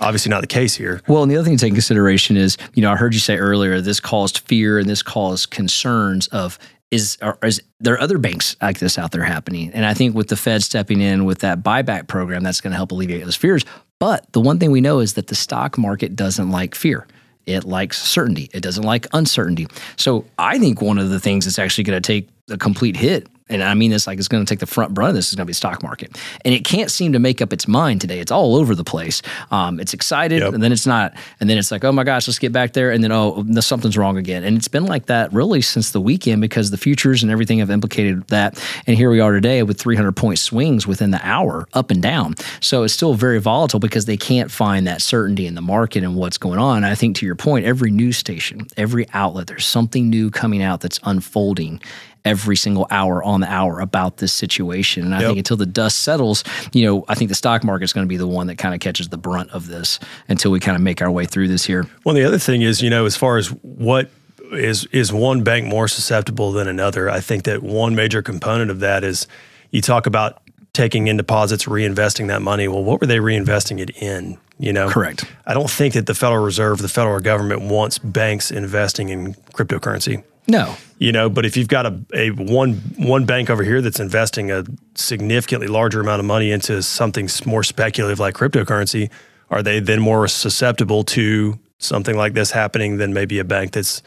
obviously 0.02 0.30
not 0.30 0.42
the 0.42 0.48
case 0.48 0.76
here. 0.76 1.02
Well, 1.08 1.24
and 1.24 1.32
the 1.32 1.36
other 1.38 1.46
thing 1.46 1.58
to 1.58 1.62
take 1.62 1.70
in 1.70 1.76
consideration 1.76 2.38
is, 2.38 2.58
you 2.74 2.82
know, 2.82 2.92
I 2.92 2.96
heard 2.96 3.14
you 3.14 3.20
say 3.20 3.38
earlier 3.38 3.80
this 3.82 4.00
caused 4.00 4.40
fear 4.40 4.80
and 4.80 4.90
this 4.90 5.02
caused 5.02 5.50
concerns 5.50 6.28
of 6.28 6.60
is, 6.92 7.18
are, 7.24 7.40
is 7.42 7.60
there 7.80 7.96
are 7.96 8.02
other 8.02 8.20
banks 8.20 8.56
like 8.62 8.78
this 8.78 9.00
out 9.00 9.12
there 9.12 9.24
happening, 9.24 9.72
and 9.74 9.84
I 9.84 9.96
think 9.96 10.14
with 10.16 10.28
the 10.28 10.36
Fed 10.36 10.62
stepping 10.62 11.02
in 11.02 11.26
with 11.26 11.40
that 11.40 11.64
buyback 11.64 12.08
program, 12.08 12.44
that's 12.44 12.62
going 12.62 12.70
to 12.70 12.78
help 12.78 12.92
alleviate 12.92 13.24
those 13.24 13.36
fears. 13.36 13.66
But 13.98 14.32
the 14.34 14.40
one 14.40 14.60
thing 14.60 14.70
we 14.70 14.80
know 14.80 15.00
is 15.00 15.16
that 15.16 15.26
the 15.26 15.34
stock 15.34 15.78
market 15.78 16.16
doesn't 16.16 16.52
like 16.52 16.76
fear. 16.76 17.08
It 17.46 17.64
likes 17.66 18.02
certainty. 18.02 18.50
It 18.54 18.62
doesn't 18.62 18.84
like 18.84 19.08
uncertainty. 19.14 19.68
So 19.98 20.26
I 20.38 20.60
think 20.60 20.82
one 20.82 20.98
of 20.98 21.10
the 21.10 21.20
things 21.20 21.46
that's 21.46 21.60
actually 21.60 21.84
going 21.84 22.02
to 22.02 22.06
take 22.06 22.28
a 22.50 22.58
complete 22.58 22.96
hit 22.96 23.28
and 23.50 23.64
I 23.64 23.74
mean 23.74 23.92
this 23.92 24.08
like 24.08 24.20
it's 24.20 24.28
going 24.28 24.44
to 24.44 24.50
take 24.50 24.60
the 24.60 24.66
front 24.66 24.94
brunt 24.94 25.10
of 25.10 25.16
this 25.16 25.30
is 25.30 25.36
going 25.36 25.46
to 25.46 25.50
be 25.50 25.54
stock 25.54 25.84
market, 25.84 26.18
and 26.46 26.54
it 26.54 26.66
can't 26.66 26.90
seem 26.90 27.14
to 27.14 27.20
make 27.20 27.42
up 27.42 27.54
its 27.54 27.68
mind 27.68 28.02
today. 28.02 28.20
It's 28.20 28.32
all 28.32 28.56
over 28.56 28.74
the 28.74 28.84
place. 28.84 29.22
Um, 29.52 29.80
it's 29.80 29.94
excited, 29.94 30.42
yep. 30.42 30.54
and 30.54 30.64
then 30.64 30.72
it's 30.72 30.88
not, 30.88 31.14
and 31.40 31.50
then 31.50 31.58
it's 31.58 31.72
like, 31.72 31.84
oh 31.84 31.92
my 31.92 32.04
gosh, 32.04 32.28
let's 32.28 32.40
get 32.40 32.52
back 32.52 32.74
there, 32.74 32.92
and 32.92 33.04
then 33.04 33.12
oh, 33.12 33.46
something's 33.60 33.98
wrong 33.98 34.18
again. 34.18 34.44
And 34.44 34.58
it's 34.58 34.68
been 34.68 34.86
like 34.86 35.08
that 35.08 35.32
really 35.34 35.62
since 35.62 35.92
the 35.92 36.02
weekend 36.02 36.42
because 36.42 36.72
the 36.72 36.78
futures 36.78 37.22
and 37.22 37.32
everything 37.32 37.60
have 37.60 37.70
implicated 37.70 38.26
that. 38.28 38.62
And 38.88 38.98
here 38.98 39.10
we 39.12 39.20
are 39.20 39.32
today 39.32 39.64
with 39.64 39.80
300 39.80 40.14
point 40.14 40.40
swings 40.40 40.88
within 40.88 41.12
the 41.12 41.26
hour, 41.26 41.68
up 41.74 41.92
and 41.92 42.02
down. 42.02 42.36
So 42.62 42.84
it's 42.84 42.94
still 42.94 43.14
very 43.14 43.40
volatile 43.40 43.80
because 43.80 44.06
they 44.06 44.18
can't 44.18 44.52
find 44.52 44.88
that 44.88 45.02
certainty 45.02 45.46
in 45.46 45.56
the 45.56 45.62
market 45.62 46.04
and 46.04 46.16
what's 46.16 46.38
going 46.38 46.60
on. 46.60 46.78
And 46.78 46.86
I 46.86 46.96
think 46.96 47.18
to 47.18 47.26
your 47.26 47.36
point, 47.36 47.66
every 47.66 47.92
news 47.92 48.18
station, 48.18 48.68
every 48.78 49.08
outlet, 49.14 49.48
there's 49.48 49.66
something 49.66 50.10
new 50.10 50.32
coming 50.32 50.62
out 50.64 50.82
that's 50.82 51.00
unfolding 51.04 51.82
every 52.26 52.56
single 52.56 52.88
hour 52.90 53.24
on 53.24 53.42
the 53.42 53.52
hour 53.52 53.80
about 53.80 54.18
this 54.18 54.34
situation. 54.34 55.04
And 55.04 55.16
I 55.16 55.20
yep. 55.20 55.28
think 55.30 55.38
until 55.40 55.58
the 55.58 55.66
dust 55.66 56.00
settles, 56.00 56.44
you 56.72 56.86
know, 56.86 57.06
I 57.08 57.16
think 57.16 57.30
the 57.30 57.36
stock 57.36 57.64
market 57.64 57.86
is 57.86 57.94
going 57.94 58.06
to 58.06 58.10
be 58.10 58.18
the 58.18 58.28
one 58.28 58.48
that 58.48 58.58
kind 58.58 58.74
of 58.74 58.80
catches 58.80 59.10
the 59.10 59.18
brunt 59.18 59.52
of 59.52 59.68
this 59.68 60.00
until 60.28 60.52
we 60.52 60.60
kind 60.60 60.76
of 60.76 60.82
make 60.82 61.02
our 61.02 61.12
way 61.12 61.26
through 61.26 61.48
this 61.48 61.66
here. 61.66 61.86
Well, 62.06 62.16
the 62.16 62.24
other 62.24 62.40
thing 62.40 62.62
is, 62.62 62.82
you 62.82 62.90
know, 62.90 63.06
as 63.06 63.16
far 63.16 63.38
as 63.38 63.48
what 63.48 64.10
is 64.52 64.86
is 64.88 65.12
one 65.12 65.44
bank 65.44 65.66
more 65.66 65.88
susceptible 65.88 66.52
than 66.52 66.68
another, 66.68 67.10
I 67.10 67.20
think 67.20 67.44
that 67.44 67.64
one 67.64 67.96
major 67.96 68.22
component 68.22 68.72
of 68.72 68.80
that 68.80 69.04
is 69.04 69.28
you 69.72 69.82
talk 69.82 70.06
about 70.06 70.42
taking 70.74 71.08
in 71.08 71.18
deposits, 71.18 71.66
reinvesting 71.66 72.28
that 72.28 72.42
money. 72.42 72.68
Well, 72.68 72.84
what 72.84 73.00
were 73.00 73.08
they 73.08 73.18
reinvesting 73.18 73.80
it 73.80 73.92
in? 74.02 74.38
You 74.60 74.72
know, 74.72 74.90
correct. 74.90 75.26
I 75.46 75.54
don't 75.54 75.70
think 75.70 75.94
that 75.96 76.06
the 76.06 76.14
Federal 76.14 76.44
Reserve, 76.44 76.78
the 76.80 76.88
federal 76.88 77.20
government, 77.20 77.64
wants 77.64 77.98
banks 77.98 78.52
investing 78.52 79.10
in 79.10 79.34
cryptocurrency. 79.54 80.24
No. 80.48 80.76
You 80.98 81.12
know, 81.12 81.30
but 81.30 81.46
if 81.46 81.58
you've 81.58 81.68
got 81.68 81.86
a, 81.86 82.00
a 82.14 82.30
one 82.32 82.74
one 82.98 83.26
bank 83.26 83.50
over 83.50 83.64
here 83.64 83.82
that's 83.82 84.00
investing 84.00 84.52
a 84.52 84.64
significantly 84.96 85.68
larger 85.68 86.00
amount 86.00 86.20
of 86.20 86.26
money 86.26 86.52
into 86.52 86.82
something 86.82 87.30
more 87.46 87.64
speculative 87.64 88.20
like 88.20 88.36
cryptocurrency, 88.36 89.10
are 89.50 89.62
they 89.62 89.80
then 89.80 90.00
more 90.00 90.28
susceptible 90.28 91.04
to 91.04 91.60
something 91.80 92.16
like 92.16 92.34
this 92.34 92.52
happening 92.52 92.98
than 92.98 93.14
maybe 93.14 93.40
a 93.40 93.44
bank 93.44 93.74
that's, 93.74 94.02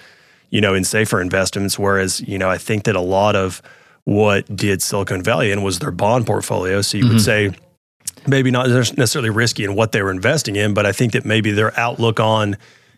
you 0.50 0.60
know, 0.60 0.74
in 0.74 0.84
safer 0.84 1.20
investments? 1.20 1.78
Whereas, 1.78 2.20
you 2.20 2.38
know, 2.38 2.48
I 2.48 2.58
think 2.58 2.84
that 2.84 2.96
a 2.96 3.00
lot 3.00 3.36
of 3.36 3.60
what 4.04 4.54
did 4.54 4.82
Silicon 4.82 5.22
Valley 5.22 5.50
in 5.50 5.62
was 5.62 5.80
their 5.80 5.90
bond 5.90 6.26
portfolio. 6.26 6.80
So 6.80 6.96
you 6.96 7.04
mm-hmm. 7.04 7.12
would 7.14 7.22
say 7.22 7.50
maybe 8.26 8.50
not 8.50 8.68
necessarily 8.68 9.30
risky 9.30 9.64
in 9.64 9.74
what 9.74 9.92
they 9.92 10.02
were 10.02 10.10
investing 10.10 10.56
in, 10.56 10.74
but 10.74 10.86
I 10.86 10.92
think 10.92 11.12
that 11.12 11.24
maybe 11.24 11.50
their 11.50 11.78
outlook 11.78 12.20
on 12.20 12.56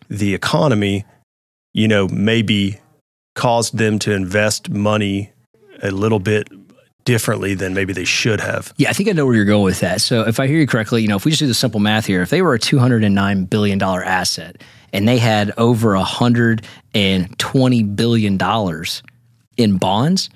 the 0.09 0.33
economy, 0.33 1.05
you 1.73 1.87
know, 1.87 2.07
maybe 2.07 2.79
caused 3.35 3.77
them 3.77 3.99
to 3.99 4.13
invest 4.13 4.69
money 4.69 5.31
a 5.81 5.91
little 5.91 6.19
bit 6.19 6.49
differently 7.05 7.55
than 7.55 7.73
maybe 7.73 7.93
they 7.93 8.05
should 8.05 8.39
have. 8.39 8.73
Yeah, 8.77 8.89
I 8.89 8.93
think 8.93 9.09
I 9.09 9.13
know 9.13 9.25
where 9.25 9.33
you're 9.35 9.45
going 9.45 9.63
with 9.63 9.79
that. 9.79 10.01
So 10.01 10.27
if 10.27 10.39
I 10.39 10.47
hear 10.47 10.59
you 10.59 10.67
correctly, 10.67 11.01
you 11.01 11.07
know, 11.07 11.15
if 11.15 11.25
we 11.25 11.31
just 11.31 11.39
do 11.39 11.47
the 11.47 11.53
simple 11.53 11.79
math 11.79 12.05
here, 12.05 12.21
if 12.21 12.29
they 12.29 12.41
were 12.41 12.53
a 12.53 12.59
209 12.59 13.45
billion 13.45 13.79
dollar 13.79 14.03
asset 14.03 14.61
and 14.93 15.07
they 15.07 15.17
had 15.17 15.51
over 15.57 15.95
120 15.95 17.83
billion 17.83 18.37
dollars 18.37 19.03
in 19.57 19.77
bonds, 19.77 20.29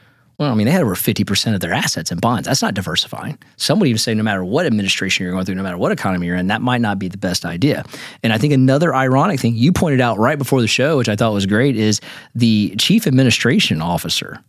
well, 0.44 0.52
I 0.52 0.56
mean, 0.56 0.66
they 0.66 0.74
had 0.74 0.82
over 0.82 0.94
50% 0.94 1.54
of 1.54 1.62
their 1.62 1.72
assets 1.72 2.12
in 2.12 2.18
bonds. 2.18 2.50
That's 2.50 2.62
not 2.62 2.74
diversifying. 2.74 3.38
Some 3.56 3.80
would 3.80 3.88
even 3.88 3.98
say 3.98 4.14
no 4.14 4.24
matter 4.24 4.44
what 4.44 4.66
administration 4.66 5.24
you're 5.24 5.32
going 5.32 5.46
through, 5.46 5.56
no 5.56 5.64
matter 5.64 5.78
what 5.78 5.94
economy 5.94 6.28
you're 6.28 6.36
in, 6.36 6.48
that 6.48 6.62
might 6.62 6.82
not 6.82 7.00
be 7.00 7.08
the 7.08 7.18
best 7.18 7.46
idea. 7.46 7.86
And 8.24 8.34
I 8.34 8.38
think 8.38 8.52
another 8.52 8.94
ironic 8.94 9.40
thing 9.40 9.56
you 9.56 9.72
pointed 9.72 10.02
out 10.02 10.18
right 10.18 10.38
before 10.38 10.60
the 10.60 10.68
show, 10.68 10.98
which 10.98 11.08
I 11.08 11.16
thought 11.16 11.32
was 11.32 11.46
great, 11.46 11.78
is 11.78 12.02
the 12.36 12.76
chief 12.78 13.08
administration 13.08 13.82
officer 13.82 14.44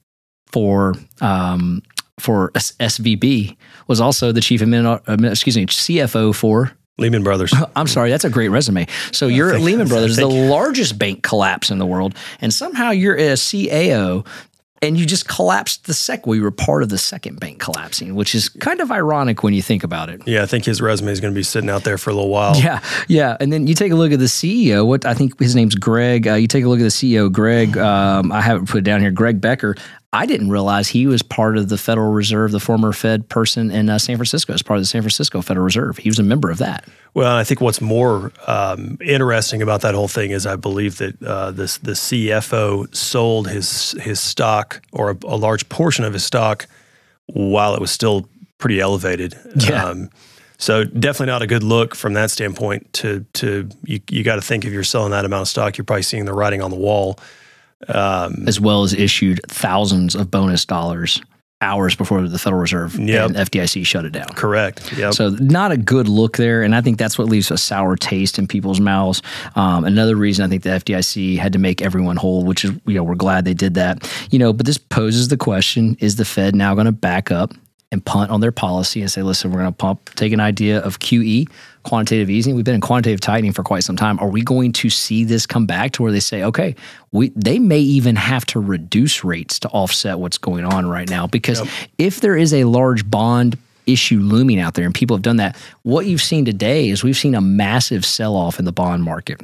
for 0.48 0.94
um, 1.20 1.80
for 2.18 2.50
SVB 2.50 3.56
was 3.86 4.00
also 4.00 4.32
the 4.32 4.40
chief 4.40 4.62
admin, 4.62 5.30
excuse 5.30 5.56
me, 5.56 5.66
CFO 5.66 6.34
for 6.34 6.72
Lehman 6.98 7.22
Brothers. 7.22 7.54
I'm 7.76 7.86
sorry, 7.86 8.10
that's 8.10 8.24
a 8.24 8.30
great 8.30 8.48
resume. 8.48 8.88
So 9.12 9.28
you're 9.28 9.54
at 9.54 9.60
Lehman 9.60 9.86
Brothers, 9.86 10.16
the 10.16 10.26
largest 10.26 10.98
bank 10.98 11.22
collapse 11.22 11.70
in 11.70 11.78
the 11.78 11.86
world, 11.86 12.16
and 12.40 12.52
somehow 12.52 12.90
you're 12.90 13.16
a 13.16 13.34
CAO 13.34 14.26
and 14.82 14.98
you 14.98 15.06
just 15.06 15.28
collapsed 15.28 15.86
the 15.86 15.94
second. 15.94 16.30
We 16.30 16.40
were 16.40 16.50
part 16.50 16.82
of 16.82 16.88
the 16.88 16.98
second 16.98 17.40
bank 17.40 17.58
collapsing, 17.58 18.14
which 18.14 18.34
is 18.34 18.48
kind 18.48 18.80
of 18.80 18.90
ironic 18.90 19.42
when 19.42 19.54
you 19.54 19.62
think 19.62 19.82
about 19.82 20.10
it. 20.10 20.22
Yeah, 20.26 20.42
I 20.42 20.46
think 20.46 20.64
his 20.64 20.80
resume 20.82 21.10
is 21.10 21.20
going 21.20 21.32
to 21.32 21.38
be 21.38 21.42
sitting 21.42 21.70
out 21.70 21.84
there 21.84 21.96
for 21.96 22.10
a 22.10 22.14
little 22.14 22.30
while. 22.30 22.56
Yeah, 22.56 22.80
yeah. 23.08 23.36
And 23.40 23.52
then 23.52 23.66
you 23.66 23.74
take 23.74 23.92
a 23.92 23.94
look 23.94 24.12
at 24.12 24.18
the 24.18 24.26
CEO. 24.26 24.86
What 24.86 25.06
I 25.06 25.14
think 25.14 25.38
his 25.38 25.54
name's 25.54 25.74
Greg. 25.74 26.26
Uh, 26.28 26.34
you 26.34 26.46
take 26.46 26.64
a 26.64 26.68
look 26.68 26.80
at 26.80 26.84
the 26.84 26.88
CEO, 26.88 27.30
Greg. 27.32 27.76
Um, 27.78 28.30
I 28.32 28.40
have 28.40 28.62
it 28.62 28.68
put 28.68 28.84
down 28.84 29.00
here. 29.00 29.10
Greg 29.10 29.40
Becker. 29.40 29.76
I 30.14 30.26
didn't 30.26 30.48
realize 30.48 30.88
he 30.88 31.08
was 31.08 31.22
part 31.22 31.58
of 31.58 31.68
the 31.68 31.76
Federal 31.76 32.12
Reserve, 32.12 32.52
the 32.52 32.60
former 32.60 32.92
Fed 32.92 33.28
person 33.28 33.72
in 33.72 33.90
uh, 33.90 33.98
San 33.98 34.16
Francisco, 34.16 34.52
as 34.52 34.62
part 34.62 34.78
of 34.78 34.82
the 34.82 34.86
San 34.86 35.02
Francisco 35.02 35.42
Federal 35.42 35.64
Reserve. 35.64 35.98
He 35.98 36.08
was 36.08 36.20
a 36.20 36.22
member 36.22 36.52
of 36.52 36.58
that. 36.58 36.88
Well, 37.14 37.34
I 37.34 37.42
think 37.42 37.60
what's 37.60 37.80
more 37.80 38.30
um, 38.46 38.96
interesting 39.00 39.60
about 39.60 39.80
that 39.80 39.96
whole 39.96 40.06
thing 40.06 40.30
is 40.30 40.46
I 40.46 40.54
believe 40.54 40.98
that 40.98 41.20
uh, 41.20 41.50
this 41.50 41.78
the 41.78 41.92
CFO 41.92 42.94
sold 42.94 43.48
his 43.48 43.90
his 44.00 44.20
stock 44.20 44.82
or 44.92 45.10
a, 45.10 45.16
a, 45.24 45.36
large 45.36 45.68
portion 45.68 46.04
of 46.04 46.12
his 46.12 46.22
stock 46.22 46.68
while 47.26 47.74
it 47.74 47.80
was 47.80 47.90
still 47.90 48.28
pretty 48.58 48.78
elevated. 48.78 49.34
Yeah. 49.56 49.84
Um, 49.84 50.10
so 50.58 50.84
definitely 50.84 51.32
not 51.32 51.42
a 51.42 51.48
good 51.48 51.64
look 51.64 51.96
from 51.96 52.12
that 52.12 52.30
standpoint. 52.30 52.92
To 52.94 53.26
to 53.32 53.68
you, 53.84 53.98
you 54.08 54.22
got 54.22 54.36
to 54.36 54.42
think 54.42 54.64
if 54.64 54.72
you're 54.72 54.84
selling 54.84 55.10
that 55.10 55.24
amount 55.24 55.42
of 55.42 55.48
stock, 55.48 55.76
you're 55.76 55.84
probably 55.84 56.02
seeing 56.02 56.24
the 56.24 56.32
writing 56.32 56.62
on 56.62 56.70
the 56.70 56.76
wall 56.76 57.18
um, 57.88 58.44
as 58.46 58.60
well 58.60 58.82
as 58.82 58.92
issued 58.92 59.40
thousands 59.48 60.14
of 60.14 60.30
bonus 60.30 60.64
dollars 60.64 61.20
hours 61.60 61.96
before 61.96 62.28
the 62.28 62.38
Federal 62.38 62.60
Reserve 62.60 62.98
yep. 62.98 63.26
and 63.30 63.36
FDIC 63.36 63.86
shut 63.86 64.04
it 64.04 64.10
down. 64.10 64.28
Correct. 64.28 64.92
Yep. 64.96 65.14
So 65.14 65.30
not 65.30 65.72
a 65.72 65.76
good 65.76 66.08
look 66.08 66.36
there, 66.36 66.62
and 66.62 66.74
I 66.74 66.80
think 66.80 66.98
that's 66.98 67.16
what 67.18 67.28
leaves 67.28 67.50
a 67.50 67.56
sour 67.56 67.96
taste 67.96 68.38
in 68.38 68.46
people's 68.46 68.80
mouths. 68.80 69.22
Um, 69.56 69.84
another 69.84 70.14
reason 70.14 70.44
I 70.44 70.48
think 70.48 70.62
the 70.62 70.70
FDIC 70.70 71.38
had 71.38 71.52
to 71.54 71.58
make 71.58 71.80
everyone 71.80 72.16
whole, 72.16 72.44
which 72.44 72.64
is 72.64 72.72
you 72.86 72.94
know 72.94 73.02
we're 73.02 73.14
glad 73.14 73.44
they 73.44 73.54
did 73.54 73.74
that. 73.74 74.08
You 74.30 74.38
know, 74.38 74.52
but 74.52 74.66
this 74.66 74.78
poses 74.78 75.28
the 75.28 75.36
question: 75.36 75.96
Is 76.00 76.16
the 76.16 76.24
Fed 76.24 76.54
now 76.54 76.74
going 76.74 76.86
to 76.86 76.92
back 76.92 77.30
up 77.30 77.54
and 77.94 78.04
punt 78.04 78.30
on 78.30 78.40
their 78.40 78.52
policy 78.52 79.00
and 79.00 79.10
say, 79.10 79.22
listen, 79.22 79.50
we're 79.50 79.60
going 79.60 79.72
to 79.72 79.76
pump, 79.76 80.10
take 80.16 80.32
an 80.32 80.40
idea 80.40 80.80
of 80.80 80.98
QE, 80.98 81.48
quantitative 81.84 82.28
easing. 82.28 82.54
We've 82.54 82.64
been 82.64 82.74
in 82.74 82.80
quantitative 82.80 83.20
tightening 83.20 83.52
for 83.52 83.62
quite 83.62 83.84
some 83.84 83.96
time. 83.96 84.18
Are 84.18 84.28
we 84.28 84.42
going 84.42 84.72
to 84.72 84.90
see 84.90 85.24
this 85.24 85.46
come 85.46 85.66
back 85.66 85.92
to 85.92 86.02
where 86.02 86.12
they 86.12 86.20
say, 86.20 86.42
okay, 86.42 86.74
we 87.12 87.30
they 87.36 87.58
may 87.58 87.80
even 87.80 88.16
have 88.16 88.44
to 88.46 88.60
reduce 88.60 89.22
rates 89.22 89.58
to 89.60 89.68
offset 89.68 90.18
what's 90.18 90.38
going 90.38 90.64
on 90.64 90.86
right 90.86 91.08
now? 91.08 91.26
Because 91.26 91.60
yep. 91.60 91.68
if 91.98 92.20
there 92.20 92.36
is 92.36 92.52
a 92.52 92.64
large 92.64 93.08
bond 93.08 93.56
issue 93.86 94.18
looming 94.18 94.58
out 94.58 94.74
there 94.74 94.86
and 94.86 94.94
people 94.94 95.16
have 95.16 95.22
done 95.22 95.36
that, 95.36 95.56
what 95.82 96.06
you've 96.06 96.22
seen 96.22 96.44
today 96.44 96.88
is 96.88 97.04
we've 97.04 97.16
seen 97.16 97.34
a 97.34 97.40
massive 97.40 98.04
sell 98.04 98.34
off 98.34 98.58
in 98.58 98.64
the 98.64 98.72
bond 98.72 99.04
market. 99.04 99.40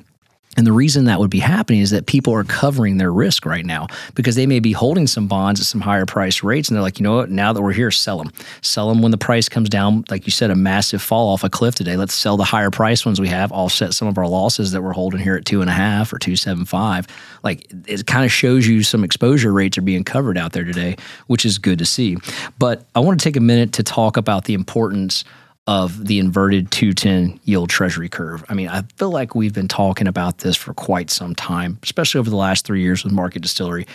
And 0.56 0.66
the 0.66 0.72
reason 0.72 1.04
that 1.04 1.20
would 1.20 1.30
be 1.30 1.38
happening 1.38 1.80
is 1.80 1.90
that 1.90 2.06
people 2.06 2.34
are 2.34 2.42
covering 2.42 2.96
their 2.96 3.12
risk 3.12 3.46
right 3.46 3.64
now 3.64 3.86
because 4.16 4.34
they 4.34 4.46
may 4.46 4.58
be 4.58 4.72
holding 4.72 5.06
some 5.06 5.28
bonds 5.28 5.60
at 5.60 5.66
some 5.66 5.80
higher 5.80 6.06
price 6.06 6.42
rates. 6.42 6.68
And 6.68 6.74
they're 6.74 6.82
like, 6.82 6.98
you 6.98 7.04
know 7.04 7.16
what? 7.16 7.30
Now 7.30 7.52
that 7.52 7.62
we're 7.62 7.72
here, 7.72 7.92
sell 7.92 8.18
them. 8.18 8.32
Sell 8.60 8.88
them 8.88 9.00
when 9.00 9.12
the 9.12 9.16
price 9.16 9.48
comes 9.48 9.68
down. 9.68 10.04
Like 10.10 10.26
you 10.26 10.32
said, 10.32 10.50
a 10.50 10.56
massive 10.56 11.02
fall 11.02 11.32
off 11.32 11.44
a 11.44 11.48
cliff 11.48 11.76
today. 11.76 11.96
Let's 11.96 12.14
sell 12.14 12.36
the 12.36 12.42
higher 12.42 12.70
price 12.72 13.06
ones 13.06 13.20
we 13.20 13.28
have, 13.28 13.52
offset 13.52 13.94
some 13.94 14.08
of 14.08 14.18
our 14.18 14.26
losses 14.26 14.72
that 14.72 14.82
we're 14.82 14.92
holding 14.92 15.20
here 15.20 15.36
at 15.36 15.44
two 15.44 15.60
and 15.60 15.70
a 15.70 15.72
half 15.72 16.12
or 16.12 16.18
275. 16.18 17.06
Like 17.44 17.70
it 17.86 18.06
kind 18.06 18.24
of 18.24 18.32
shows 18.32 18.66
you 18.66 18.82
some 18.82 19.04
exposure 19.04 19.52
rates 19.52 19.78
are 19.78 19.82
being 19.82 20.02
covered 20.02 20.36
out 20.36 20.50
there 20.50 20.64
today, 20.64 20.96
which 21.28 21.44
is 21.44 21.58
good 21.58 21.78
to 21.78 21.86
see. 21.86 22.16
But 22.58 22.84
I 22.96 23.00
want 23.00 23.20
to 23.20 23.24
take 23.24 23.36
a 23.36 23.40
minute 23.40 23.72
to 23.74 23.84
talk 23.84 24.16
about 24.16 24.46
the 24.46 24.54
importance 24.54 25.24
of 25.70 26.04
the 26.08 26.18
inverted 26.18 26.68
210 26.72 27.38
yield 27.44 27.70
treasury 27.70 28.08
curve. 28.08 28.44
I 28.48 28.54
mean, 28.54 28.66
I 28.66 28.82
feel 28.96 29.10
like 29.10 29.36
we've 29.36 29.54
been 29.54 29.68
talking 29.68 30.08
about 30.08 30.38
this 30.38 30.56
for 30.56 30.74
quite 30.74 31.10
some 31.10 31.32
time, 31.32 31.78
especially 31.84 32.18
over 32.18 32.28
the 32.28 32.34
last 32.34 32.66
three 32.66 32.82
years 32.82 33.04
with 33.04 33.12
Market 33.12 33.42
Distillery. 33.42 33.86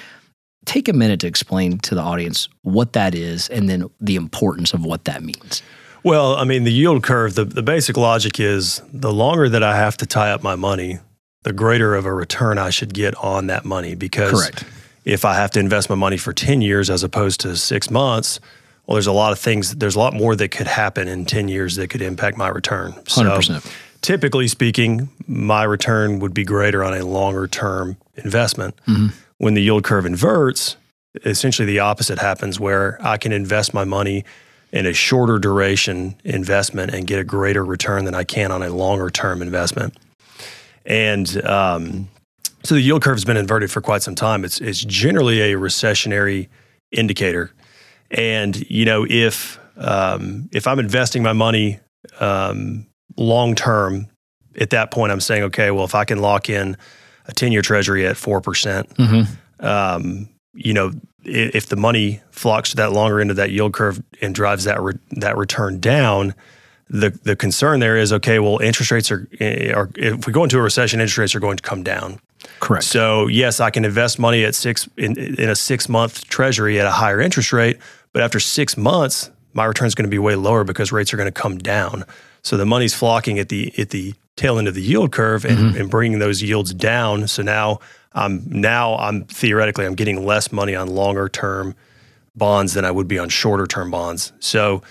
Take 0.63 0.87
a 0.87 0.93
minute 0.93 1.19
to 1.19 1.27
explain 1.27 1.77
to 1.79 1.93
the 1.93 1.99
audience 1.99 2.47
what 2.61 2.93
that 2.93 3.13
is 3.13 3.49
and 3.49 3.67
then 3.67 3.89
the 3.99 4.15
importance 4.15 4.73
of 4.73 4.85
what 4.85 5.03
that 5.03 5.21
means. 5.21 5.61
Well, 6.01 6.37
I 6.37 6.45
mean, 6.45 6.63
the 6.63 6.71
yield 6.71 7.03
curve, 7.03 7.35
the, 7.35 7.43
the 7.43 7.61
basic 7.61 7.97
logic 7.97 8.39
is 8.39 8.81
the 8.93 9.11
longer 9.11 9.49
that 9.49 9.61
I 9.61 9.75
have 9.75 9.97
to 9.97 10.05
tie 10.05 10.31
up 10.31 10.41
my 10.41 10.55
money, 10.55 10.99
the 11.43 11.51
greater 11.51 11.93
of 11.93 12.05
a 12.05 12.13
return 12.13 12.57
I 12.57 12.69
should 12.69 12.93
get 12.93 13.15
on 13.15 13.47
that 13.47 13.65
money. 13.65 13.95
Because 13.95 14.31
Correct. 14.31 14.63
if 15.03 15.25
I 15.25 15.33
have 15.33 15.51
to 15.51 15.59
invest 15.59 15.89
my 15.89 15.95
money 15.95 16.15
for 16.15 16.31
10 16.31 16.61
years 16.61 16.89
as 16.89 17.03
opposed 17.03 17.41
to 17.41 17.57
six 17.57 17.91
months, 17.91 18.39
well, 18.85 18.95
there's 18.95 19.07
a 19.07 19.11
lot 19.11 19.31
of 19.31 19.39
things, 19.39 19.75
there's 19.75 19.95
a 19.95 19.99
lot 19.99 20.13
more 20.13 20.35
that 20.35 20.49
could 20.49 20.67
happen 20.67 21.07
in 21.07 21.25
10 21.25 21.47
years 21.47 21.75
that 21.75 21.89
could 21.89 22.01
impact 22.01 22.37
my 22.37 22.49
return. 22.49 22.93
100%. 22.93 23.61
So, 23.61 23.69
typically 24.01 24.47
speaking, 24.47 25.09
my 25.27 25.63
return 25.63 26.19
would 26.19 26.33
be 26.33 26.43
greater 26.43 26.83
on 26.83 26.93
a 26.93 27.03
longer 27.03 27.47
term 27.47 27.97
investment. 28.15 28.75
Mm-hmm. 28.87 29.07
When 29.37 29.53
the 29.53 29.61
yield 29.61 29.83
curve 29.83 30.05
inverts, 30.05 30.77
essentially 31.23 31.65
the 31.65 31.79
opposite 31.79 32.19
happens 32.19 32.59
where 32.59 32.97
I 33.01 33.17
can 33.17 33.31
invest 33.31 33.73
my 33.73 33.83
money 33.83 34.23
in 34.71 34.85
a 34.85 34.93
shorter 34.93 35.39
duration 35.39 36.15
investment 36.23 36.93
and 36.93 37.07
get 37.07 37.19
a 37.19 37.23
greater 37.23 37.63
return 37.63 38.05
than 38.05 38.13
I 38.13 38.23
can 38.23 38.51
on 38.51 38.61
a 38.61 38.69
longer 38.69 39.09
term 39.09 39.41
investment. 39.41 39.97
And 40.85 41.43
um, 41.45 42.09
so 42.63 42.75
the 42.75 42.81
yield 42.81 43.01
curve 43.01 43.15
has 43.15 43.25
been 43.25 43.37
inverted 43.37 43.71
for 43.71 43.81
quite 43.81 44.03
some 44.03 44.15
time. 44.15 44.45
It's, 44.45 44.59
it's 44.59 44.83
generally 44.83 45.41
a 45.41 45.55
recessionary 45.55 46.47
indicator. 46.91 47.51
And 48.11 48.69
you 48.69 48.85
know, 48.85 49.05
if 49.09 49.59
um, 49.77 50.49
if 50.51 50.67
I'm 50.67 50.79
investing 50.79 51.23
my 51.23 51.33
money 51.33 51.79
um, 52.19 52.87
long 53.17 53.55
term, 53.55 54.07
at 54.59 54.69
that 54.71 54.91
point, 54.91 55.11
I'm 55.11 55.21
saying, 55.21 55.43
okay, 55.43 55.71
well, 55.71 55.85
if 55.85 55.95
I 55.95 56.05
can 56.05 56.19
lock 56.19 56.49
in 56.49 56.77
a 57.27 57.33
10 57.33 57.51
year 57.51 57.61
treasury 57.61 58.05
at 58.05 58.15
4%, 58.15 58.43
percent 58.43 58.89
mm-hmm. 58.95 59.65
um, 59.65 60.29
you 60.53 60.73
know, 60.73 60.91
if, 61.23 61.55
if, 61.55 61.65
the 61.67 61.75
money 61.75 62.21
flocks 62.31 62.69
to 62.69 62.75
that 62.77 62.91
longer 62.91 63.19
end 63.19 63.31
of 63.31 63.35
that 63.37 63.51
yield 63.51 63.73
curve 63.73 64.01
and 64.21 64.33
drives 64.33 64.63
that, 64.65 64.81
re- 64.81 64.99
that 65.11 65.35
return 65.35 65.79
down, 65.79 66.33
the, 66.87 67.09
the 67.23 67.35
concern 67.35 67.79
there 67.79 67.97
is, 67.97 68.13
okay, 68.13 68.39
well, 68.39 68.59
interest 68.59 68.91
rates 68.91 69.11
are, 69.11 69.27
eh, 69.39 69.73
are, 69.73 69.89
if 69.95 70.27
we 70.27 70.33
go 70.33 70.43
into 70.43 70.57
a 70.57 70.61
recession, 70.61 70.99
interest 70.99 71.17
rates 71.17 71.35
are 71.35 71.39
going 71.39 71.57
to 71.57 71.63
come 71.63 71.83
down. 71.83 72.19
Correct. 72.59 72.85
So 72.85 73.27
yes, 73.27 73.59
I 73.59 73.69
can 73.69 73.85
invest 73.85 74.19
money 74.19 74.43
at 74.43 74.55
six 74.55 74.87
in, 74.97 75.17
in 75.17 75.49
a 75.49 75.55
six 75.55 75.89
month 75.89 76.27
treasury 76.27 76.79
at 76.79 76.85
a 76.85 76.91
higher 76.91 77.19
interest 77.19 77.53
rate, 77.53 77.77
but 78.13 78.21
after 78.21 78.39
six 78.39 78.77
months, 78.77 79.29
my 79.53 79.65
return 79.65 79.87
is 79.87 79.95
going 79.95 80.05
to 80.05 80.09
be 80.09 80.19
way 80.19 80.35
lower 80.35 80.63
because 80.63 80.91
rates 80.91 81.13
are 81.13 81.17
going 81.17 81.31
to 81.31 81.41
come 81.41 81.57
down. 81.57 82.03
So 82.41 82.57
the 82.57 82.65
money's 82.65 82.93
flocking 82.93 83.39
at 83.39 83.49
the 83.49 83.73
at 83.77 83.89
the 83.89 84.13
tail 84.35 84.59
end 84.59 84.67
of 84.67 84.75
the 84.75 84.81
yield 84.81 85.11
curve 85.11 85.45
and, 85.45 85.57
mm-hmm. 85.57 85.81
and 85.81 85.89
bringing 85.89 86.19
those 86.19 86.41
yields 86.41 86.73
down. 86.73 87.27
So 87.27 87.41
now 87.41 87.79
I'm 88.13 88.43
now 88.47 88.97
I'm 88.97 89.23
theoretically 89.25 89.85
I'm 89.85 89.95
getting 89.95 90.25
less 90.25 90.51
money 90.51 90.75
on 90.75 90.87
longer 90.89 91.29
term 91.29 91.75
bonds 92.35 92.73
than 92.73 92.85
I 92.85 92.91
would 92.91 93.07
be 93.07 93.17
on 93.17 93.29
shorter 93.29 93.65
term 93.65 93.91
bonds. 93.91 94.33
So 94.39 94.81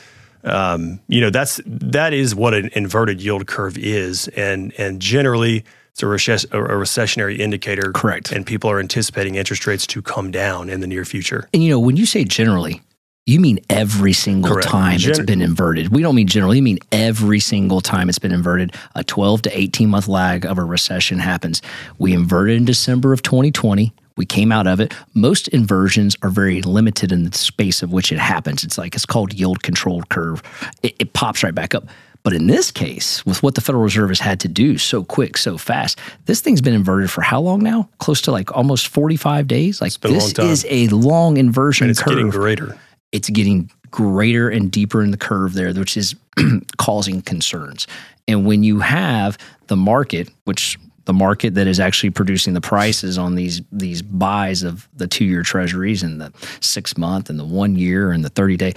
um, 0.45 1.01
you 1.09 1.21
know 1.21 1.31
that's 1.31 1.61
that 1.67 2.12
is 2.12 2.35
what 2.35 2.55
an 2.55 2.71
inverted 2.73 3.23
yield 3.23 3.47
curve 3.47 3.79
is, 3.79 4.29
and 4.29 4.73
and 4.79 5.01
generally 5.01 5.64
it's 5.94 6.02
a, 6.02 6.09
recess- 6.09 6.44
a, 6.46 6.59
recessionary 6.59 7.38
indicator. 7.38 7.92
Correct. 7.92 8.33
And 8.33 8.44
people 8.44 8.68
are 8.68 8.80
anticipating 8.80 9.37
interest 9.37 9.64
rates 9.64 9.87
to 9.87 10.02
come 10.02 10.33
down 10.33 10.68
in 10.68 10.80
the 10.80 10.88
near 10.88 11.04
future. 11.04 11.48
And 11.54 11.62
you 11.62 11.70
know 11.70 11.78
when 11.78 11.94
you 11.94 12.04
say 12.04 12.24
generally, 12.24 12.83
you 13.26 13.38
mean 13.38 13.61
every 13.70 14.12
single 14.12 14.54
Correct. 14.54 14.66
time 14.66 14.98
Gen- 14.98 15.11
it's 15.12 15.20
been 15.20 15.40
inverted. 15.40 15.94
We 15.94 16.02
don't 16.02 16.16
mean 16.16 16.26
generally, 16.26 16.57
you 16.57 16.64
mean 16.64 16.80
every 16.90 17.38
single 17.38 17.80
time 17.80 18.09
it's 18.09 18.18
been 18.18 18.33
inverted. 18.33 18.74
A 18.96 19.04
12 19.04 19.42
to 19.42 19.57
18 19.57 19.88
month 19.88 20.09
lag 20.09 20.44
of 20.44 20.59
a 20.59 20.64
recession 20.64 21.20
happens. 21.20 21.62
We 21.96 22.12
inverted 22.12 22.57
in 22.57 22.64
December 22.64 23.12
of 23.12 23.22
2020. 23.22 23.92
We 24.16 24.26
came 24.26 24.50
out 24.50 24.66
of 24.66 24.80
it. 24.80 24.92
Most 25.14 25.46
inversions 25.48 26.16
are 26.22 26.28
very 26.28 26.61
limited 26.62 27.12
in 27.12 27.22
the 27.22 27.38
space 27.38 27.85
of 27.85 27.92
which 27.92 28.11
it 28.11 28.18
happens. 28.18 28.64
It's 28.64 28.78
like 28.78 28.96
it's 28.96 29.07
called 29.07 29.33
yield 29.33 29.62
controlled 29.62 30.09
curve. 30.09 30.42
It, 30.83 30.96
it 30.98 31.12
pops 31.12 31.44
right 31.44 31.54
back 31.54 31.72
up. 31.72 31.85
But 32.24 32.32
in 32.32 32.46
this 32.46 32.70
case, 32.70 33.24
with 33.26 33.42
what 33.42 33.54
the 33.54 33.60
Federal 33.60 33.84
Reserve 33.84 34.08
has 34.08 34.20
had 34.20 34.40
to 34.40 34.48
do 34.48 34.78
so 34.78 35.04
quick, 35.04 35.37
so 35.37 35.58
fast, 35.58 35.98
this 36.24 36.40
thing's 36.40 36.62
been 36.62 36.74
inverted 36.74 37.10
for 37.10 37.20
how 37.20 37.40
long 37.40 37.62
now? 37.62 37.88
Close 37.98 38.22
to 38.22 38.32
like 38.32 38.56
almost 38.56 38.88
45 38.88 39.46
days. 39.46 39.80
Like 39.82 39.92
this 40.00 40.38
is 40.38 40.66
a 40.70 40.88
long 40.88 41.37
inversion 41.37 41.84
and 41.84 41.90
it's 41.90 42.02
curve. 42.02 42.14
getting 42.14 42.30
greater 42.30 42.78
it's 43.14 43.30
getting 43.30 43.70
greater 43.92 44.50
and 44.50 44.72
deeper 44.72 45.00
in 45.00 45.12
the 45.12 45.16
curve 45.16 45.54
there, 45.54 45.72
which 45.72 45.96
is 45.96 46.16
causing 46.79 47.22
concerns. 47.22 47.87
And 48.27 48.44
when 48.44 48.64
you 48.64 48.81
have 48.81 49.38
the 49.68 49.77
market, 49.77 50.29
which 50.44 50.77
the 51.04 51.12
market 51.12 51.54
that 51.54 51.68
is 51.68 51.79
actually 51.79 52.10
producing 52.10 52.54
the 52.54 52.60
prices 52.60 53.16
on 53.16 53.37
these 53.37 53.62
these 53.70 54.02
buys 54.02 54.64
of 54.64 54.88
the 54.96 55.06
two 55.06 55.25
year 55.25 55.44
treasuries 55.44 56.02
and 56.02 56.20
the 56.20 56.33
six 56.60 56.98
month 56.98 57.31
and 57.31 57.38
the 57.38 57.44
one 57.44 57.77
year 57.77 58.10
and 58.10 58.25
the 58.25 58.31
30 58.31 58.56
day, 58.56 58.75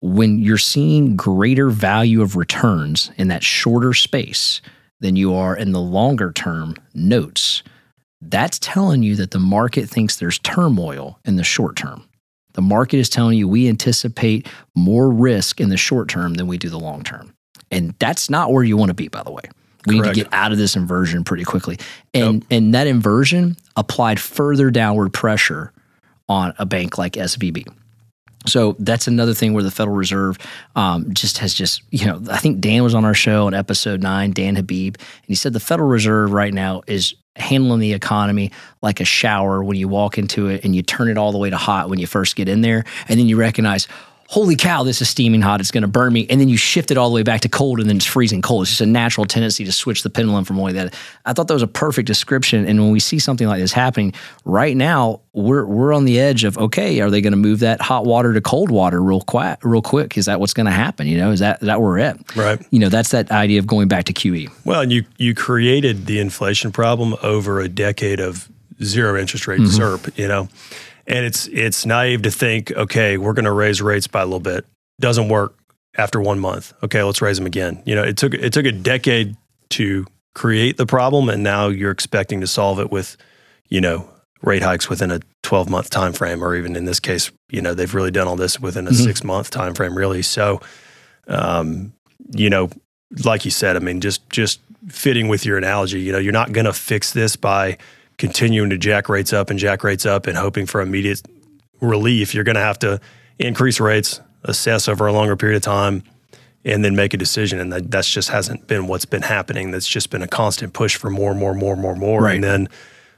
when 0.00 0.38
you're 0.38 0.58
seeing 0.58 1.16
greater 1.16 1.70
value 1.70 2.22
of 2.22 2.36
returns 2.36 3.10
in 3.16 3.28
that 3.28 3.42
shorter 3.42 3.94
space 3.94 4.60
than 5.00 5.16
you 5.16 5.34
are 5.34 5.56
in 5.56 5.72
the 5.72 5.80
longer 5.80 6.32
term 6.32 6.74
notes, 6.94 7.62
that's 8.20 8.58
telling 8.58 9.02
you 9.02 9.16
that 9.16 9.30
the 9.30 9.38
market 9.38 9.88
thinks 9.88 10.16
there's 10.16 10.38
turmoil 10.38 11.18
in 11.24 11.36
the 11.36 11.44
short 11.44 11.76
term. 11.76 12.04
The 12.54 12.62
market 12.62 12.98
is 12.98 13.10
telling 13.10 13.36
you 13.36 13.46
we 13.46 13.68
anticipate 13.68 14.48
more 14.74 15.10
risk 15.10 15.60
in 15.60 15.68
the 15.68 15.76
short 15.76 16.08
term 16.08 16.34
than 16.34 16.46
we 16.46 16.56
do 16.56 16.70
the 16.70 16.78
long 16.78 17.02
term. 17.02 17.34
And 17.70 17.94
that's 17.98 18.30
not 18.30 18.52
where 18.52 18.64
you 18.64 18.76
want 18.76 18.88
to 18.90 18.94
be, 18.94 19.08
by 19.08 19.22
the 19.22 19.30
way. 19.30 19.42
We 19.86 19.98
Correct. 19.98 20.16
need 20.16 20.22
to 20.22 20.28
get 20.28 20.34
out 20.34 20.52
of 20.52 20.58
this 20.58 20.74
inversion 20.74 21.22
pretty 21.22 21.44
quickly. 21.44 21.78
And 22.14 22.44
and 22.50 22.74
that 22.74 22.86
inversion 22.86 23.56
applied 23.76 24.18
further 24.18 24.70
downward 24.70 25.12
pressure 25.12 25.72
on 26.28 26.54
a 26.58 26.66
bank 26.66 26.98
like 26.98 27.12
SVB. 27.12 27.66
So 28.46 28.76
that's 28.78 29.06
another 29.06 29.34
thing 29.34 29.52
where 29.52 29.62
the 29.62 29.70
Federal 29.70 29.96
Reserve 29.96 30.38
um, 30.74 31.12
just 31.12 31.38
has 31.38 31.52
just, 31.52 31.82
you 31.90 32.06
know, 32.06 32.22
I 32.30 32.38
think 32.38 32.60
Dan 32.60 32.82
was 32.82 32.94
on 32.94 33.04
our 33.04 33.14
show 33.14 33.46
on 33.46 33.54
episode 33.54 34.02
nine, 34.02 34.32
Dan 34.32 34.56
Habib, 34.56 34.96
and 34.96 35.26
he 35.26 35.34
said 35.34 35.52
the 35.52 35.60
Federal 35.60 35.88
Reserve 35.88 36.32
right 36.32 36.54
now 36.54 36.82
is 36.86 37.14
handling 37.36 37.80
the 37.80 37.92
economy 37.92 38.50
like 38.82 39.00
a 39.00 39.04
shower 39.04 39.62
when 39.62 39.76
you 39.76 39.88
walk 39.88 40.16
into 40.16 40.48
it 40.48 40.64
and 40.64 40.74
you 40.74 40.82
turn 40.82 41.08
it 41.08 41.18
all 41.18 41.32
the 41.32 41.38
way 41.38 41.50
to 41.50 41.56
hot 41.56 41.90
when 41.90 41.98
you 41.98 42.06
first 42.06 42.34
get 42.34 42.48
in 42.48 42.62
there. 42.62 42.84
And 43.08 43.20
then 43.20 43.28
you 43.28 43.36
recognize, 43.36 43.88
holy 44.28 44.56
cow, 44.56 44.82
this 44.82 45.00
is 45.00 45.08
steaming 45.08 45.40
hot. 45.40 45.60
It's 45.60 45.70
going 45.70 45.82
to 45.82 45.88
burn 45.88 46.12
me. 46.12 46.26
And 46.28 46.40
then 46.40 46.48
you 46.48 46.56
shift 46.56 46.90
it 46.90 46.98
all 46.98 47.08
the 47.08 47.14
way 47.14 47.22
back 47.22 47.42
to 47.42 47.48
cold 47.48 47.78
and 47.78 47.88
then 47.88 47.96
it's 47.96 48.06
freezing 48.06 48.42
cold. 48.42 48.62
It's 48.62 48.72
just 48.72 48.80
a 48.80 48.86
natural 48.86 49.24
tendency 49.24 49.64
to 49.64 49.72
switch 49.72 50.02
the 50.02 50.10
pendulum 50.10 50.44
from 50.44 50.56
one 50.56 50.76
other. 50.76 50.90
I 51.24 51.32
thought 51.32 51.46
that 51.48 51.54
was 51.54 51.62
a 51.62 51.68
perfect 51.68 52.06
description. 52.06 52.66
And 52.66 52.80
when 52.80 52.90
we 52.90 53.00
see 53.00 53.18
something 53.20 53.46
like 53.46 53.60
this 53.60 53.72
happening 53.72 54.12
right 54.44 54.76
now, 54.76 55.20
we're, 55.32 55.66
we're 55.66 55.92
on 55.92 56.06
the 56.06 56.18
edge 56.18 56.44
of, 56.44 56.56
okay, 56.58 57.00
are 57.00 57.10
they 57.10 57.20
going 57.20 57.34
to 57.34 57.36
move 57.36 57.60
that 57.60 57.80
hot 57.80 58.06
water 58.06 58.32
to 58.32 58.40
cold 58.40 58.70
water 58.70 59.02
real 59.02 59.20
quick? 59.20 59.58
Real 59.62 59.82
quick? 59.82 60.16
Is 60.16 60.24
that 60.24 60.40
what's 60.40 60.54
going 60.54 60.66
to 60.66 60.72
happen? 60.72 61.06
You 61.06 61.18
know, 61.18 61.30
is 61.30 61.40
that, 61.40 61.62
is 61.62 61.66
that 61.66 61.80
where 61.80 61.90
we're 61.90 61.98
at? 61.98 62.36
Right. 62.36 62.58
You 62.70 62.80
know, 62.80 62.88
that's 62.88 63.10
that 63.10 63.30
idea 63.30 63.60
of 63.60 63.66
going 63.66 63.86
back 63.86 64.04
to. 64.04 64.16
QE. 64.16 64.50
Well, 64.64 64.80
and 64.80 64.90
you 64.90 65.04
you 65.18 65.34
created 65.34 66.06
the 66.06 66.18
inflation 66.18 66.72
problem 66.72 67.14
over 67.22 67.60
a 67.60 67.68
decade 67.68 68.18
of 68.18 68.48
zero 68.82 69.18
interest 69.18 69.46
rate 69.46 69.60
mm-hmm. 69.60 69.82
ZIRP, 69.82 70.18
you 70.18 70.26
know. 70.26 70.48
And 71.06 71.24
it's 71.24 71.46
it's 71.48 71.86
naive 71.86 72.22
to 72.22 72.30
think, 72.30 72.72
okay, 72.72 73.16
we're 73.16 73.32
going 73.32 73.44
to 73.44 73.52
raise 73.52 73.80
rates 73.80 74.06
by 74.06 74.22
a 74.22 74.24
little 74.24 74.40
bit. 74.40 74.64
Doesn't 75.00 75.28
work 75.28 75.54
after 75.96 76.20
one 76.20 76.38
month. 76.38 76.72
Okay, 76.82 77.02
let's 77.02 77.22
raise 77.22 77.36
them 77.38 77.46
again. 77.46 77.82
You 77.86 77.94
know, 77.94 78.02
it 78.02 78.16
took 78.16 78.34
it 78.34 78.52
took 78.52 78.66
a 78.66 78.72
decade 78.72 79.36
to 79.70 80.06
create 80.34 80.76
the 80.76 80.86
problem, 80.86 81.28
and 81.28 81.42
now 81.42 81.68
you're 81.68 81.90
expecting 81.92 82.40
to 82.40 82.46
solve 82.46 82.78
it 82.80 82.90
with, 82.90 83.16
you 83.68 83.80
know, 83.80 84.08
rate 84.42 84.62
hikes 84.62 84.88
within 84.88 85.10
a 85.10 85.20
12 85.44 85.70
month 85.70 85.90
time 85.90 86.12
frame, 86.12 86.42
or 86.42 86.54
even 86.56 86.76
in 86.76 86.84
this 86.84 87.00
case, 87.00 87.30
you 87.50 87.62
know, 87.62 87.72
they've 87.72 87.94
really 87.94 88.10
done 88.10 88.26
all 88.28 88.36
this 88.36 88.58
within 88.60 88.86
a 88.86 88.90
Mhm. 88.90 89.04
six 89.04 89.22
month 89.24 89.50
time 89.50 89.74
frame, 89.74 89.96
really. 89.96 90.22
So, 90.22 90.60
um, 91.28 91.92
you 92.34 92.50
know, 92.50 92.68
like 93.24 93.44
you 93.44 93.50
said, 93.50 93.76
I 93.76 93.78
mean, 93.78 94.00
just 94.00 94.28
just 94.30 94.60
fitting 94.88 95.28
with 95.28 95.46
your 95.46 95.56
analogy, 95.56 96.00
you 96.00 96.12
know, 96.12 96.18
you're 96.18 96.32
not 96.32 96.52
going 96.52 96.64
to 96.66 96.72
fix 96.72 97.12
this 97.12 97.36
by 97.36 97.78
continuing 98.18 98.70
to 98.70 98.78
jack 98.78 99.08
rates 99.08 99.32
up 99.32 99.50
and 99.50 99.58
jack 99.58 99.84
rates 99.84 100.06
up 100.06 100.26
and 100.26 100.36
hoping 100.36 100.66
for 100.66 100.80
immediate 100.80 101.22
relief. 101.80 102.34
You're 102.34 102.44
going 102.44 102.54
to 102.56 102.60
have 102.62 102.78
to 102.80 103.00
increase 103.38 103.80
rates, 103.80 104.20
assess 104.44 104.88
over 104.88 105.06
a 105.06 105.12
longer 105.12 105.36
period 105.36 105.56
of 105.56 105.62
time, 105.62 106.02
and 106.64 106.84
then 106.84 106.96
make 106.96 107.14
a 107.14 107.16
decision. 107.16 107.60
And 107.60 107.72
that 107.72 107.90
that's 107.90 108.10
just 108.10 108.30
hasn't 108.30 108.66
been 108.66 108.86
what's 108.86 109.04
been 109.04 109.22
happening. 109.22 109.70
That's 109.70 109.86
just 109.88 110.10
been 110.10 110.22
a 110.22 110.28
constant 110.28 110.72
push 110.72 110.96
for 110.96 111.10
more, 111.10 111.34
more, 111.34 111.54
more, 111.54 111.76
more, 111.76 111.94
more, 111.94 112.22
Right. 112.22 112.34
and 112.36 112.44
then 112.44 112.68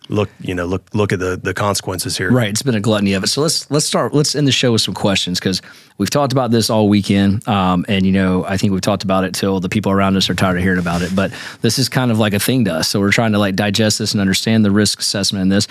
look, 0.09 0.31
you 0.41 0.55
know, 0.55 0.65
look 0.67 0.83
look 0.95 1.13
at 1.13 1.19
the 1.19 1.37
the 1.37 1.55
consequences 1.55 2.17
here. 2.17 2.31
Right. 2.31 2.49
It's 2.49 2.63
been 2.63 2.75
a 2.75 2.81
gluttony 2.81 3.13
of 3.13 3.25
it. 3.25 3.29
So 3.29 3.43
let's 3.43 3.71
let's 3.71 3.87
start. 3.87 4.15
Let's 4.15 4.35
end 4.35 4.47
the 4.47 4.53
show 4.53 4.73
with 4.73 4.81
some 4.81 4.95
questions 4.95 5.39
because 5.39 5.63
we've 5.99 6.11
talked 6.11 6.33
about 6.33 6.51
this 6.51 6.71
all 6.71 6.89
weekend, 6.89 7.47
um, 7.49 7.85
and 7.89 8.05
you 8.07 8.13
know 8.13 8.45
I 8.45 8.57
think 8.57 8.73
we've 8.73 8.83
talked 8.83 9.05
about 9.05 9.25
it 9.25 9.35
till 9.35 9.61
the 9.61 9.69
people 9.69 9.93
around 9.93 10.17
us 10.17 10.29
are 10.31 10.35
tired 10.35 10.57
of 10.57 10.63
hearing 10.63 10.79
about 10.79 11.03
it. 11.03 11.15
But 11.15 11.33
this 11.61 11.79
is 11.79 11.89
kind 11.89 12.11
of 12.11 12.19
like 12.19 12.33
a 12.33 12.41
thing 12.41 12.65
to 12.67 12.75
us. 12.75 12.89
So 12.89 13.01
we're 13.01 13.13
trying 13.13 13.33
to 13.33 13.39
like 13.39 13.57
digest 13.57 13.99
this 13.99 14.13
and 14.13 14.21
understand 14.21 14.65
the 14.65 14.71
risk 14.71 15.01
assessment 15.01 15.43
in 15.43 15.49
this. 15.49 15.69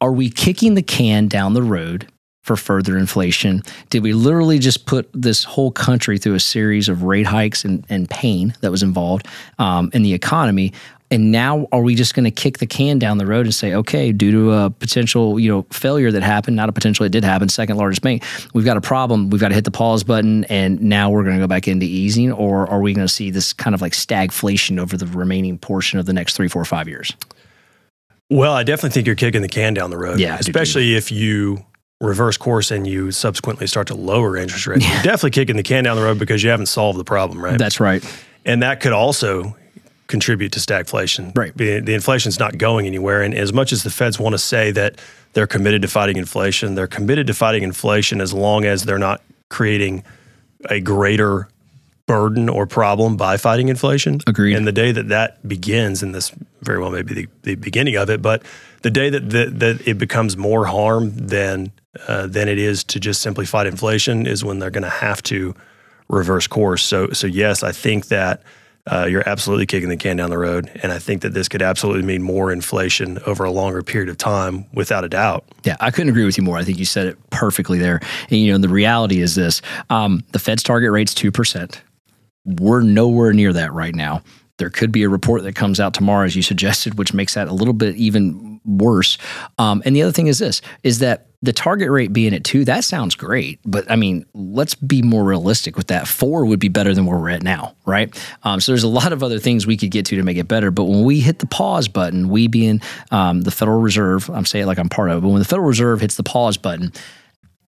Are 0.00 0.12
we 0.12 0.30
kicking 0.30 0.74
the 0.74 0.82
can 0.82 1.28
down 1.28 1.54
the 1.54 1.62
road? 1.62 2.08
For 2.42 2.56
further 2.56 2.96
inflation, 2.96 3.62
did 3.90 4.02
we 4.02 4.14
literally 4.14 4.58
just 4.58 4.86
put 4.86 5.10
this 5.12 5.44
whole 5.44 5.70
country 5.70 6.16
through 6.16 6.32
a 6.32 6.40
series 6.40 6.88
of 6.88 7.02
rate 7.02 7.26
hikes 7.26 7.62
and, 7.62 7.84
and 7.90 8.08
pain 8.08 8.54
that 8.62 8.70
was 8.70 8.82
involved 8.82 9.26
um, 9.58 9.90
in 9.92 10.02
the 10.02 10.14
economy? 10.14 10.72
And 11.10 11.32
now, 11.32 11.66
are 11.72 11.80
we 11.80 11.94
just 11.94 12.14
going 12.14 12.24
to 12.24 12.30
kick 12.30 12.58
the 12.58 12.66
can 12.66 12.98
down 12.98 13.16
the 13.16 13.24
road 13.24 13.46
and 13.46 13.54
say, 13.54 13.74
okay, 13.74 14.12
due 14.12 14.30
to 14.30 14.52
a 14.52 14.70
potential, 14.70 15.40
you 15.40 15.50
know, 15.50 15.62
failure 15.70 16.12
that 16.12 16.22
happened, 16.22 16.56
not 16.56 16.68
a 16.68 16.72
potential, 16.72 17.06
it 17.06 17.12
did 17.12 17.24
happen, 17.24 17.48
second 17.48 17.78
largest 17.78 18.02
bank, 18.02 18.24
we've 18.52 18.66
got 18.66 18.76
a 18.76 18.82
problem. 18.82 19.30
We've 19.30 19.40
got 19.40 19.48
to 19.48 19.54
hit 19.54 19.64
the 19.64 19.70
pause 19.70 20.04
button, 20.04 20.44
and 20.44 20.82
now 20.82 21.08
we're 21.08 21.24
going 21.24 21.36
to 21.36 21.40
go 21.40 21.46
back 21.46 21.66
into 21.66 21.86
easing, 21.86 22.30
or 22.30 22.68
are 22.68 22.80
we 22.80 22.92
going 22.92 23.06
to 23.06 23.12
see 23.12 23.30
this 23.30 23.54
kind 23.54 23.74
of 23.74 23.80
like 23.80 23.92
stagflation 23.92 24.78
over 24.78 24.98
the 24.98 25.06
remaining 25.06 25.56
portion 25.56 25.98
of 25.98 26.04
the 26.04 26.12
next 26.12 26.36
three, 26.36 26.48
four, 26.48 26.64
five 26.66 26.88
years? 26.88 27.12
Well, 28.28 28.52
I 28.52 28.62
definitely 28.62 28.90
think 28.90 29.06
you're 29.06 29.16
kicking 29.16 29.40
the 29.40 29.48
can 29.48 29.72
down 29.72 29.88
the 29.88 29.96
road. 29.96 30.20
Yeah, 30.20 30.34
I 30.34 30.36
do 30.38 30.44
too. 30.44 30.50
especially 30.50 30.94
if 30.94 31.10
you 31.10 31.64
reverse 32.00 32.36
course 32.36 32.70
and 32.70 32.86
you 32.86 33.10
subsequently 33.10 33.66
start 33.66 33.86
to 33.88 33.94
lower 33.94 34.36
interest 34.36 34.66
rates. 34.66 34.88
You're 34.92 35.02
definitely 35.02 35.30
kicking 35.30 35.56
the 35.56 35.62
can 35.62 35.82
down 35.84 35.96
the 35.96 36.04
road 36.04 36.18
because 36.18 36.44
you 36.44 36.50
haven't 36.50 36.66
solved 36.66 36.98
the 36.98 37.04
problem, 37.04 37.44
right? 37.44 37.58
That's 37.58 37.80
right. 37.80 38.04
and 38.44 38.62
that 38.62 38.80
could 38.80 38.92
also 38.92 39.56
contribute 40.08 40.50
to 40.52 40.58
stagflation. 40.58 41.36
Right. 41.36 41.56
The, 41.56 41.80
the 41.80 41.94
inflation's 41.94 42.38
not 42.38 42.58
going 42.58 42.86
anywhere. 42.86 43.22
And 43.22 43.34
as 43.34 43.52
much 43.52 43.72
as 43.72 43.82
the 43.82 43.90
feds 43.90 44.18
want 44.18 44.32
to 44.32 44.38
say 44.38 44.72
that 44.72 44.98
they're 45.34 45.46
committed 45.46 45.82
to 45.82 45.88
fighting 45.88 46.16
inflation, 46.16 46.74
they're 46.74 46.86
committed 46.86 47.26
to 47.28 47.34
fighting 47.34 47.62
inflation 47.62 48.20
as 48.20 48.32
long 48.32 48.64
as 48.64 48.84
they're 48.84 48.98
not 48.98 49.22
creating 49.50 50.02
a 50.68 50.80
greater 50.80 51.48
burden 52.06 52.48
or 52.48 52.66
problem 52.66 53.16
by 53.16 53.36
fighting 53.36 53.68
inflation. 53.68 54.18
Agreed. 54.26 54.56
And 54.56 54.66
the 54.66 54.72
day 54.72 54.92
that 54.92 55.08
that 55.08 55.46
begins, 55.46 56.02
and 56.02 56.14
this 56.14 56.32
very 56.62 56.80
well 56.80 56.90
may 56.90 57.02
be 57.02 57.14
the, 57.14 57.26
the 57.42 57.54
beginning 57.54 57.96
of 57.96 58.08
it, 58.08 58.22
but 58.22 58.42
the 58.82 58.90
day 58.90 59.10
that 59.10 59.28
that, 59.30 59.60
that 59.60 59.86
it 59.86 59.98
becomes 59.98 60.36
more 60.36 60.64
harm 60.64 61.12
than 61.14 61.70
uh, 62.08 62.26
than 62.26 62.48
it 62.48 62.58
is 62.58 62.82
to 62.84 62.98
just 62.98 63.20
simply 63.20 63.44
fight 63.44 63.66
inflation 63.66 64.26
is 64.26 64.42
when 64.42 64.58
they're 64.58 64.70
going 64.70 64.84
to 64.84 64.88
have 64.88 65.22
to 65.24 65.54
reverse 66.08 66.46
course. 66.46 66.82
So 66.82 67.10
so 67.10 67.26
yes, 67.26 67.62
I 67.62 67.72
think 67.72 68.08
that. 68.08 68.42
Uh, 68.90 69.06
you're 69.06 69.28
absolutely 69.28 69.66
kicking 69.66 69.88
the 69.88 69.96
can 69.96 70.16
down 70.16 70.30
the 70.30 70.38
road, 70.38 70.70
and 70.82 70.90
I 70.90 70.98
think 70.98 71.22
that 71.22 71.34
this 71.34 71.48
could 71.48 71.62
absolutely 71.62 72.02
mean 72.02 72.22
more 72.22 72.50
inflation 72.50 73.18
over 73.26 73.44
a 73.44 73.50
longer 73.50 73.82
period 73.82 74.08
of 74.08 74.16
time, 74.16 74.64
without 74.72 75.04
a 75.04 75.08
doubt. 75.08 75.44
Yeah, 75.64 75.76
I 75.80 75.90
couldn't 75.90 76.08
agree 76.08 76.24
with 76.24 76.38
you 76.38 76.42
more. 76.42 76.56
I 76.56 76.64
think 76.64 76.78
you 76.78 76.84
said 76.84 77.06
it 77.06 77.30
perfectly 77.30 77.78
there. 77.78 78.00
And 78.30 78.40
you 78.40 78.50
know, 78.50 78.58
the 78.58 78.68
reality 78.68 79.20
is 79.20 79.34
this: 79.34 79.60
um, 79.90 80.24
the 80.32 80.38
Fed's 80.38 80.62
target 80.62 80.90
rate's 80.90 81.14
two 81.14 81.30
percent. 81.30 81.82
We're 82.44 82.82
nowhere 82.82 83.32
near 83.32 83.52
that 83.52 83.72
right 83.72 83.94
now. 83.94 84.22
There 84.56 84.70
could 84.70 84.90
be 84.90 85.02
a 85.04 85.08
report 85.08 85.42
that 85.44 85.54
comes 85.54 85.78
out 85.78 85.94
tomorrow, 85.94 86.24
as 86.24 86.34
you 86.34 86.42
suggested, 86.42 86.98
which 86.98 87.14
makes 87.14 87.34
that 87.34 87.46
a 87.46 87.52
little 87.52 87.74
bit 87.74 87.94
even 87.96 88.60
worse. 88.64 89.18
Um, 89.58 89.82
and 89.84 89.94
the 89.94 90.02
other 90.02 90.12
thing 90.12 90.26
is 90.26 90.38
this: 90.38 90.62
is 90.82 90.98
that 91.00 91.27
the 91.40 91.52
target 91.52 91.90
rate 91.90 92.12
being 92.12 92.34
at 92.34 92.42
two, 92.42 92.64
that 92.64 92.82
sounds 92.82 93.14
great, 93.14 93.60
but 93.64 93.88
I 93.88 93.94
mean, 93.94 94.26
let's 94.34 94.74
be 94.74 95.02
more 95.02 95.22
realistic 95.22 95.76
with 95.76 95.86
that. 95.86 96.08
Four 96.08 96.44
would 96.46 96.58
be 96.58 96.68
better 96.68 96.92
than 96.94 97.06
where 97.06 97.16
we're 97.16 97.30
at 97.30 97.44
now, 97.44 97.76
right? 97.86 98.12
Um, 98.42 98.60
so 98.60 98.72
there's 98.72 98.82
a 98.82 98.88
lot 98.88 99.12
of 99.12 99.22
other 99.22 99.38
things 99.38 99.64
we 99.64 99.76
could 99.76 99.92
get 99.92 100.06
to 100.06 100.16
to 100.16 100.22
make 100.24 100.36
it 100.36 100.48
better. 100.48 100.72
But 100.72 100.84
when 100.84 101.04
we 101.04 101.20
hit 101.20 101.38
the 101.38 101.46
pause 101.46 101.86
button, 101.86 102.28
we 102.28 102.48
being 102.48 102.80
um, 103.12 103.42
the 103.42 103.52
Federal 103.52 103.80
Reserve, 103.80 104.28
I'm 104.30 104.44
saying 104.44 104.64
it 104.64 104.66
like 104.66 104.78
I'm 104.78 104.88
part 104.88 105.10
of 105.10 105.18
it, 105.18 105.20
but 105.20 105.28
when 105.28 105.38
the 105.38 105.44
Federal 105.44 105.68
Reserve 105.68 106.00
hits 106.00 106.16
the 106.16 106.24
pause 106.24 106.56
button, 106.56 106.92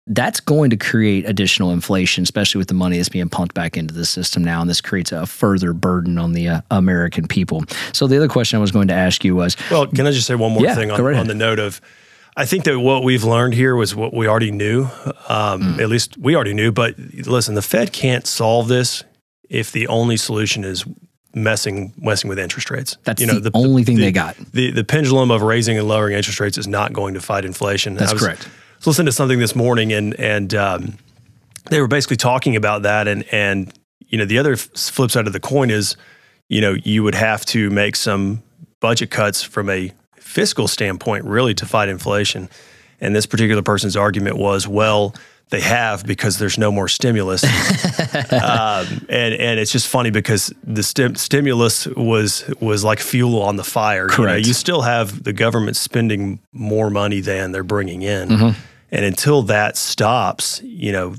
that's 0.07 0.39
going 0.39 0.69
to 0.69 0.77
create 0.77 1.27
additional 1.27 1.71
inflation, 1.71 2.21
especially 2.21 2.59
with 2.59 2.67
the 2.67 2.75
money 2.75 2.97
that's 2.97 3.09
being 3.09 3.29
pumped 3.29 3.55
back 3.55 3.75
into 3.75 3.93
the 3.93 4.05
system 4.05 4.43
now. 4.43 4.61
And 4.61 4.69
this 4.69 4.79
creates 4.81 5.11
a 5.11 5.25
further 5.25 5.73
burden 5.73 6.19
on 6.19 6.33
the 6.33 6.47
uh, 6.47 6.61
American 6.69 7.27
people. 7.27 7.63
So 7.91 8.05
the 8.05 8.17
other 8.17 8.27
question 8.27 8.57
I 8.57 8.61
was 8.61 8.71
going 8.71 8.89
to 8.89 8.93
ask 8.93 9.25
you 9.25 9.35
was 9.35 9.57
Well, 9.71 9.87
can 9.87 10.05
I 10.05 10.11
just 10.11 10.27
say 10.27 10.35
one 10.35 10.51
more 10.51 10.61
Yeah, 10.61 10.75
thing 10.75 10.91
on, 10.91 11.15
on 11.15 11.27
the 11.27 11.33
note 11.33 11.57
of 11.57 11.81
I 12.37 12.45
think 12.45 12.65
that 12.65 12.79
what 12.79 13.03
we've 13.03 13.23
learned 13.23 13.53
here 13.53 13.75
was 13.75 13.95
what 13.95 14.13
we 14.13 14.27
already 14.27 14.51
knew. 14.51 14.83
Um, 15.29 15.61
Mm. 15.61 15.79
At 15.79 15.89
least 15.89 16.17
we 16.17 16.35
already 16.35 16.53
knew. 16.53 16.71
But 16.71 16.97
listen, 17.25 17.55
the 17.55 17.61
Fed 17.61 17.93
can't 17.93 18.27
solve 18.27 18.67
this 18.67 19.03
if 19.49 19.71
the 19.71 19.87
only 19.87 20.17
solution 20.17 20.63
is 20.63 20.85
messing 21.33 21.93
messing 21.97 22.29
with 22.29 22.39
interest 22.39 22.69
rates. 22.71 22.97
that's 23.03 23.21
the, 23.21 23.51
only 23.53 23.83
thing 23.83 23.97
the, 23.97 24.03
they 24.03 24.11
got. 24.11 24.35
The, 24.53 24.71
the 24.71 24.83
pendulum 24.83 25.31
of 25.31 25.41
raising 25.41 25.77
and 25.77 25.87
lowering 25.87 26.15
interest 26.15 26.39
rates 26.39 26.57
is 26.57 26.67
not 26.67 26.93
going 26.93 27.13
to 27.13 27.21
fight 27.21 27.45
inflation. 27.45 27.95
That's 27.95 28.11
I 28.11 28.13
was, 28.13 28.23
correct. 28.23 28.49
listening 28.85 29.07
to 29.07 29.11
something 29.11 29.39
this 29.39 29.55
morning, 29.55 29.91
and 29.93 30.13
and 30.19 30.53
um, 30.53 30.97
they 31.69 31.81
were 31.81 31.87
basically 31.87 32.17
talking 32.17 32.55
about 32.55 32.83
that, 32.83 33.07
and 33.07 33.25
and 33.33 33.73
you 33.99 34.17
know 34.17 34.25
the 34.25 34.37
other 34.39 34.55
flip 34.55 35.11
side 35.11 35.27
of 35.27 35.33
the 35.33 35.39
coin 35.39 35.69
is, 35.69 35.97
you 36.49 36.61
know, 36.61 36.75
you 36.83 37.03
would 37.03 37.15
have 37.15 37.45
to 37.47 37.69
make 37.69 37.95
some 37.95 38.41
budget 38.79 39.09
cuts 39.09 39.41
from 39.41 39.69
a 39.69 39.91
fiscal 40.25 40.67
standpoint, 40.67 41.23
really, 41.25 41.53
to 41.53 41.65
fight 41.65 41.87
inflation. 41.87 42.49
And 42.99 43.15
this 43.15 43.25
particular 43.25 43.61
person's 43.61 43.95
argument 43.95 44.37
was, 44.37 44.67
well, 44.67 45.13
they 45.49 45.61
have 45.61 46.05
because 46.05 46.39
there's 46.39 46.57
no 46.57 46.71
more 46.71 46.87
stimulus. 46.87 47.43
um, 48.31 49.05
and 49.09 49.33
and 49.35 49.59
it's 49.59 49.71
just 49.71 49.87
funny 49.87 50.09
because 50.09 50.51
the 50.63 50.81
stim- 50.81 51.15
stimulus 51.15 51.85
was 51.87 52.43
was 52.59 52.83
like 52.83 52.99
fuel 52.99 53.41
on 53.41 53.55
the 53.55 53.63
fire. 53.63 54.03
You, 54.05 54.09
know, 54.09 54.15
Correct. 54.15 54.47
you 54.47 54.53
still 54.53 54.81
have 54.81 55.23
the 55.23 55.33
government 55.33 55.75
spending 55.77 56.39
more 56.51 56.89
money 56.89 57.21
than 57.21 57.51
they're 57.51 57.63
bringing 57.63 58.01
in, 58.01 58.29
Mhm. 58.29 58.55
and 58.91 59.05
until 59.05 59.43
that 59.43 59.77
stops, 59.77 60.61
you 60.63 60.91
know, 60.91 61.15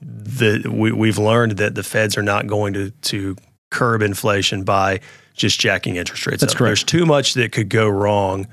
the 0.00 0.68
we, 0.68 0.90
we've 0.90 1.18
learned 1.18 1.52
that 1.58 1.74
the 1.76 1.82
Feds 1.84 2.18
are 2.18 2.22
not 2.24 2.46
going 2.48 2.72
to 2.74 2.90
to 2.90 3.36
curb 3.70 4.02
inflation 4.02 4.64
by 4.64 5.00
just 5.42 5.60
jacking 5.60 5.96
interest 5.96 6.26
rates 6.26 6.40
That's 6.40 6.54
up. 6.54 6.58
correct. 6.58 6.68
There's 6.70 6.84
too 6.84 7.04
much 7.04 7.34
that 7.34 7.52
could 7.52 7.68
go 7.68 7.88
wrong 7.88 8.46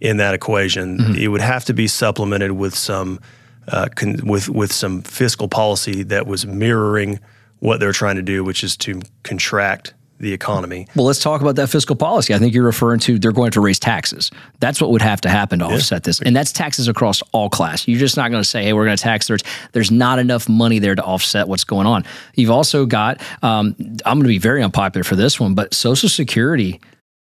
in 0.00 0.16
that 0.16 0.32
equation. 0.32 0.98
Mm-hmm. 0.98 1.14
It 1.16 1.28
would 1.28 1.40
have 1.42 1.64
to 1.66 1.74
be 1.74 1.86
supplemented 1.88 2.52
with 2.52 2.74
some 2.74 3.20
uh, 3.68 3.88
con- 3.94 4.20
with 4.24 4.48
with 4.48 4.72
some 4.72 5.02
fiscal 5.02 5.48
policy 5.48 6.02
that 6.04 6.26
was 6.26 6.46
mirroring 6.46 7.20
what 7.58 7.80
they're 7.80 7.92
trying 7.92 8.16
to 8.16 8.22
do, 8.22 8.44
which 8.44 8.62
is 8.62 8.76
to 8.76 9.02
contract 9.24 9.92
the 10.18 10.32
economy. 10.32 10.86
Well, 10.94 11.06
let's 11.06 11.22
talk 11.22 11.40
about 11.40 11.56
that 11.56 11.68
fiscal 11.68 11.96
policy. 11.96 12.34
I 12.34 12.38
think 12.38 12.54
you're 12.54 12.64
referring 12.64 13.00
to 13.00 13.18
they're 13.18 13.32
going 13.32 13.50
to 13.52 13.60
raise 13.60 13.78
taxes. 13.78 14.30
That's 14.60 14.80
what 14.80 14.90
would 14.90 15.02
have 15.02 15.20
to 15.22 15.28
happen 15.28 15.58
to 15.58 15.66
offset 15.66 16.04
this. 16.04 16.20
And 16.22 16.34
that's 16.34 16.52
taxes 16.52 16.88
across 16.88 17.22
all 17.32 17.50
class. 17.50 17.86
You're 17.86 17.98
just 17.98 18.16
not 18.16 18.30
going 18.30 18.42
to 18.42 18.48
say, 18.48 18.62
hey, 18.64 18.72
we're 18.72 18.84
going 18.84 18.96
to 18.96 19.02
tax 19.02 19.26
there's 19.26 19.42
there's 19.72 19.90
not 19.90 20.18
enough 20.18 20.48
money 20.48 20.78
there 20.78 20.94
to 20.94 21.02
offset 21.02 21.48
what's 21.48 21.64
going 21.64 21.86
on. 21.86 22.04
You've 22.34 22.50
also 22.50 22.86
got 22.86 23.20
um, 23.42 23.76
I'm 24.04 24.18
going 24.18 24.22
to 24.22 24.28
be 24.28 24.38
very 24.38 24.62
unpopular 24.62 25.04
for 25.04 25.16
this 25.16 25.38
one, 25.38 25.54
but 25.54 25.74
Social 25.74 26.08
Security 26.08 26.80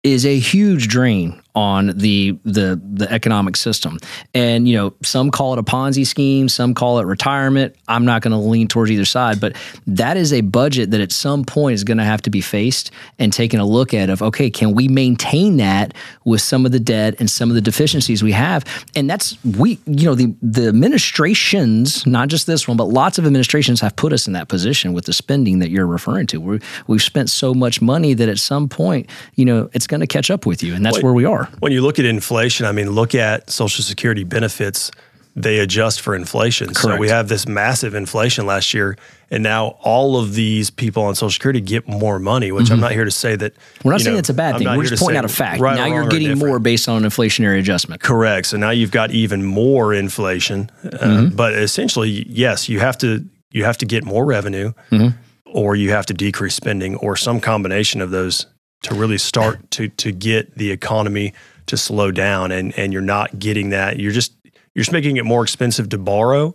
is 0.02 0.24
a 0.24 0.38
huge 0.38 0.88
drain 0.88 1.42
on 1.56 1.86
the 1.96 2.38
the 2.44 2.80
the 2.84 3.10
economic 3.10 3.56
system. 3.56 3.98
And 4.34 4.68
you 4.68 4.76
know, 4.76 4.94
some 5.02 5.30
call 5.30 5.54
it 5.54 5.58
a 5.58 5.62
Ponzi 5.62 6.06
scheme, 6.06 6.48
some 6.48 6.74
call 6.74 6.98
it 6.98 7.06
retirement. 7.06 7.74
I'm 7.88 8.04
not 8.04 8.20
going 8.20 8.32
to 8.32 8.38
lean 8.38 8.68
towards 8.68 8.90
either 8.90 9.06
side, 9.06 9.40
but 9.40 9.56
that 9.86 10.18
is 10.18 10.32
a 10.34 10.42
budget 10.42 10.90
that 10.90 11.00
at 11.00 11.10
some 11.10 11.44
point 11.44 11.74
is 11.74 11.82
going 11.82 11.96
to 11.96 12.04
have 12.04 12.20
to 12.22 12.30
be 12.30 12.42
faced 12.42 12.90
and 13.18 13.32
taken 13.32 13.58
a 13.58 13.64
look 13.64 13.94
at 13.94 14.10
of 14.10 14.22
okay, 14.22 14.50
can 14.50 14.74
we 14.74 14.86
maintain 14.86 15.56
that 15.56 15.94
with 16.24 16.42
some 16.42 16.66
of 16.66 16.72
the 16.72 16.80
debt 16.80 17.14
and 17.18 17.30
some 17.30 17.48
of 17.48 17.54
the 17.54 17.62
deficiencies 17.62 18.22
we 18.22 18.32
have? 18.32 18.64
And 18.94 19.08
that's 19.08 19.42
we 19.44 19.78
you 19.86 20.04
know, 20.04 20.14
the 20.14 20.34
the 20.42 20.68
administrations, 20.68 22.06
not 22.06 22.28
just 22.28 22.46
this 22.46 22.68
one, 22.68 22.76
but 22.76 22.88
lots 22.88 23.16
of 23.16 23.24
administrations 23.24 23.80
have 23.80 23.96
put 23.96 24.12
us 24.12 24.26
in 24.26 24.34
that 24.34 24.48
position 24.48 24.92
with 24.92 25.06
the 25.06 25.14
spending 25.14 25.60
that 25.60 25.70
you're 25.70 25.86
referring 25.86 26.26
to. 26.26 26.38
we 26.38 26.60
we've 26.86 27.02
spent 27.02 27.30
so 27.30 27.54
much 27.54 27.80
money 27.80 28.12
that 28.12 28.28
at 28.28 28.38
some 28.38 28.68
point, 28.68 29.08
you 29.36 29.46
know, 29.46 29.70
it's 29.72 29.86
going 29.86 30.00
to 30.00 30.06
catch 30.06 30.30
up 30.30 30.44
with 30.44 30.62
you 30.62 30.74
and 30.74 30.84
that's 30.84 31.02
where 31.02 31.14
we 31.14 31.24
are. 31.24 31.45
When 31.58 31.72
you 31.72 31.82
look 31.82 31.98
at 31.98 32.04
inflation, 32.04 32.66
I 32.66 32.72
mean, 32.72 32.90
look 32.90 33.14
at 33.14 33.50
Social 33.50 33.82
Security 33.84 34.24
benefits. 34.24 34.90
They 35.38 35.58
adjust 35.58 36.00
for 36.00 36.14
inflation. 36.14 36.68
Correct. 36.68 36.80
So 36.80 36.96
we 36.96 37.10
have 37.10 37.28
this 37.28 37.46
massive 37.46 37.94
inflation 37.94 38.46
last 38.46 38.72
year, 38.72 38.96
and 39.30 39.42
now 39.42 39.76
all 39.82 40.18
of 40.18 40.32
these 40.32 40.70
people 40.70 41.02
on 41.02 41.14
Social 41.14 41.30
Security 41.30 41.60
get 41.60 41.86
more 41.86 42.18
money. 42.18 42.52
Which 42.52 42.66
mm-hmm. 42.66 42.74
I'm 42.74 42.80
not 42.80 42.92
here 42.92 43.04
to 43.04 43.10
say 43.10 43.36
that 43.36 43.52
we're 43.84 43.92
not 43.92 44.00
saying 44.00 44.14
know, 44.14 44.18
it's 44.18 44.30
a 44.30 44.34
bad 44.34 44.56
thing. 44.56 44.66
We're 44.66 44.84
just 44.84 45.02
pointing 45.02 45.18
out 45.18 45.26
a 45.26 45.28
fact. 45.28 45.60
Right 45.60 45.76
now 45.76 45.84
you're 45.84 46.08
getting 46.08 46.38
more 46.38 46.58
based 46.58 46.88
on 46.88 47.04
an 47.04 47.10
inflationary 47.10 47.58
adjustment. 47.58 48.02
Correct. 48.02 48.46
So 48.46 48.56
now 48.56 48.70
you've 48.70 48.90
got 48.90 49.10
even 49.10 49.44
more 49.44 49.92
inflation. 49.92 50.70
Uh, 50.82 50.88
mm-hmm. 50.88 51.36
But 51.36 51.52
essentially, 51.52 52.24
yes, 52.28 52.70
you 52.70 52.80
have 52.80 52.96
to 52.98 53.22
you 53.50 53.64
have 53.64 53.76
to 53.78 53.86
get 53.86 54.04
more 54.04 54.24
revenue, 54.24 54.72
mm-hmm. 54.90 55.18
or 55.44 55.76
you 55.76 55.90
have 55.90 56.06
to 56.06 56.14
decrease 56.14 56.54
spending, 56.54 56.96
or 56.96 57.14
some 57.14 57.40
combination 57.40 58.00
of 58.00 58.10
those 58.10 58.46
to 58.86 58.94
really 58.94 59.18
start 59.18 59.70
to 59.72 59.88
to 59.88 60.12
get 60.12 60.56
the 60.56 60.70
economy 60.70 61.32
to 61.66 61.76
slow 61.76 62.10
down 62.10 62.52
and 62.52 62.76
and 62.78 62.92
you're 62.92 63.02
not 63.02 63.38
getting 63.38 63.70
that 63.70 63.98
you're 63.98 64.12
just 64.12 64.32
you're 64.74 64.82
just 64.82 64.92
making 64.92 65.16
it 65.16 65.24
more 65.24 65.42
expensive 65.42 65.88
to 65.88 65.98
borrow 65.98 66.54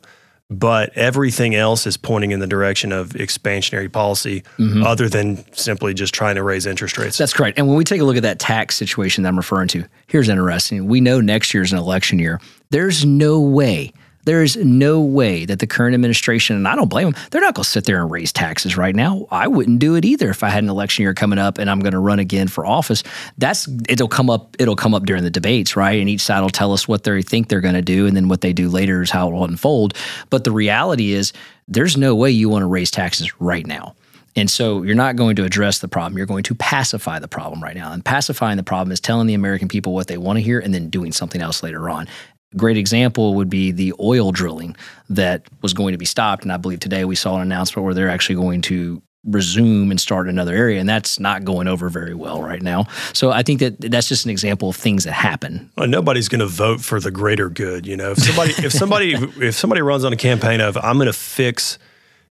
but 0.52 0.96
everything 0.98 1.56
else 1.56 1.88
is 1.88 1.96
pointing 1.96 2.32
in 2.32 2.42
the 2.42 2.48
direction 2.48 2.92
of 2.92 3.10
expansionary 3.12 3.90
policy 3.90 4.42
mm-hmm. 4.58 4.84
other 4.84 5.08
than 5.08 5.46
simply 5.54 5.94
just 5.94 6.14
trying 6.14 6.36
to 6.36 6.44
raise 6.44 6.66
interest 6.66 6.98
rates. 6.98 7.18
That's 7.18 7.34
correct. 7.34 7.58
And 7.58 7.70
when 7.70 7.78
we 7.78 7.86
take 7.86 8.02
a 8.02 8.04
look 8.04 8.18
at 8.18 8.24
that 8.24 8.38
tax 8.38 8.76
situation 8.76 9.24
that 9.24 9.30
I'm 9.30 9.38
referring 9.38 9.70
to, 9.70 9.86
here's 10.08 10.28
interesting. 10.28 10.88
We 10.88 11.00
know 11.00 11.22
next 11.22 11.54
year 11.54 11.64
is 11.64 11.72
an 11.72 11.80
election 11.80 12.20
year. 12.20 12.42
There's 12.70 13.06
no 13.06 13.40
way 13.40 13.94
there 14.26 14.44
is 14.44 14.56
no 14.58 15.02
way 15.02 15.46
that 15.46 15.60
the 15.60 15.68
current 15.68 15.94
administration, 15.94 16.56
and 16.56 16.68
I 16.68 16.76
don't 16.76 16.90
blame 16.90 17.12
them, 17.12 17.22
they're 17.32 17.42
not 17.42 17.56
going 17.56 17.64
to 17.64 17.70
sit 17.70 17.86
there 17.86 18.02
and 18.02 18.12
raise 18.12 18.32
taxes 18.32 18.78
right 18.78 18.96
now. 18.96 19.28
I 19.32 19.48
wouldn't 19.48 19.80
do 19.80 19.96
it 19.96 20.06
either 20.06 20.30
if 20.30 20.44
I 20.44 20.50
had 20.50 20.64
an 20.64 20.70
election 20.70 21.04
year 21.04 21.14
coming 21.14 21.40
up 21.40 21.58
and 21.58 21.70
I'm 21.70 21.80
going 21.80 21.94
to 21.94 22.00
run 22.00 22.20
again 22.20 22.48
for 22.48 22.66
office. 22.66 23.04
That's 23.38 23.68
it'll 23.88 24.08
come 24.08 24.30
up. 24.30 24.56
It'll 24.60 24.76
come 24.76 24.94
up 24.94 25.06
during 25.06 25.24
the 25.24 25.30
debates, 25.30 25.76
right? 25.76 26.00
And 26.00 26.10
each 26.10 26.22
side 26.22 26.42
will 26.42 26.50
tell 26.50 26.74
us 26.74 26.88
what 26.88 27.04
they 27.04 27.22
think 27.22 27.48
they're 27.48 27.62
going 27.62 27.76
to 27.76 27.82
do, 27.82 28.08
and 28.08 28.16
then 28.16 28.28
what 28.28 28.42
they 28.42 28.54
do 28.54 28.70
later 28.70 29.02
is 29.02 29.10
how 29.10 29.30
it 29.30 29.34
will 29.34 29.46
unfold. 29.46 29.94
But 30.30 30.44
the 30.44 30.52
reality 30.52 31.12
is, 31.14 31.34
there's 31.68 31.96
no 31.98 32.16
way 32.16 32.32
you 32.32 32.50
want 32.50 32.64
to 32.64 32.68
raise 32.68 32.92
taxes 32.92 33.40
right 33.40 33.66
now. 33.66 33.96
And 34.36 34.50
so 34.50 34.84
you're 34.84 34.96
not 34.96 35.18
going 35.18 35.36
to 35.38 35.44
address 35.44 35.80
the 35.80 35.88
problem. 35.88 36.18
You're 36.18 36.26
going 36.26 36.44
to 36.44 36.56
pacify 36.56 37.20
the 37.20 37.28
problem 37.28 37.62
right 37.62 37.76
now. 37.76 37.92
And 37.92 38.04
pacifying 38.04 38.58
the 38.58 38.64
problem 38.64 38.92
is 38.92 39.00
telling 39.00 39.28
the 39.28 39.34
American 39.34 39.68
people 39.68 39.94
what 39.94 40.08
they 40.08 40.18
want 40.18 40.38
to 40.38 40.42
hear 40.42 40.60
and 40.60 40.74
then 40.74 40.90
doing 40.90 41.12
something 41.12 41.42
else 41.42 41.64
later 41.64 41.90
on 41.90 42.08
great 42.56 42.78
example 42.78 43.36
would 43.36 43.50
be 43.50 43.72
the 43.72 43.94
oil 44.00 44.32
drilling 44.32 44.76
that 45.10 45.44
was 45.62 45.74
going 45.74 45.94
to 45.94 45.98
be 45.98 46.06
stopped. 46.06 46.44
And 46.44 46.52
I 46.52 46.58
believe 46.58 46.80
today 46.80 47.06
we 47.06 47.16
saw 47.16 47.36
an 47.36 47.42
announcement 47.42 47.86
where 47.86 47.94
they're 47.94 48.10
actually 48.10 48.36
going 48.36 48.62
to 48.64 49.02
resume 49.24 49.92
and 49.92 50.02
start 50.02 50.28
another 50.28 50.56
area 50.56 50.80
and 50.80 50.90
that's 50.90 51.20
not 51.20 51.44
going 51.44 51.68
over 51.68 51.90
very 51.90 52.16
well 52.16 52.42
right 52.42 52.64
now. 52.64 52.88
So 53.14 53.30
i 53.30 53.44
think 53.44 53.60
that 53.60 53.80
that's 53.80 54.08
just 54.08 54.26
an 54.26 54.32
example 54.32 54.70
of 54.70 54.76
things 54.76 55.04
that 55.04 55.12
happen. 55.12 55.70
Well, 55.78 55.88
nobody's 55.88 56.28
going 56.28 56.40
to 56.40 56.48
vote 56.48 56.82
for 56.82 57.00
the 57.00 57.12
greater 57.12 57.48
good 57.48 57.86
you 57.86 57.96
know? 57.96 58.12
If 58.12 58.18
somebody 58.18 58.54
if 58.58 58.72
somebody 58.72 59.14
if 59.46 59.54
somebody 59.54 59.82
runs 59.82 60.04
on 60.04 60.12
a 60.12 60.18
campaign 60.18 60.60
of 60.60 60.76
i'm 60.78 60.98
going 60.98 61.06
to 61.06 61.14
fix 61.14 61.78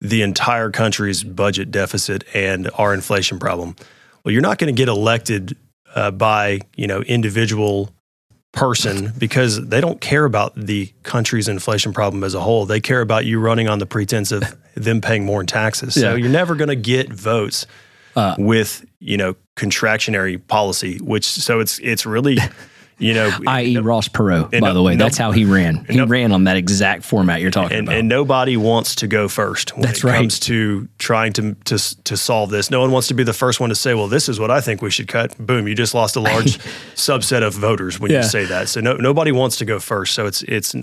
the 0.01 0.23
entire 0.23 0.71
country's 0.71 1.23
budget 1.23 1.71
deficit 1.71 2.25
and 2.33 2.69
our 2.77 2.93
inflation 2.93 3.39
problem 3.39 3.77
well 4.25 4.33
you're 4.33 4.41
not 4.41 4.57
going 4.57 4.73
to 4.73 4.77
get 4.77 4.89
elected 4.89 5.55
uh, 5.95 6.11
by 6.11 6.59
you 6.75 6.87
know 6.87 7.01
individual 7.03 7.91
person 8.53 9.11
because 9.17 9.67
they 9.67 9.81
don't 9.81 9.99
care 9.99 10.25
about 10.25 10.53
the 10.55 10.93
country's 11.01 11.47
inflation 11.47 11.91
problem 11.91 12.23
as 12.23 12.33
a 12.33 12.39
whole. 12.39 12.65
They 12.65 12.79
care 12.79 13.01
about 13.01 13.25
you 13.25 13.39
running 13.39 13.67
on 13.67 13.79
the 13.79 13.85
pretense 13.85 14.31
of 14.31 14.43
them 14.75 15.01
paying 15.01 15.25
more 15.25 15.41
in 15.41 15.47
taxes. 15.47 15.95
So 15.95 16.11
yeah. 16.11 16.15
you're 16.15 16.29
never 16.29 16.55
going 16.55 16.69
to 16.69 16.75
get 16.75 17.11
votes 17.11 17.65
uh, 18.15 18.35
with, 18.37 18.85
you 18.99 19.17
know, 19.17 19.35
contractionary 19.55 20.39
policy, 20.47 20.99
which 20.99 21.25
so 21.25 21.59
it's 21.59 21.79
it's 21.79 22.05
really 22.05 22.37
you 22.97 23.13
know, 23.13 23.31
i.e. 23.47 23.77
Ross 23.77 24.07
Perot, 24.07 24.51
by 24.51 24.59
no, 24.59 24.73
the 24.73 24.81
way. 24.81 24.95
No, 24.95 25.05
that's 25.05 25.17
how 25.17 25.31
he 25.31 25.45
ran. 25.45 25.85
He 25.85 25.97
no, 25.97 26.05
ran 26.05 26.31
on 26.31 26.45
that 26.45 26.57
exact 26.57 27.03
format 27.03 27.41
you're 27.41 27.51
talking 27.51 27.77
and, 27.77 27.87
about. 27.87 27.99
And 27.99 28.07
nobody 28.07 28.57
wants 28.57 28.95
to 28.95 29.07
go 29.07 29.27
first 29.27 29.75
when 29.75 29.81
that's 29.81 29.99
it 29.99 30.03
right. 30.03 30.17
comes 30.17 30.39
to 30.41 30.87
trying 30.97 31.33
to, 31.33 31.55
to 31.65 32.03
to 32.03 32.17
solve 32.17 32.49
this. 32.49 32.69
No 32.69 32.79
one 32.79 32.91
wants 32.91 33.07
to 33.09 33.13
be 33.13 33.23
the 33.23 33.33
first 33.33 33.59
one 33.59 33.69
to 33.69 33.75
say, 33.75 33.93
"Well, 33.93 34.07
this 34.07 34.29
is 34.29 34.39
what 34.39 34.51
I 34.51 34.61
think 34.61 34.81
we 34.81 34.91
should 34.91 35.07
cut." 35.07 35.37
Boom, 35.37 35.67
you 35.67 35.75
just 35.75 35.93
lost 35.93 36.15
a 36.15 36.19
large 36.19 36.57
subset 36.95 37.43
of 37.43 37.53
voters 37.53 37.99
when 37.99 38.11
yeah. 38.11 38.17
you 38.17 38.23
say 38.23 38.45
that. 38.45 38.69
So 38.69 38.81
no, 38.81 38.95
nobody 38.95 39.31
wants 39.31 39.57
to 39.57 39.65
go 39.65 39.79
first. 39.79 40.13
So 40.13 40.25
it's 40.25 40.43
it's 40.43 40.75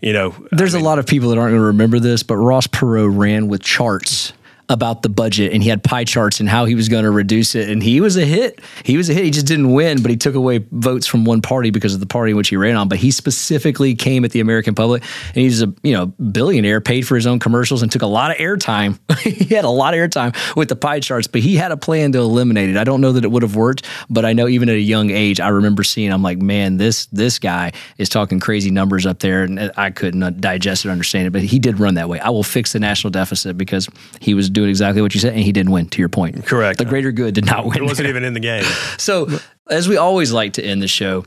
you 0.00 0.12
know, 0.12 0.34
there's 0.52 0.74
I 0.74 0.78
mean, 0.78 0.84
a 0.84 0.88
lot 0.88 0.98
of 0.98 1.06
people 1.06 1.30
that 1.30 1.38
aren't 1.38 1.52
going 1.52 1.60
to 1.60 1.66
remember 1.66 1.98
this, 1.98 2.22
but 2.22 2.36
Ross 2.36 2.66
Perot 2.66 3.16
ran 3.16 3.48
with 3.48 3.62
charts 3.62 4.32
about 4.68 5.02
the 5.02 5.08
budget 5.08 5.52
and 5.52 5.62
he 5.62 5.70
had 5.70 5.82
pie 5.82 6.04
charts 6.04 6.40
and 6.40 6.48
how 6.48 6.66
he 6.66 6.74
was 6.74 6.88
going 6.90 7.04
to 7.04 7.10
reduce 7.10 7.54
it. 7.54 7.70
And 7.70 7.82
he 7.82 8.00
was 8.00 8.16
a 8.18 8.24
hit. 8.24 8.60
He 8.84 8.98
was 8.98 9.08
a 9.08 9.14
hit. 9.14 9.24
He 9.24 9.30
just 9.30 9.46
didn't 9.46 9.72
win, 9.72 10.02
but 10.02 10.10
he 10.10 10.16
took 10.16 10.34
away 10.34 10.58
votes 10.70 11.06
from 11.06 11.24
one 11.24 11.40
party 11.40 11.70
because 11.70 11.94
of 11.94 12.00
the 12.00 12.06
party 12.06 12.32
in 12.32 12.36
which 12.36 12.48
he 12.48 12.56
ran 12.56 12.76
on. 12.76 12.88
But 12.88 12.98
he 12.98 13.10
specifically 13.10 13.94
came 13.94 14.26
at 14.26 14.32
the 14.32 14.40
American 14.40 14.74
public 14.74 15.02
and 15.28 15.36
he's 15.36 15.62
a 15.62 15.72
you 15.82 15.92
know 15.92 16.06
billionaire, 16.06 16.80
paid 16.80 17.06
for 17.06 17.14
his 17.14 17.26
own 17.26 17.38
commercials 17.38 17.82
and 17.82 17.90
took 17.90 18.02
a 18.02 18.06
lot 18.06 18.30
of 18.30 18.36
airtime. 18.36 18.98
he 19.20 19.54
had 19.54 19.64
a 19.64 19.70
lot 19.70 19.94
of 19.94 19.98
airtime 19.98 20.36
with 20.54 20.68
the 20.68 20.76
pie 20.76 21.00
charts, 21.00 21.26
but 21.26 21.40
he 21.40 21.56
had 21.56 21.72
a 21.72 21.76
plan 21.76 22.12
to 22.12 22.18
eliminate 22.18 22.68
it. 22.68 22.76
I 22.76 22.84
don't 22.84 23.00
know 23.00 23.12
that 23.12 23.24
it 23.24 23.30
would 23.30 23.42
have 23.42 23.56
worked, 23.56 23.86
but 24.10 24.26
I 24.26 24.34
know 24.34 24.48
even 24.48 24.68
at 24.68 24.74
a 24.74 24.80
young 24.80 25.10
age, 25.10 25.40
I 25.40 25.48
remember 25.48 25.82
seeing. 25.82 26.12
I'm 26.12 26.22
like, 26.22 26.38
man, 26.38 26.76
this 26.76 27.06
this 27.06 27.38
guy 27.38 27.72
is 27.96 28.10
talking 28.10 28.38
crazy 28.38 28.70
numbers 28.70 29.06
up 29.06 29.20
there, 29.20 29.44
and 29.44 29.72
I 29.76 29.90
couldn't 29.90 30.40
digest 30.42 30.84
it, 30.84 30.90
understand 30.90 31.26
it. 31.26 31.30
But 31.30 31.42
he 31.42 31.58
did 31.58 31.80
run 31.80 31.94
that 31.94 32.08
way. 32.08 32.20
I 32.20 32.28
will 32.28 32.42
fix 32.42 32.72
the 32.74 32.80
national 32.80 33.12
deficit 33.12 33.56
because 33.56 33.88
he 34.20 34.34
was 34.34 34.50
doing 34.58 34.70
exactly 34.70 35.00
what 35.00 35.14
you 35.14 35.20
said, 35.20 35.34
and 35.34 35.42
he 35.42 35.52
didn't 35.52 35.72
win. 35.72 35.88
To 35.88 35.98
your 36.00 36.08
point, 36.08 36.44
correct. 36.44 36.78
The 36.78 36.84
greater 36.84 37.12
good 37.12 37.34
did 37.34 37.46
not 37.46 37.64
win. 37.64 37.78
It 37.78 37.82
wasn't 37.84 38.08
even 38.10 38.24
in 38.24 38.34
the 38.34 38.40
game. 38.40 38.64
so, 38.98 39.28
as 39.70 39.88
we 39.88 39.96
always 39.96 40.32
like 40.32 40.54
to 40.54 40.64
end 40.64 40.82
the 40.82 40.88
show, 40.88 41.24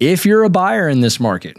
if 0.00 0.26
you're 0.26 0.42
a 0.42 0.50
buyer 0.50 0.88
in 0.88 1.00
this 1.00 1.20
market, 1.20 1.56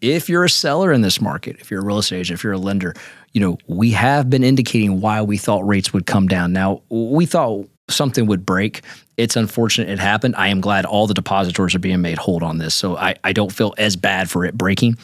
if 0.00 0.28
you're 0.28 0.44
a 0.44 0.50
seller 0.50 0.92
in 0.92 1.00
this 1.00 1.20
market, 1.20 1.56
if 1.60 1.70
you're 1.70 1.80
a 1.80 1.84
real 1.84 1.98
estate 1.98 2.20
agent, 2.20 2.38
if 2.38 2.44
you're 2.44 2.52
a 2.52 2.58
lender, 2.58 2.94
you 3.32 3.40
know 3.40 3.58
we 3.66 3.90
have 3.90 4.30
been 4.30 4.44
indicating 4.44 5.00
why 5.00 5.22
we 5.22 5.36
thought 5.36 5.66
rates 5.66 5.92
would 5.92 6.06
come 6.06 6.28
down. 6.28 6.52
Now 6.52 6.82
we 6.88 7.26
thought 7.26 7.68
something 7.90 8.26
would 8.26 8.46
break. 8.46 8.82
It's 9.16 9.36
unfortunate 9.36 9.88
it 9.88 9.98
happened. 9.98 10.36
I 10.36 10.48
am 10.48 10.60
glad 10.60 10.84
all 10.84 11.06
the 11.06 11.14
depositors 11.14 11.74
are 11.74 11.78
being 11.78 12.00
made 12.00 12.18
hold 12.18 12.42
on 12.42 12.58
this. 12.58 12.74
So 12.74 12.96
I, 12.96 13.16
I 13.24 13.32
don't 13.32 13.52
feel 13.52 13.74
as 13.78 13.96
bad 13.96 14.30
for 14.30 14.44
it 14.44 14.56
breaking. 14.56 14.96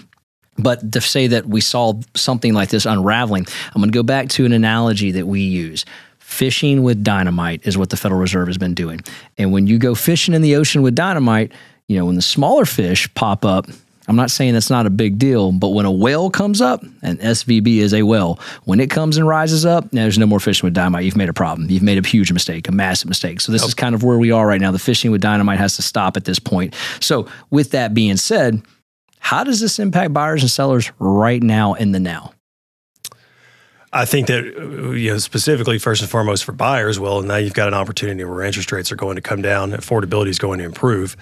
But 0.59 0.93
to 0.93 1.01
say 1.01 1.29
that 1.29 1.47
we 1.47 1.61
saw 1.61 2.01
something 2.15 2.53
like 2.53 2.71
this 2.71 2.87
unraveling, 2.87 3.47
I'm 3.75 3.81
going 3.81 3.91
to 3.91 3.97
go 3.97 4.03
back 4.03 4.29
to 4.31 4.45
an 4.45 4.53
analogy 4.53 5.13
that 5.13 5.27
we 5.27 5.41
use. 5.41 5.85
Fishing 6.19 6.83
with 6.83 7.03
dynamite 7.03 7.67
is 7.67 7.79
what 7.79 7.91
the 7.91 7.97
Federal 7.97 8.21
Reserve 8.21 8.49
has 8.49 8.59
been 8.59 8.75
doing. 8.75 9.01
And 9.39 9.53
when 9.53 9.67
you 9.67 9.79
go 9.79 9.95
fishing 9.95 10.35
in 10.35 10.43
the 10.43 10.57
ocean 10.57 10.83
with 10.83 10.95
dynamite, 10.95 11.53
you 11.87 11.97
know, 11.97 12.05
when 12.05 12.17
the 12.17 12.23
smaller 12.23 12.65
fish 12.65 13.13
pop 13.15 13.45
up, 13.45 13.67
I'm 14.09 14.17
not 14.17 14.31
saying 14.31 14.55
that's 14.55 14.71
not 14.71 14.87
a 14.87 14.91
big 14.91 15.19
deal, 15.19 15.53
but 15.53 15.69
when 15.69 15.85
a 15.85 15.93
whale 15.93 16.31
comes 16.31 16.63
up, 16.63 16.83
and 17.03 17.21
SVB 17.21 17.77
is 17.77 17.93
a 17.93 18.03
whale, 18.03 18.41
when 18.65 18.81
it 18.81 18.91
comes 18.91 19.19
and 19.19 19.29
rises 19.29 19.67
up, 19.67 19.91
there's 19.91 20.19
no 20.19 20.27
more 20.27 20.41
fishing 20.41 20.67
with 20.67 20.73
dynamite. 20.73 21.05
You've 21.05 21.17
made 21.17 21.29
a 21.29 21.35
problem. 21.35 21.71
You've 21.71 21.83
made 21.83 22.03
a 22.03 22.09
huge 22.09 22.33
mistake, 22.33 22.69
a 22.69 22.73
massive 22.73 23.09
mistake. 23.09 23.43
So 23.43 23.53
this 23.53 23.63
okay. 23.63 23.69
is 23.69 23.75
kind 23.75 23.95
of 23.95 24.03
where 24.03 24.19
we 24.19 24.31
are 24.31 24.47
right 24.47 24.61
now. 24.61 24.73
The 24.73 24.79
fishing 24.79 25.11
with 25.11 25.21
dynamite 25.21 25.59
has 25.59 25.77
to 25.77 25.83
stop 25.83 26.17
at 26.17 26.25
this 26.25 26.39
point. 26.39 26.75
So 27.01 27.29
with 27.51 27.71
that 27.73 27.93
being 27.93 28.17
said, 28.17 28.63
how 29.21 29.45
does 29.45 29.61
this 29.61 29.79
impact 29.79 30.13
buyers 30.13 30.43
and 30.43 30.51
sellers 30.51 30.91
right 30.99 31.43
now 31.43 31.75
in 31.75 31.93
the 31.93 32.01
now? 32.01 32.33
I 33.93 34.05
think 34.05 34.27
that 34.27 34.45
you 34.97 35.13
know 35.13 35.19
specifically 35.19 35.79
first 35.79 36.03
and 36.03 36.11
foremost 36.11 36.45
for 36.45 36.53
buyers, 36.53 37.01
well, 37.01 37.23
now 37.23 37.37
you've 37.37 37.55
got 37.55 37.69
an 37.69 37.75
opportunity 37.75 38.23
where 38.25 38.43
interest 38.43 38.71
rates 38.71 38.93
are 38.93 38.97
going 38.97 39.17
to 39.17 39.23
come 39.23 39.41
down, 39.41 39.73
affordability 39.73 40.29
is 40.29 40.39
going 40.39 40.59
to 40.59 40.65
improve. 40.65 41.17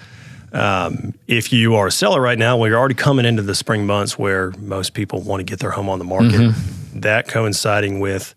Um, 0.53 1.13
if 1.27 1.51
you 1.51 1.75
are 1.75 1.87
a 1.87 1.91
seller 1.91 2.21
right 2.21 2.37
now, 2.37 2.57
well, 2.57 2.69
you're 2.69 2.79
already 2.79 2.95
coming 2.95 3.25
into 3.25 3.41
the 3.41 3.55
spring 3.55 3.85
months 3.85 4.17
where 4.17 4.51
most 4.51 4.93
people 4.93 5.21
want 5.21 5.39
to 5.39 5.43
get 5.43 5.59
their 5.59 5.71
home 5.71 5.89
on 5.89 5.99
the 5.99 6.05
market. 6.05 6.39
Mm-hmm. 6.39 6.99
That 7.01 7.27
coinciding 7.27 7.99
with 7.99 8.33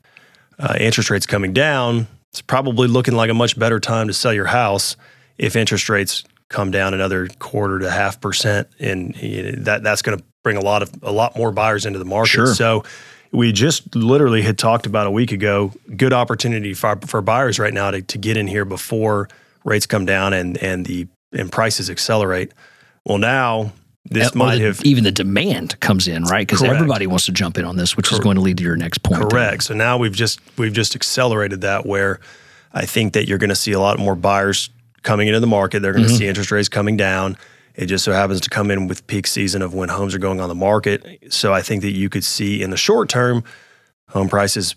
uh, 0.58 0.76
interest 0.78 1.11
rates 1.11 1.26
coming 1.26 1.52
down, 1.52 2.06
it's 2.30 2.42
probably 2.42 2.88
looking 2.88 3.14
like 3.14 3.30
a 3.30 3.34
much 3.34 3.58
better 3.58 3.80
time 3.80 4.08
to 4.08 4.12
sell 4.12 4.32
your 4.32 4.46
house 4.46 4.96
if 5.38 5.56
interest 5.56 5.88
rates 5.88 6.24
come 6.51 6.70
down 6.70 6.92
another 6.92 7.28
quarter 7.38 7.78
to 7.78 7.90
half 7.90 8.20
percent, 8.20 8.68
and 8.78 9.16
you 9.16 9.42
know, 9.42 9.51
that 9.62 9.82
that's 9.82 10.03
going 10.03 10.18
to 10.18 10.24
bring 10.42 10.59
a 10.59 10.61
lot 10.61 10.82
of 10.82 10.90
a 11.03 11.12
lot 11.12 11.36
more 11.36 11.51
buyers 11.51 11.86
into 11.86 11.98
the 11.98 12.05
market. 12.05 12.30
Sure. 12.30 12.55
So 12.55 12.84
we 13.32 13.53
just 13.53 13.94
literally 13.94 14.42
had 14.42 14.59
talked 14.59 14.84
about 14.84 15.07
a 15.07 15.11
week 15.11 15.32
ago. 15.32 15.72
Good 15.96 16.12
opportunity 16.12 16.74
for 16.74 16.96
for 17.07 17.22
buyers 17.22 17.59
right 17.59 17.72
now 17.72 17.90
to, 17.90 18.03
to 18.03 18.18
get 18.18 18.36
in 18.36 18.46
here 18.46 18.66
before 18.66 19.28
rates 19.64 19.86
come 19.86 20.05
down 20.05 20.34
and 20.34 20.59
and 20.59 20.84
the 20.84 21.09
and 21.32 21.51
prices 21.51 21.88
accelerate. 21.88 22.53
Well, 23.07 23.18
now 23.18 23.72
this 24.05 24.34
might 24.34 24.59
the- 24.59 24.64
have 24.64 24.80
even 24.84 25.05
the 25.05 25.12
demand 25.12 25.78
comes 25.80 26.09
in, 26.09 26.24
right? 26.24 26.46
Because 26.46 26.62
everybody 26.62 27.07
wants 27.07 27.26
to 27.26 27.32
jump 27.32 27.57
in 27.59 27.64
on 27.64 27.76
this, 27.76 27.96
which 27.96 28.12
is 28.12 28.18
going 28.18 28.34
to 28.34 28.42
lead 28.42 28.59
to 28.59 28.64
your 28.64 28.76
next 28.76 29.03
point. 29.03 29.30
Correct. 29.30 29.62
So 29.62 29.74
now 29.74 29.96
we've 29.96 30.12
just 30.12 30.40
we've 30.59 30.72
just 30.72 30.96
accelerated 30.96 31.61
that 31.61 31.86
where 31.86 32.20
I 32.72 32.86
think 32.86 33.12
that 33.14 33.28
you're 33.28 33.38
going 33.38 33.51
to 33.51 33.57
see 33.57 33.72
a 33.72 33.80
lot 33.80 33.98
more 33.98 34.16
buyers 34.16 34.70
coming 35.03 35.28
into 35.28 35.40
the 35.40 35.46
market. 35.46 35.80
They're 35.80 35.92
going 35.92 36.07
to 36.07 36.14
see 36.14 36.26
interest 36.26 36.51
rates 36.51 36.68
coming 36.68 36.96
down. 36.96 37.36
It 37.74 37.86
just 37.86 38.05
so 38.05 38.12
happens 38.12 38.40
to 38.42 38.51
come 38.51 38.70
in 38.70 38.88
with 38.88 39.07
peak 39.07 39.26
season 39.26 39.62
of 39.62 39.74
when 39.74 39.88
homes 39.88 40.14
are 40.14 40.18
going 40.18 40.40
on 40.40 40.48
the 40.48 40.55
market. 40.55 41.32
So 41.32 41.53
I 41.53 41.62
think 41.62 41.82
that 41.82 41.92
you 41.92 42.09
could 42.09 42.24
see 42.24 42.62
in 42.62 42.70
the 42.70 42.76
short 42.76 43.09
term 43.09 43.44
home 44.09 44.28
prices 44.28 44.74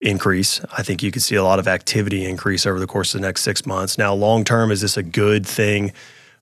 increase. 0.00 0.60
I 0.76 0.82
think 0.82 1.02
you 1.02 1.10
could 1.10 1.22
see 1.22 1.34
a 1.34 1.42
lot 1.42 1.58
of 1.58 1.66
activity 1.66 2.24
increase 2.24 2.66
over 2.66 2.78
the 2.78 2.86
course 2.86 3.14
of 3.14 3.20
the 3.20 3.26
next 3.26 3.42
six 3.42 3.66
months. 3.66 3.98
Now, 3.98 4.14
long 4.14 4.44
term, 4.44 4.70
is 4.70 4.80
this 4.80 4.96
a 4.96 5.02
good 5.02 5.46
thing 5.46 5.92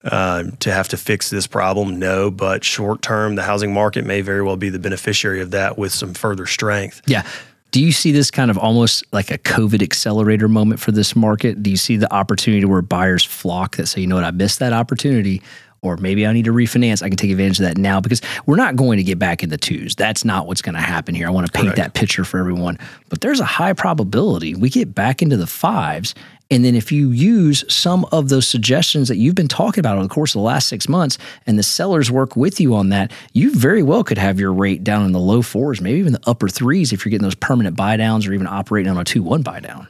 uh, 0.04 0.44
to 0.60 0.72
have 0.72 0.88
to 0.88 0.96
fix 0.96 1.30
this 1.30 1.46
problem? 1.46 1.98
No, 1.98 2.30
but 2.30 2.64
short 2.64 3.00
term, 3.00 3.36
the 3.36 3.42
housing 3.42 3.72
market 3.72 4.04
may 4.04 4.20
very 4.20 4.42
well 4.42 4.56
be 4.56 4.68
the 4.68 4.78
beneficiary 4.78 5.40
of 5.40 5.52
that 5.52 5.78
with 5.78 5.92
some 5.92 6.12
further 6.14 6.46
strength. 6.46 7.00
Yeah. 7.06 7.26
Do 7.72 7.82
you 7.82 7.92
see 7.92 8.12
this 8.12 8.30
kind 8.30 8.50
of 8.50 8.56
almost 8.56 9.04
like 9.12 9.30
a 9.30 9.38
COVID 9.38 9.82
accelerator 9.82 10.48
moment 10.48 10.80
for 10.80 10.92
this 10.92 11.14
market? 11.14 11.62
Do 11.62 11.70
you 11.70 11.76
see 11.76 11.96
the 11.96 12.12
opportunity 12.12 12.64
where 12.64 12.80
buyers 12.80 13.24
flock 13.24 13.76
that 13.76 13.86
say, 13.86 14.00
you 14.00 14.06
know 14.06 14.14
what, 14.14 14.24
I 14.24 14.30
missed 14.30 14.60
that 14.60 14.72
opportunity, 14.72 15.42
or 15.82 15.96
maybe 15.96 16.26
I 16.26 16.32
need 16.32 16.46
to 16.46 16.52
refinance. 16.52 17.02
I 17.02 17.08
can 17.08 17.16
take 17.16 17.30
advantage 17.30 17.60
of 17.60 17.66
that 17.66 17.76
now 17.76 18.00
because 18.00 18.20
we're 18.46 18.56
not 18.56 18.76
going 18.76 18.96
to 18.96 19.02
get 19.04 19.18
back 19.18 19.42
in 19.42 19.50
the 19.50 19.58
twos. 19.58 19.94
That's 19.94 20.24
not 20.24 20.46
what's 20.46 20.62
going 20.62 20.74
to 20.74 20.80
happen 20.80 21.14
here. 21.14 21.26
I 21.26 21.30
want 21.30 21.46
to 21.46 21.52
paint 21.52 21.74
Correct. 21.74 21.76
that 21.76 21.94
picture 21.94 22.24
for 22.24 22.38
everyone. 22.38 22.78
But 23.08 23.20
there's 23.20 23.40
a 23.40 23.44
high 23.44 23.72
probability 23.72 24.54
we 24.54 24.70
get 24.70 24.94
back 24.94 25.22
into 25.22 25.36
the 25.36 25.46
fives. 25.46 26.14
And 26.50 26.64
then 26.64 26.74
if 26.74 26.92
you 26.92 27.10
use 27.10 27.64
some 27.72 28.06
of 28.12 28.28
those 28.28 28.46
suggestions 28.46 29.08
that 29.08 29.16
you've 29.16 29.34
been 29.34 29.48
talking 29.48 29.80
about 29.80 29.96
over 29.96 30.04
the 30.04 30.14
course 30.14 30.34
of 30.34 30.40
the 30.40 30.44
last 30.44 30.68
six 30.68 30.88
months 30.88 31.18
and 31.46 31.58
the 31.58 31.62
sellers 31.62 32.10
work 32.10 32.36
with 32.36 32.60
you 32.60 32.74
on 32.74 32.90
that, 32.90 33.12
you 33.32 33.52
very 33.54 33.82
well 33.82 34.04
could 34.04 34.18
have 34.18 34.38
your 34.38 34.52
rate 34.52 34.84
down 34.84 35.04
in 35.04 35.12
the 35.12 35.18
low 35.18 35.42
fours, 35.42 35.80
maybe 35.80 35.98
even 35.98 36.12
the 36.12 36.20
upper 36.26 36.48
threes 36.48 36.92
if 36.92 37.04
you're 37.04 37.10
getting 37.10 37.24
those 37.24 37.34
permanent 37.34 37.76
buy 37.76 37.96
downs 37.96 38.26
or 38.26 38.32
even 38.32 38.46
operating 38.46 38.90
on 38.90 38.98
a 38.98 39.04
2 39.04 39.22
1 39.22 39.42
buy 39.42 39.60
down. 39.60 39.88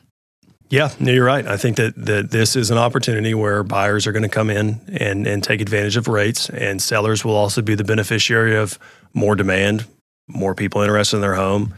Yeah, 0.68 0.90
no, 0.98 1.12
you're 1.12 1.24
right. 1.24 1.46
I 1.46 1.56
think 1.56 1.76
that, 1.76 1.94
that 2.06 2.30
this 2.30 2.56
is 2.56 2.70
an 2.70 2.78
opportunity 2.78 3.34
where 3.34 3.62
buyers 3.62 4.06
are 4.06 4.12
going 4.12 4.24
to 4.24 4.28
come 4.28 4.50
in 4.50 4.80
and, 4.88 5.26
and 5.26 5.42
take 5.42 5.60
advantage 5.60 5.96
of 5.96 6.08
rates, 6.08 6.48
and 6.50 6.82
sellers 6.82 7.24
will 7.24 7.36
also 7.36 7.62
be 7.62 7.76
the 7.76 7.84
beneficiary 7.84 8.56
of 8.56 8.78
more 9.14 9.36
demand, 9.36 9.86
more 10.26 10.56
people 10.56 10.80
interested 10.80 11.18
in 11.18 11.22
their 11.22 11.36
home. 11.36 11.72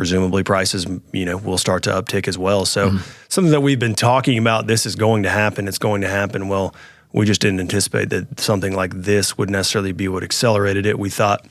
Presumably, 0.00 0.42
prices 0.42 0.86
you 1.12 1.26
know 1.26 1.36
will 1.36 1.58
start 1.58 1.82
to 1.82 1.90
uptick 1.90 2.26
as 2.26 2.38
well. 2.38 2.64
So, 2.64 2.96
something 3.28 3.50
that 3.50 3.60
we've 3.60 3.78
been 3.78 3.94
talking 3.94 4.38
about, 4.38 4.66
this 4.66 4.86
is 4.86 4.96
going 4.96 5.24
to 5.24 5.28
happen. 5.28 5.68
It's 5.68 5.76
going 5.76 6.00
to 6.00 6.08
happen. 6.08 6.48
Well, 6.48 6.74
we 7.12 7.26
just 7.26 7.42
didn't 7.42 7.60
anticipate 7.60 8.08
that 8.08 8.40
something 8.40 8.74
like 8.74 8.94
this 8.94 9.36
would 9.36 9.50
necessarily 9.50 9.92
be 9.92 10.08
what 10.08 10.22
accelerated 10.22 10.86
it. 10.86 10.98
We 10.98 11.10
thought 11.10 11.46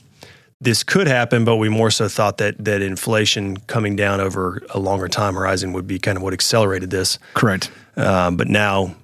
this 0.60 0.82
could 0.82 1.06
happen, 1.06 1.44
but 1.44 1.58
we 1.58 1.68
more 1.68 1.92
so 1.92 2.08
thought 2.08 2.38
that 2.38 2.64
that 2.64 2.82
inflation 2.82 3.58
coming 3.68 3.94
down 3.94 4.20
over 4.20 4.66
a 4.70 4.80
longer 4.80 5.06
time 5.06 5.34
horizon 5.34 5.72
would 5.72 5.86
be 5.86 6.00
kind 6.00 6.18
of 6.18 6.24
what 6.24 6.32
accelerated 6.32 6.90
this. 6.90 7.20
Correct. 7.34 7.70
Um, 7.94 8.36
but 8.36 8.48
now, 8.48 8.96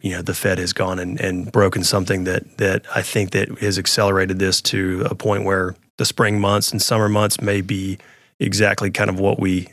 you 0.00 0.12
know, 0.12 0.22
the 0.22 0.32
Fed 0.32 0.56
has 0.56 0.72
gone 0.72 0.98
and, 0.98 1.20
and 1.20 1.52
broken 1.52 1.84
something 1.84 2.24
that 2.24 2.56
that 2.56 2.86
I 2.94 3.02
think 3.02 3.32
that 3.32 3.50
has 3.58 3.78
accelerated 3.78 4.38
this 4.38 4.62
to 4.62 5.06
a 5.10 5.14
point 5.14 5.44
where 5.44 5.76
the 5.98 6.06
spring 6.06 6.40
months 6.40 6.72
and 6.72 6.80
summer 6.80 7.10
months 7.10 7.42
may 7.42 7.60
be 7.60 7.98
exactly 8.44 8.90
kind 8.90 9.10
of 9.10 9.18
what 9.18 9.38
we 9.40 9.68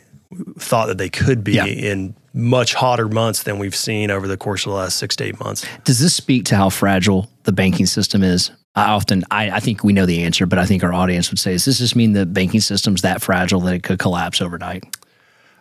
thought 0.58 0.86
that 0.86 0.98
they 0.98 1.08
could 1.10 1.44
be 1.44 1.52
Yeah. 1.52 1.66
in 1.66 2.14
much 2.34 2.72
hotter 2.74 3.08
months 3.08 3.42
than 3.42 3.58
we've 3.58 3.76
seen 3.76 4.10
over 4.10 4.26
the 4.26 4.36
course 4.38 4.64
of 4.64 4.70
the 4.70 4.76
last 4.78 4.96
six 4.96 5.14
to 5.16 5.24
eight 5.24 5.38
months. 5.38 5.66
Does 5.84 6.00
this 6.00 6.14
speak 6.14 6.44
to 6.46 6.56
how 6.56 6.70
fragile 6.70 7.30
the 7.44 7.52
banking 7.52 7.84
system 7.86 8.22
is? 8.22 8.50
I 8.74 8.84
often, 8.92 9.22
I, 9.30 9.50
I 9.50 9.60
think 9.60 9.84
we 9.84 9.92
know 9.92 10.06
the 10.06 10.22
answer, 10.22 10.46
but 10.46 10.58
I 10.58 10.64
think 10.64 10.82
our 10.82 10.94
audience 10.94 11.30
would 11.30 11.38
say, 11.38 11.52
does 11.52 11.66
this 11.66 11.78
just 11.78 11.94
mean 11.94 12.14
the 12.14 12.24
banking 12.24 12.62
system's 12.62 13.02
that 13.02 13.20
fragile 13.20 13.60
that 13.60 13.74
it 13.74 13.82
could 13.82 13.98
collapse 13.98 14.40
overnight? 14.40 14.84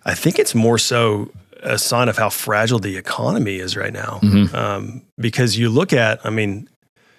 I 0.06 0.14
think 0.14 0.40
it's 0.40 0.56
more 0.56 0.78
so 0.78 1.30
a 1.62 1.78
sign 1.78 2.08
of 2.08 2.18
how 2.18 2.30
fragile 2.30 2.80
the 2.80 2.96
economy 2.96 3.58
is 3.58 3.76
right 3.76 3.92
now. 3.94 4.20
Um, 4.54 5.02
because 5.18 5.58
you 5.58 5.70
look 5.70 5.92
at, 5.92 6.26
I 6.26 6.30
mean, 6.30 6.70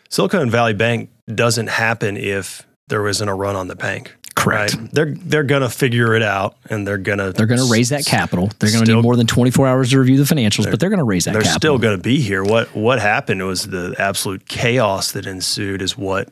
Silicon 0.08 0.48
Valley 0.50 0.72
Bank 0.74 1.10
doesn't 1.32 1.68
happen 1.68 2.16
if 2.16 2.66
there 2.88 3.06
isn't 3.06 3.28
a 3.28 3.34
run 3.34 3.54
on 3.54 3.68
the 3.68 3.76
bank. 3.76 4.16
Correct. 4.42 4.74
Right? 4.74 4.90
They're 4.92 5.14
they're 5.14 5.42
gonna 5.44 5.68
figure 5.70 6.14
it 6.14 6.22
out, 6.22 6.56
and 6.70 6.86
they're 6.86 6.98
gonna 6.98 7.32
They're 7.32 7.46
going 7.46 7.60
to 7.60 7.70
raise 7.70 7.90
that 7.90 8.04
capital. 8.04 8.46
They're 8.58 8.70
going 8.70 8.80
to 8.80 8.86
Still- 8.86 8.96
need 8.96 9.02
more 9.02 9.16
than 9.16 9.26
24 9.26 9.66
hours 9.68 9.90
to 9.90 9.98
review 9.98 10.22
the 10.22 10.34
financials, 10.34 10.70
but 10.70 10.80
they're 10.80 10.88
going 10.90 10.98
to 10.98 11.04
raise 11.04 11.24
that 11.26 11.32
They're 11.32 11.42
capital. 11.42 11.58
still 11.58 11.78
going 11.78 11.96
to 11.96 12.02
be 12.02 12.20
here. 12.20 12.42
What 12.44 12.74
what 12.74 13.00
happened 13.00 13.44
was 13.46 13.68
the 13.68 13.94
absolute 13.98 14.46
chaos 14.48 15.12
that 15.12 15.26
ensued 15.26 15.80
is 15.82 15.96
what 15.96 16.28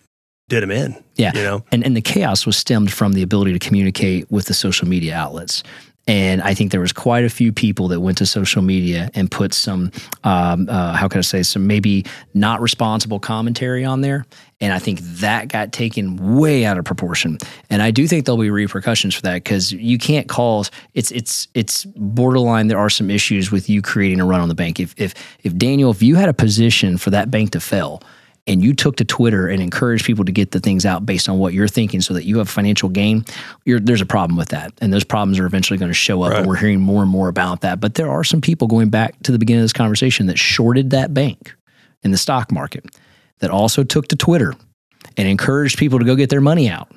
did 0.48 0.62
them 0.64 0.70
in. 0.72 0.96
Yeah. 1.14 1.32
you 1.34 1.42
know. 1.42 1.64
And 1.70 1.84
and 1.84 1.96
the 1.96 2.00
chaos 2.00 2.44
was 2.46 2.56
stemmed 2.56 2.92
from 2.92 3.12
the 3.12 3.22
ability 3.22 3.52
to 3.52 3.58
communicate 3.58 4.30
with 4.30 4.46
the 4.46 4.54
social 4.54 4.88
media 4.88 5.14
outlets. 5.14 5.62
And 6.10 6.42
I 6.42 6.54
think 6.54 6.72
there 6.72 6.80
was 6.80 6.92
quite 6.92 7.24
a 7.24 7.28
few 7.28 7.52
people 7.52 7.86
that 7.86 8.00
went 8.00 8.18
to 8.18 8.26
social 8.26 8.62
media 8.62 9.12
and 9.14 9.30
put 9.30 9.54
some, 9.54 9.92
um, 10.24 10.68
uh, 10.68 10.94
how 10.94 11.06
can 11.06 11.18
I 11.18 11.22
say, 11.22 11.44
some 11.44 11.68
maybe 11.68 12.04
not 12.34 12.60
responsible 12.60 13.20
commentary 13.20 13.84
on 13.84 14.00
there. 14.00 14.26
And 14.60 14.72
I 14.72 14.80
think 14.80 14.98
that 14.98 15.46
got 15.46 15.72
taken 15.72 16.36
way 16.36 16.64
out 16.64 16.78
of 16.78 16.84
proportion. 16.84 17.38
And 17.70 17.80
I 17.80 17.92
do 17.92 18.08
think 18.08 18.26
there'll 18.26 18.40
be 18.40 18.50
repercussions 18.50 19.14
for 19.14 19.22
that 19.22 19.34
because 19.34 19.70
you 19.70 19.98
can't 19.98 20.28
call 20.28 20.64
it's 20.94 21.12
it's 21.12 21.46
it's 21.54 21.84
borderline. 21.84 22.66
There 22.66 22.78
are 22.78 22.90
some 22.90 23.08
issues 23.08 23.52
with 23.52 23.70
you 23.70 23.80
creating 23.80 24.18
a 24.20 24.26
run 24.26 24.40
on 24.40 24.48
the 24.48 24.54
bank. 24.56 24.80
If 24.80 24.96
if 24.96 25.14
if 25.44 25.56
Daniel, 25.56 25.92
if 25.92 26.02
you 26.02 26.16
had 26.16 26.28
a 26.28 26.34
position 26.34 26.98
for 26.98 27.10
that 27.10 27.30
bank 27.30 27.52
to 27.52 27.60
fail, 27.60 28.02
and 28.50 28.64
you 28.64 28.74
took 28.74 28.96
to 28.96 29.04
Twitter 29.04 29.46
and 29.46 29.62
encouraged 29.62 30.04
people 30.04 30.24
to 30.24 30.32
get 30.32 30.50
the 30.50 30.58
things 30.58 30.84
out 30.84 31.06
based 31.06 31.28
on 31.28 31.38
what 31.38 31.54
you're 31.54 31.68
thinking 31.68 32.00
so 32.00 32.12
that 32.14 32.24
you 32.24 32.38
have 32.38 32.50
financial 32.50 32.88
gain, 32.88 33.24
you're, 33.64 33.78
there's 33.78 34.00
a 34.00 34.06
problem 34.06 34.36
with 34.36 34.48
that. 34.48 34.72
And 34.80 34.92
those 34.92 35.04
problems 35.04 35.38
are 35.38 35.46
eventually 35.46 35.78
going 35.78 35.90
to 35.90 35.94
show 35.94 36.22
up. 36.22 36.32
Right. 36.32 36.38
And 36.40 36.48
we're 36.48 36.56
hearing 36.56 36.80
more 36.80 37.00
and 37.00 37.10
more 37.10 37.28
about 37.28 37.60
that. 37.60 37.78
But 37.78 37.94
there 37.94 38.10
are 38.10 38.24
some 38.24 38.40
people 38.40 38.66
going 38.66 38.90
back 38.90 39.14
to 39.22 39.30
the 39.30 39.38
beginning 39.38 39.60
of 39.60 39.64
this 39.64 39.72
conversation 39.72 40.26
that 40.26 40.36
shorted 40.36 40.90
that 40.90 41.14
bank 41.14 41.54
in 42.02 42.10
the 42.10 42.18
stock 42.18 42.50
market 42.50 42.84
that 43.38 43.50
also 43.50 43.84
took 43.84 44.08
to 44.08 44.16
Twitter 44.16 44.54
and 45.16 45.28
encouraged 45.28 45.78
people 45.78 46.00
to 46.00 46.04
go 46.04 46.16
get 46.16 46.28
their 46.28 46.40
money 46.40 46.68
out. 46.68 46.90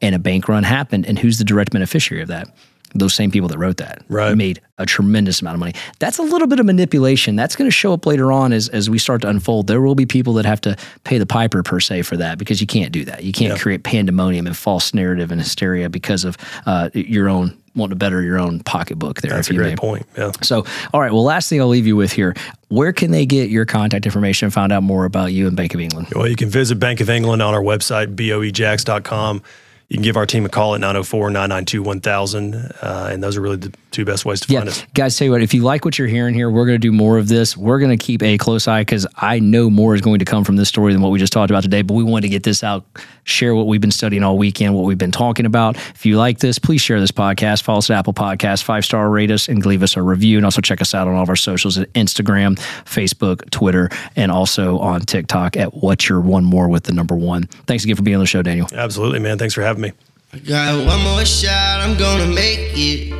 And 0.00 0.14
a 0.14 0.20
bank 0.20 0.48
run 0.48 0.62
happened. 0.62 1.06
And 1.06 1.18
who's 1.18 1.38
the 1.38 1.44
direct 1.44 1.72
beneficiary 1.72 2.22
of 2.22 2.28
that? 2.28 2.54
Those 2.94 3.14
same 3.14 3.30
people 3.30 3.48
that 3.48 3.58
wrote 3.58 3.78
that 3.78 4.02
Right. 4.08 4.36
made 4.36 4.60
a 4.78 4.86
tremendous 4.86 5.40
amount 5.40 5.54
of 5.54 5.60
money. 5.60 5.74
That's 5.98 6.18
a 6.18 6.22
little 6.22 6.46
bit 6.46 6.60
of 6.60 6.66
manipulation. 6.66 7.36
That's 7.36 7.56
going 7.56 7.68
to 7.68 7.74
show 7.74 7.92
up 7.92 8.06
later 8.06 8.32
on 8.32 8.52
as, 8.52 8.68
as 8.68 8.88
we 8.88 8.98
start 8.98 9.22
to 9.22 9.28
unfold. 9.28 9.66
There 9.66 9.80
will 9.80 9.94
be 9.94 10.06
people 10.06 10.34
that 10.34 10.44
have 10.44 10.60
to 10.62 10.76
pay 11.04 11.18
the 11.18 11.26
piper 11.26 11.62
per 11.62 11.80
se 11.80 12.02
for 12.02 12.16
that 12.16 12.38
because 12.38 12.60
you 12.60 12.66
can't 12.66 12.92
do 12.92 13.04
that. 13.04 13.24
You 13.24 13.32
can't 13.32 13.58
create 13.60 13.82
pandemonium 13.82 14.46
and 14.46 14.56
false 14.56 14.94
narrative 14.94 15.30
and 15.30 15.40
hysteria 15.40 15.88
because 15.88 16.24
of 16.24 16.36
uh, 16.66 16.90
your 16.94 17.28
own 17.28 17.56
wanting 17.76 17.90
to 17.90 17.96
better 17.96 18.22
your 18.22 18.38
own 18.38 18.60
pocketbook 18.60 19.20
there. 19.20 19.32
That's 19.32 19.50
a 19.50 19.54
great 19.54 19.70
may. 19.70 19.76
point. 19.76 20.06
Yeah. 20.16 20.30
So, 20.42 20.64
all 20.92 21.00
right. 21.00 21.12
Well, 21.12 21.24
last 21.24 21.48
thing 21.48 21.60
I'll 21.60 21.66
leave 21.66 21.86
you 21.86 21.96
with 21.96 22.12
here. 22.12 22.34
Where 22.68 22.92
can 22.92 23.10
they 23.10 23.26
get 23.26 23.50
your 23.50 23.64
contact 23.64 24.06
information 24.06 24.46
and 24.46 24.54
find 24.54 24.72
out 24.72 24.82
more 24.82 25.04
about 25.04 25.32
you 25.32 25.48
and 25.48 25.56
Bank 25.56 25.74
of 25.74 25.80
England? 25.80 26.08
Well, 26.14 26.28
you 26.28 26.36
can 26.36 26.48
visit 26.48 26.76
Bank 26.76 27.00
of 27.00 27.10
England 27.10 27.42
on 27.42 27.52
our 27.54 27.62
website, 27.62 28.14
boejax.com. 28.14 29.42
You 29.88 29.96
can 29.98 30.02
give 30.02 30.16
our 30.16 30.24
team 30.26 30.46
a 30.46 30.48
call 30.48 30.74
at 30.74 30.80
904 30.80 31.30
992 31.30 31.82
1000. 31.82 32.54
uh, 32.80 33.08
And 33.12 33.22
those 33.22 33.36
are 33.36 33.40
really 33.40 33.56
the 33.56 33.72
two 33.90 34.04
best 34.04 34.24
ways 34.24 34.40
to 34.40 34.52
Yeah, 34.52 34.60
find 34.60 34.68
us. 34.70 34.84
guys, 34.94 35.16
tell 35.16 35.26
you 35.26 35.30
what, 35.32 35.42
if 35.42 35.52
you 35.52 35.62
like 35.62 35.84
what 35.84 35.98
you're 35.98 36.08
hearing 36.08 36.34
here, 36.34 36.50
we're 36.50 36.64
going 36.64 36.74
to 36.74 36.78
do 36.78 36.90
more 36.90 37.18
of 37.18 37.28
this. 37.28 37.56
We're 37.56 37.78
going 37.78 37.96
to 37.96 38.02
keep 38.02 38.22
a 38.22 38.38
close 38.38 38.66
eye 38.66 38.80
because 38.80 39.06
I 39.16 39.38
know 39.40 39.68
more 39.70 39.94
is 39.94 40.00
going 40.00 40.18
to 40.20 40.24
come 40.24 40.42
from 40.42 40.56
this 40.56 40.68
story 40.68 40.92
than 40.94 41.02
what 41.02 41.10
we 41.12 41.18
just 41.18 41.32
talked 41.34 41.50
about 41.50 41.62
today. 41.62 41.82
But 41.82 41.94
we 41.94 42.02
wanted 42.02 42.22
to 42.22 42.28
get 42.30 42.42
this 42.44 42.64
out, 42.64 42.84
share 43.24 43.54
what 43.54 43.66
we've 43.66 43.80
been 43.80 43.90
studying 43.90 44.22
all 44.22 44.38
weekend, 44.38 44.74
what 44.74 44.84
we've 44.84 44.98
been 44.98 45.10
talking 45.10 45.46
about. 45.46 45.76
If 45.76 46.06
you 46.06 46.16
like 46.16 46.38
this, 46.38 46.58
please 46.58 46.80
share 46.80 47.00
this 47.00 47.10
podcast. 47.10 47.62
Follow 47.62 47.78
us 47.78 47.90
at 47.90 47.98
Apple 47.98 48.14
Podcasts, 48.14 48.62
five 48.62 48.84
star 48.84 49.10
rate 49.10 49.30
us, 49.30 49.48
and 49.48 49.64
leave 49.64 49.82
us 49.82 49.96
a 49.96 50.02
review. 50.02 50.36
And 50.38 50.44
also 50.44 50.60
check 50.60 50.80
us 50.80 50.94
out 50.94 51.08
on 51.08 51.14
all 51.14 51.22
of 51.22 51.28
our 51.28 51.36
socials 51.36 51.78
at 51.78 51.92
Instagram, 51.94 52.56
Facebook, 52.84 53.48
Twitter, 53.50 53.90
and 54.16 54.30
also 54.30 54.78
on 54.78 55.00
TikTok 55.00 55.56
at 55.56 55.74
What's 55.74 56.08
Your 56.08 56.20
One 56.20 56.44
More 56.44 56.68
with 56.68 56.84
the 56.84 56.92
number 56.92 57.16
one. 57.16 57.44
Thanks 57.66 57.84
again 57.84 57.96
for 57.96 58.02
being 58.02 58.16
on 58.16 58.20
the 58.20 58.26
show, 58.26 58.42
Daniel. 58.42 58.68
Absolutely, 58.72 59.18
man. 59.18 59.38
Thanks 59.38 59.54
for 59.54 59.62
having 59.62 59.82
me. 59.82 59.92
I 60.32 60.38
Got 60.38 60.86
one 60.86 61.00
more 61.02 61.24
shot, 61.24 61.80
I'm 61.80 61.96
gonna 61.96 62.26
make 62.26 62.72
it. 62.74 63.12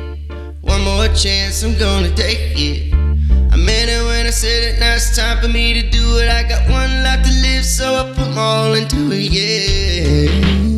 One 0.61 0.83
more 0.83 1.07
chance, 1.09 1.63
I'm 1.63 1.77
gonna 1.77 2.13
take 2.13 2.39
it. 2.55 3.14
I 3.55 3.57
meant 3.57 3.89
it 3.89 4.03
when 4.03 4.27
I 4.27 4.31
said 4.31 4.63
it, 4.63 4.79
now 4.81 4.95
it's 4.95 5.15
time 5.15 5.41
for 5.41 5.47
me 5.47 5.81
to 5.81 5.89
do 5.89 6.17
it. 6.17 6.29
I 6.29 6.43
got 6.43 6.69
one 6.69 7.03
life 7.03 7.23
to 7.23 7.31
live, 7.31 7.63
so 7.63 7.95
I 7.95 8.11
put 8.11 8.37
all 8.37 8.73
into 8.73 9.13
it, 9.13 9.31
yeah. 9.31 10.74